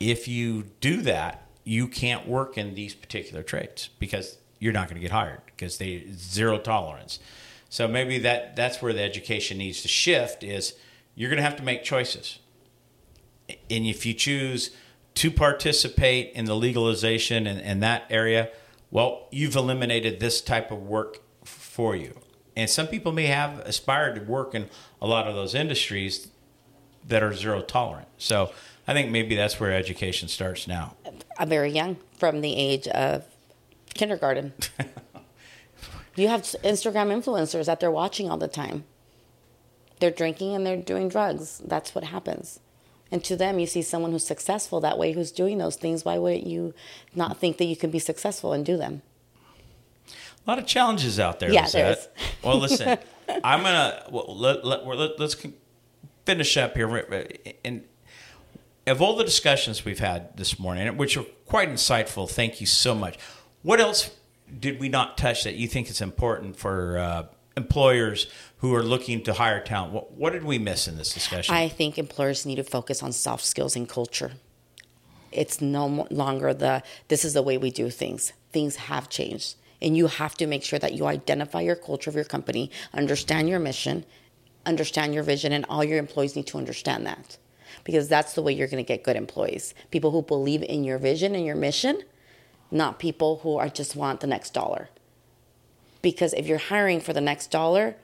if 0.00 0.26
you 0.26 0.64
do 0.80 1.00
that, 1.02 1.46
you 1.62 1.86
can't 1.86 2.26
work 2.26 2.58
in 2.58 2.74
these 2.74 2.92
particular 2.92 3.44
trades 3.44 3.88
because 4.00 4.36
you're 4.58 4.72
not 4.72 4.88
going 4.88 4.96
to 4.96 5.00
get 5.00 5.12
hired 5.12 5.42
because 5.46 5.78
they 5.78 6.04
zero 6.12 6.58
tolerance. 6.58 7.20
So 7.68 7.86
maybe 7.86 8.18
that 8.18 8.56
that's 8.56 8.82
where 8.82 8.92
the 8.92 9.02
education 9.02 9.58
needs 9.58 9.80
to 9.82 9.88
shift 9.88 10.42
is 10.42 10.74
you're 11.14 11.30
going 11.30 11.38
to 11.38 11.44
have 11.44 11.56
to 11.56 11.62
make 11.62 11.84
choices. 11.84 12.40
And 13.48 13.86
if 13.86 14.04
you 14.04 14.12
choose 14.12 14.72
to 15.16 15.30
participate 15.30 16.32
in 16.34 16.44
the 16.44 16.54
legalization 16.54 17.46
in, 17.46 17.58
in 17.58 17.80
that 17.80 18.04
area, 18.10 18.50
well, 18.90 19.28
you've 19.30 19.56
eliminated 19.56 20.20
this 20.20 20.40
type 20.40 20.70
of 20.70 20.82
work 20.82 21.20
for 21.42 21.96
you. 21.96 22.20
And 22.54 22.70
some 22.70 22.86
people 22.86 23.12
may 23.12 23.26
have 23.26 23.58
aspired 23.60 24.14
to 24.16 24.22
work 24.22 24.54
in 24.54 24.68
a 25.00 25.06
lot 25.06 25.26
of 25.26 25.34
those 25.34 25.54
industries 25.54 26.28
that 27.06 27.22
are 27.22 27.32
zero 27.32 27.62
tolerant. 27.62 28.08
So 28.18 28.52
I 28.86 28.92
think 28.92 29.10
maybe 29.10 29.34
that's 29.34 29.58
where 29.58 29.72
education 29.72 30.28
starts 30.28 30.68
now. 30.68 30.96
I'm 31.38 31.48
very 31.48 31.70
young, 31.70 31.96
from 32.18 32.40
the 32.42 32.54
age 32.54 32.86
of 32.88 33.24
kindergarten. 33.94 34.52
you 36.16 36.28
have 36.28 36.42
Instagram 36.42 37.08
influencers 37.10 37.66
that 37.66 37.80
they're 37.80 37.90
watching 37.90 38.30
all 38.30 38.38
the 38.38 38.48
time. 38.48 38.84
They're 39.98 40.10
drinking 40.10 40.54
and 40.54 40.66
they're 40.66 40.76
doing 40.76 41.08
drugs. 41.08 41.62
That's 41.64 41.94
what 41.94 42.04
happens. 42.04 42.60
And 43.10 43.22
to 43.24 43.36
them, 43.36 43.58
you 43.58 43.66
see 43.66 43.82
someone 43.82 44.10
who's 44.10 44.26
successful 44.26 44.80
that 44.80 44.98
way, 44.98 45.12
who's 45.12 45.30
doing 45.30 45.58
those 45.58 45.76
things. 45.76 46.04
Why 46.04 46.18
wouldn't 46.18 46.46
you 46.46 46.74
not 47.14 47.38
think 47.38 47.58
that 47.58 47.66
you 47.66 47.76
can 47.76 47.90
be 47.90 47.98
successful 47.98 48.52
and 48.52 48.66
do 48.66 48.76
them? 48.76 49.02
A 50.46 50.50
lot 50.50 50.58
of 50.58 50.66
challenges 50.66 51.18
out 51.18 51.40
there. 51.40 51.50
Yeah, 51.52 51.68
there 51.68 51.90
Lizette. 51.90 52.16
Well, 52.42 52.58
listen, 52.58 52.98
I'm 53.44 53.62
gonna 53.62 54.04
well, 54.10 54.26
let, 54.28 54.64
let, 54.64 54.86
let, 54.86 55.18
let's 55.18 55.36
finish 56.24 56.56
up 56.56 56.76
here. 56.76 57.26
And 57.64 57.84
of 58.86 59.02
all 59.02 59.16
the 59.16 59.24
discussions 59.24 59.84
we've 59.84 59.98
had 59.98 60.36
this 60.36 60.58
morning, 60.58 60.96
which 60.96 61.16
are 61.16 61.24
quite 61.46 61.68
insightful, 61.68 62.30
thank 62.30 62.60
you 62.60 62.66
so 62.66 62.94
much. 62.94 63.18
What 63.62 63.80
else 63.80 64.10
did 64.60 64.78
we 64.78 64.88
not 64.88 65.18
touch 65.18 65.42
that 65.44 65.56
you 65.56 65.66
think 65.66 65.90
is 65.90 66.00
important 66.00 66.56
for 66.56 66.98
uh, 66.98 67.26
employers 67.56 68.26
who 68.58 68.74
are 68.74 68.82
looking 68.82 69.22
to 69.22 69.32
hire 69.32 69.60
talent? 69.60 69.92
What, 69.92 70.12
what 70.12 70.32
did 70.32 70.44
we 70.44 70.58
miss 70.58 70.86
in 70.86 70.96
this 70.96 71.12
discussion? 71.12 71.54
I 71.54 71.68
think 71.68 71.98
employers 71.98 72.44
need 72.44 72.56
to 72.56 72.64
focus 72.64 73.02
on 73.02 73.12
soft 73.12 73.44
skills 73.44 73.74
and 73.76 73.88
culture. 73.88 74.32
It's 75.32 75.60
no 75.60 76.06
longer 76.10 76.54
the 76.54 76.82
this 77.08 77.24
is 77.24 77.34
the 77.34 77.42
way 77.42 77.58
we 77.58 77.70
do 77.70 77.90
things. 77.90 78.32
Things 78.52 78.76
have 78.76 79.08
changed. 79.08 79.56
And 79.82 79.96
you 79.96 80.06
have 80.06 80.34
to 80.36 80.46
make 80.46 80.64
sure 80.64 80.78
that 80.78 80.94
you 80.94 81.06
identify 81.06 81.60
your 81.60 81.76
culture 81.76 82.08
of 82.08 82.16
your 82.16 82.24
company, 82.24 82.70
understand 82.94 83.48
your 83.48 83.58
mission, 83.58 84.06
understand 84.64 85.12
your 85.12 85.22
vision, 85.22 85.52
and 85.52 85.66
all 85.68 85.84
your 85.84 85.98
employees 85.98 86.34
need 86.34 86.46
to 86.48 86.58
understand 86.58 87.06
that. 87.06 87.36
Because 87.84 88.08
that's 88.08 88.32
the 88.32 88.42
way 88.42 88.52
you're 88.52 88.68
going 88.68 88.82
to 88.82 88.88
get 88.88 89.04
good 89.04 89.16
employees. 89.16 89.74
People 89.90 90.12
who 90.12 90.22
believe 90.22 90.62
in 90.62 90.82
your 90.82 90.96
vision 90.96 91.34
and 91.34 91.44
your 91.44 91.56
mission, 91.56 92.02
not 92.70 92.98
people 92.98 93.40
who 93.42 93.58
are 93.58 93.68
just 93.68 93.94
want 93.94 94.20
the 94.20 94.26
next 94.26 94.54
dollar. 94.54 94.88
Because 96.06 96.32
if 96.34 96.46
you're 96.46 96.58
hiring 96.58 97.00
for 97.00 97.12
the 97.12 97.20
next 97.20 97.50
dollar, 97.50 97.96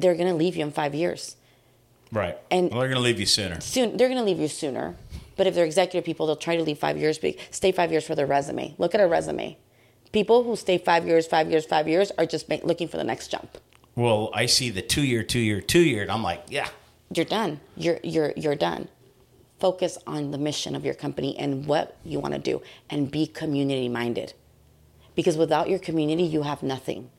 they're 0.00 0.16
going 0.16 0.26
to 0.26 0.34
leave 0.34 0.56
you 0.56 0.64
in 0.64 0.72
five 0.72 0.96
years. 0.96 1.36
Right. 2.10 2.36
and- 2.50 2.72
well, 2.72 2.80
they're 2.80 2.88
going 2.88 2.96
to 3.00 3.08
leave 3.08 3.20
you 3.20 3.26
sooner. 3.26 3.60
soon 3.60 3.96
they're 3.96 4.08
going 4.08 4.18
to 4.18 4.24
leave 4.24 4.40
you 4.40 4.48
sooner. 4.48 4.96
But 5.36 5.46
if 5.46 5.54
they're 5.54 5.64
executive 5.64 6.04
people 6.04 6.26
they'll 6.26 6.34
try 6.34 6.56
to 6.56 6.64
leave 6.64 6.78
five 6.78 6.98
years 6.98 7.20
stay 7.52 7.70
five 7.70 7.92
years 7.92 8.04
for 8.04 8.16
their 8.16 8.26
resume. 8.26 8.74
Look 8.78 8.96
at 8.96 9.00
a 9.00 9.06
resume. 9.06 9.56
People 10.10 10.42
who 10.42 10.56
stay 10.56 10.76
five 10.76 11.06
years 11.06 11.24
five 11.28 11.48
years 11.48 11.64
five 11.64 11.86
years 11.86 12.10
are 12.18 12.26
just 12.26 12.48
make, 12.48 12.64
looking 12.64 12.88
for 12.88 12.96
the 12.96 13.04
next 13.04 13.28
jump. 13.28 13.58
Well, 13.94 14.30
I 14.34 14.46
see 14.46 14.70
the 14.70 14.82
two 14.82 15.04
year, 15.04 15.22
two 15.22 15.38
year, 15.38 15.60
two 15.60 15.84
year, 15.92 16.02
and 16.02 16.10
I'm 16.10 16.24
like, 16.24 16.42
yeah, 16.48 16.68
you're 17.14 17.30
done. 17.38 17.60
You're 17.76 18.00
you're 18.02 18.32
you're 18.36 18.56
done. 18.56 18.88
Focus 19.60 19.98
on 20.04 20.32
the 20.32 20.38
mission 20.38 20.74
of 20.74 20.84
your 20.84 20.94
company 20.94 21.38
and 21.38 21.64
what 21.66 21.96
you 22.04 22.18
want 22.18 22.34
to 22.34 22.40
do 22.40 22.60
and 22.90 23.08
be 23.08 23.28
community 23.28 23.88
minded 23.88 24.34
because 25.16 25.36
without 25.36 25.68
your 25.68 25.80
community 25.80 26.22
you 26.22 26.42
have 26.42 26.62
nothing 26.62 27.10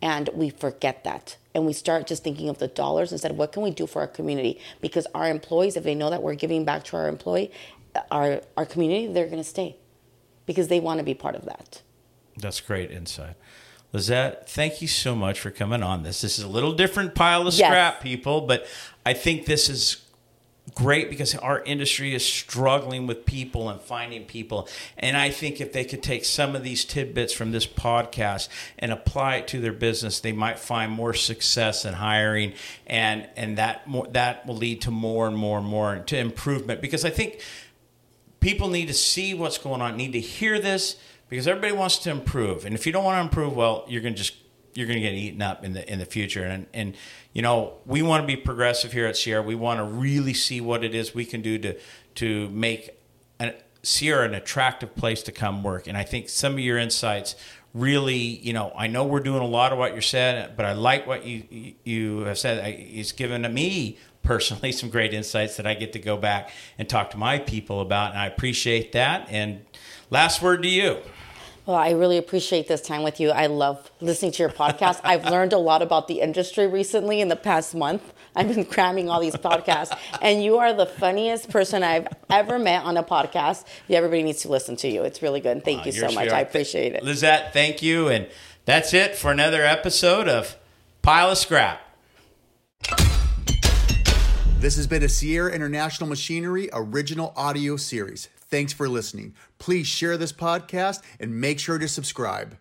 and 0.00 0.30
we 0.32 0.48
forget 0.48 1.04
that 1.04 1.36
and 1.54 1.66
we 1.66 1.72
start 1.72 2.06
just 2.06 2.22
thinking 2.24 2.48
of 2.48 2.58
the 2.58 2.68
dollars 2.68 3.12
instead 3.12 3.30
of 3.32 3.36
what 3.36 3.52
can 3.52 3.62
we 3.62 3.70
do 3.70 3.86
for 3.86 4.00
our 4.00 4.06
community 4.08 4.58
because 4.80 5.06
our 5.14 5.28
employees 5.28 5.76
if 5.76 5.84
they 5.84 5.94
know 5.94 6.08
that 6.08 6.22
we're 6.22 6.34
giving 6.34 6.64
back 6.64 6.84
to 6.84 6.96
our 6.96 7.08
employee 7.08 7.50
our 8.10 8.40
our 8.56 8.64
community 8.64 9.06
they're 9.12 9.26
going 9.26 9.38
to 9.38 9.44
stay 9.44 9.76
because 10.46 10.68
they 10.68 10.80
want 10.80 10.98
to 10.98 11.04
be 11.04 11.14
part 11.14 11.34
of 11.34 11.44
that 11.44 11.82
That's 12.36 12.60
great 12.60 12.90
insight. 12.90 13.34
Lizette, 13.92 14.48
thank 14.48 14.82
you 14.82 14.86
so 14.88 15.16
much 15.16 15.40
for 15.40 15.50
coming 15.50 15.82
on 15.82 16.02
this. 16.02 16.20
This 16.20 16.38
is 16.38 16.44
a 16.44 16.48
little 16.48 16.74
different 16.74 17.14
pile 17.14 17.46
of 17.48 17.54
Yes. 17.54 17.68
scrap, 17.68 18.02
people, 18.02 18.42
but 18.42 18.66
I 19.06 19.14
think 19.14 19.46
this 19.46 19.70
is 19.70 20.04
great 20.74 21.10
because 21.10 21.34
our 21.36 21.62
industry 21.62 22.14
is 22.14 22.24
struggling 22.24 23.06
with 23.06 23.26
people 23.26 23.68
and 23.68 23.80
finding 23.80 24.24
people. 24.24 24.68
And 24.96 25.16
I 25.16 25.30
think 25.30 25.60
if 25.60 25.72
they 25.72 25.84
could 25.84 26.02
take 26.02 26.24
some 26.24 26.54
of 26.54 26.62
these 26.62 26.84
tidbits 26.84 27.32
from 27.32 27.52
this 27.52 27.66
podcast 27.66 28.48
and 28.78 28.92
apply 28.92 29.36
it 29.36 29.48
to 29.48 29.60
their 29.60 29.72
business, 29.72 30.20
they 30.20 30.32
might 30.32 30.58
find 30.58 30.92
more 30.92 31.14
success 31.14 31.84
in 31.84 31.94
hiring 31.94 32.54
and 32.86 33.28
and 33.36 33.58
that 33.58 33.86
more, 33.86 34.06
that 34.08 34.46
will 34.46 34.56
lead 34.56 34.82
to 34.82 34.90
more 34.90 35.26
and 35.26 35.36
more 35.36 35.58
and 35.58 35.66
more 35.66 35.98
to 35.98 36.18
improvement 36.18 36.80
because 36.80 37.04
I 37.04 37.10
think 37.10 37.40
people 38.40 38.68
need 38.68 38.86
to 38.86 38.94
see 38.94 39.34
what's 39.34 39.58
going 39.58 39.82
on, 39.82 39.96
need 39.96 40.12
to 40.12 40.20
hear 40.20 40.58
this 40.58 40.96
because 41.28 41.46
everybody 41.46 41.72
wants 41.72 41.98
to 41.98 42.10
improve. 42.10 42.64
And 42.64 42.74
if 42.74 42.86
you 42.86 42.92
don't 42.92 43.04
want 43.04 43.16
to 43.16 43.20
improve, 43.20 43.54
well, 43.54 43.84
you're 43.88 44.02
going 44.02 44.14
to 44.14 44.18
just 44.18 44.34
you're 44.78 44.86
going 44.86 45.00
to 45.00 45.02
get 45.02 45.14
eaten 45.14 45.42
up 45.42 45.64
in 45.64 45.72
the 45.72 45.92
in 45.92 45.98
the 45.98 46.06
future. 46.06 46.44
And 46.44 46.66
and 46.72 46.96
you 47.32 47.42
know, 47.42 47.78
we 47.84 48.00
want 48.00 48.22
to 48.22 48.26
be 48.26 48.36
progressive 48.36 48.92
here 48.92 49.06
at 49.06 49.16
Sierra. 49.16 49.42
We 49.42 49.56
want 49.56 49.80
to 49.80 49.84
really 49.84 50.34
see 50.34 50.60
what 50.60 50.84
it 50.84 50.94
is 50.94 51.14
we 51.14 51.24
can 51.24 51.42
do 51.42 51.58
to 51.58 51.76
to 52.16 52.48
make 52.50 52.90
an, 53.40 53.54
Sierra 53.82 54.24
an 54.24 54.34
attractive 54.34 54.94
place 54.94 55.24
to 55.24 55.32
come 55.32 55.64
work. 55.64 55.88
And 55.88 55.96
I 55.96 56.04
think 56.04 56.28
some 56.28 56.52
of 56.52 56.60
your 56.60 56.78
insights 56.78 57.34
really, 57.74 58.16
you 58.16 58.52
know, 58.52 58.72
I 58.76 58.86
know 58.86 59.04
we're 59.04 59.20
doing 59.20 59.42
a 59.42 59.46
lot 59.46 59.72
of 59.72 59.78
what 59.78 59.96
you 59.96 60.00
said, 60.00 60.56
but 60.56 60.64
I 60.64 60.74
like 60.74 61.08
what 61.08 61.26
you 61.26 61.74
you 61.82 62.20
have 62.20 62.38
said. 62.38 62.64
It's 62.64 63.10
given 63.10 63.42
to 63.42 63.48
me 63.48 63.98
personally 64.22 64.70
some 64.80 64.90
great 64.90 65.12
insights 65.12 65.56
that 65.56 65.66
I 65.66 65.74
get 65.74 65.92
to 65.94 65.98
go 65.98 66.16
back 66.16 66.50
and 66.78 66.88
talk 66.88 67.10
to 67.10 67.16
my 67.16 67.40
people 67.40 67.80
about, 67.80 68.12
and 68.12 68.20
I 68.20 68.26
appreciate 68.26 68.92
that. 68.92 69.26
And 69.28 69.62
last 70.08 70.40
word 70.40 70.62
to 70.62 70.68
you. 70.68 70.98
Well, 71.68 71.76
I 71.76 71.90
really 71.90 72.16
appreciate 72.16 72.66
this 72.66 72.80
time 72.80 73.02
with 73.02 73.20
you. 73.20 73.28
I 73.28 73.44
love 73.44 73.92
listening 74.00 74.32
to 74.32 74.42
your 74.42 74.48
podcast. 74.48 75.02
I've 75.04 75.26
learned 75.30 75.52
a 75.52 75.58
lot 75.58 75.82
about 75.82 76.08
the 76.08 76.22
industry 76.22 76.66
recently 76.66 77.20
in 77.20 77.28
the 77.28 77.36
past 77.36 77.74
month. 77.74 78.14
I've 78.34 78.48
been 78.48 78.64
cramming 78.64 79.10
all 79.10 79.20
these 79.20 79.34
podcasts, 79.34 79.94
and 80.22 80.42
you 80.42 80.56
are 80.56 80.72
the 80.72 80.86
funniest 80.86 81.50
person 81.50 81.82
I've 81.82 82.08
ever 82.30 82.58
met 82.58 82.84
on 82.84 82.96
a 82.96 83.02
podcast. 83.02 83.66
Everybody 83.90 84.22
needs 84.22 84.40
to 84.42 84.48
listen 84.48 84.76
to 84.76 84.88
you. 84.88 85.02
It's 85.02 85.20
really 85.20 85.40
good. 85.40 85.62
Thank 85.62 85.84
you 85.84 85.92
so 85.92 86.10
much. 86.10 86.30
I 86.30 86.40
appreciate 86.40 86.94
it. 86.94 87.02
Lizette, 87.02 87.52
thank 87.52 87.82
you. 87.82 88.08
And 88.08 88.28
that's 88.64 88.94
it 88.94 89.14
for 89.14 89.30
another 89.30 89.62
episode 89.62 90.26
of 90.26 90.56
Pile 91.02 91.32
of 91.32 91.36
Scrap. 91.36 91.82
This 94.58 94.76
has 94.76 94.86
been 94.86 95.02
a 95.02 95.08
Sierra 95.10 95.52
International 95.52 96.08
Machinery 96.08 96.70
original 96.72 97.34
audio 97.36 97.76
series. 97.76 98.30
Thanks 98.50 98.72
for 98.72 98.88
listening. 98.88 99.34
Please 99.58 99.86
share 99.86 100.16
this 100.16 100.32
podcast 100.32 101.02
and 101.20 101.40
make 101.40 101.58
sure 101.58 101.78
to 101.78 101.88
subscribe. 101.88 102.56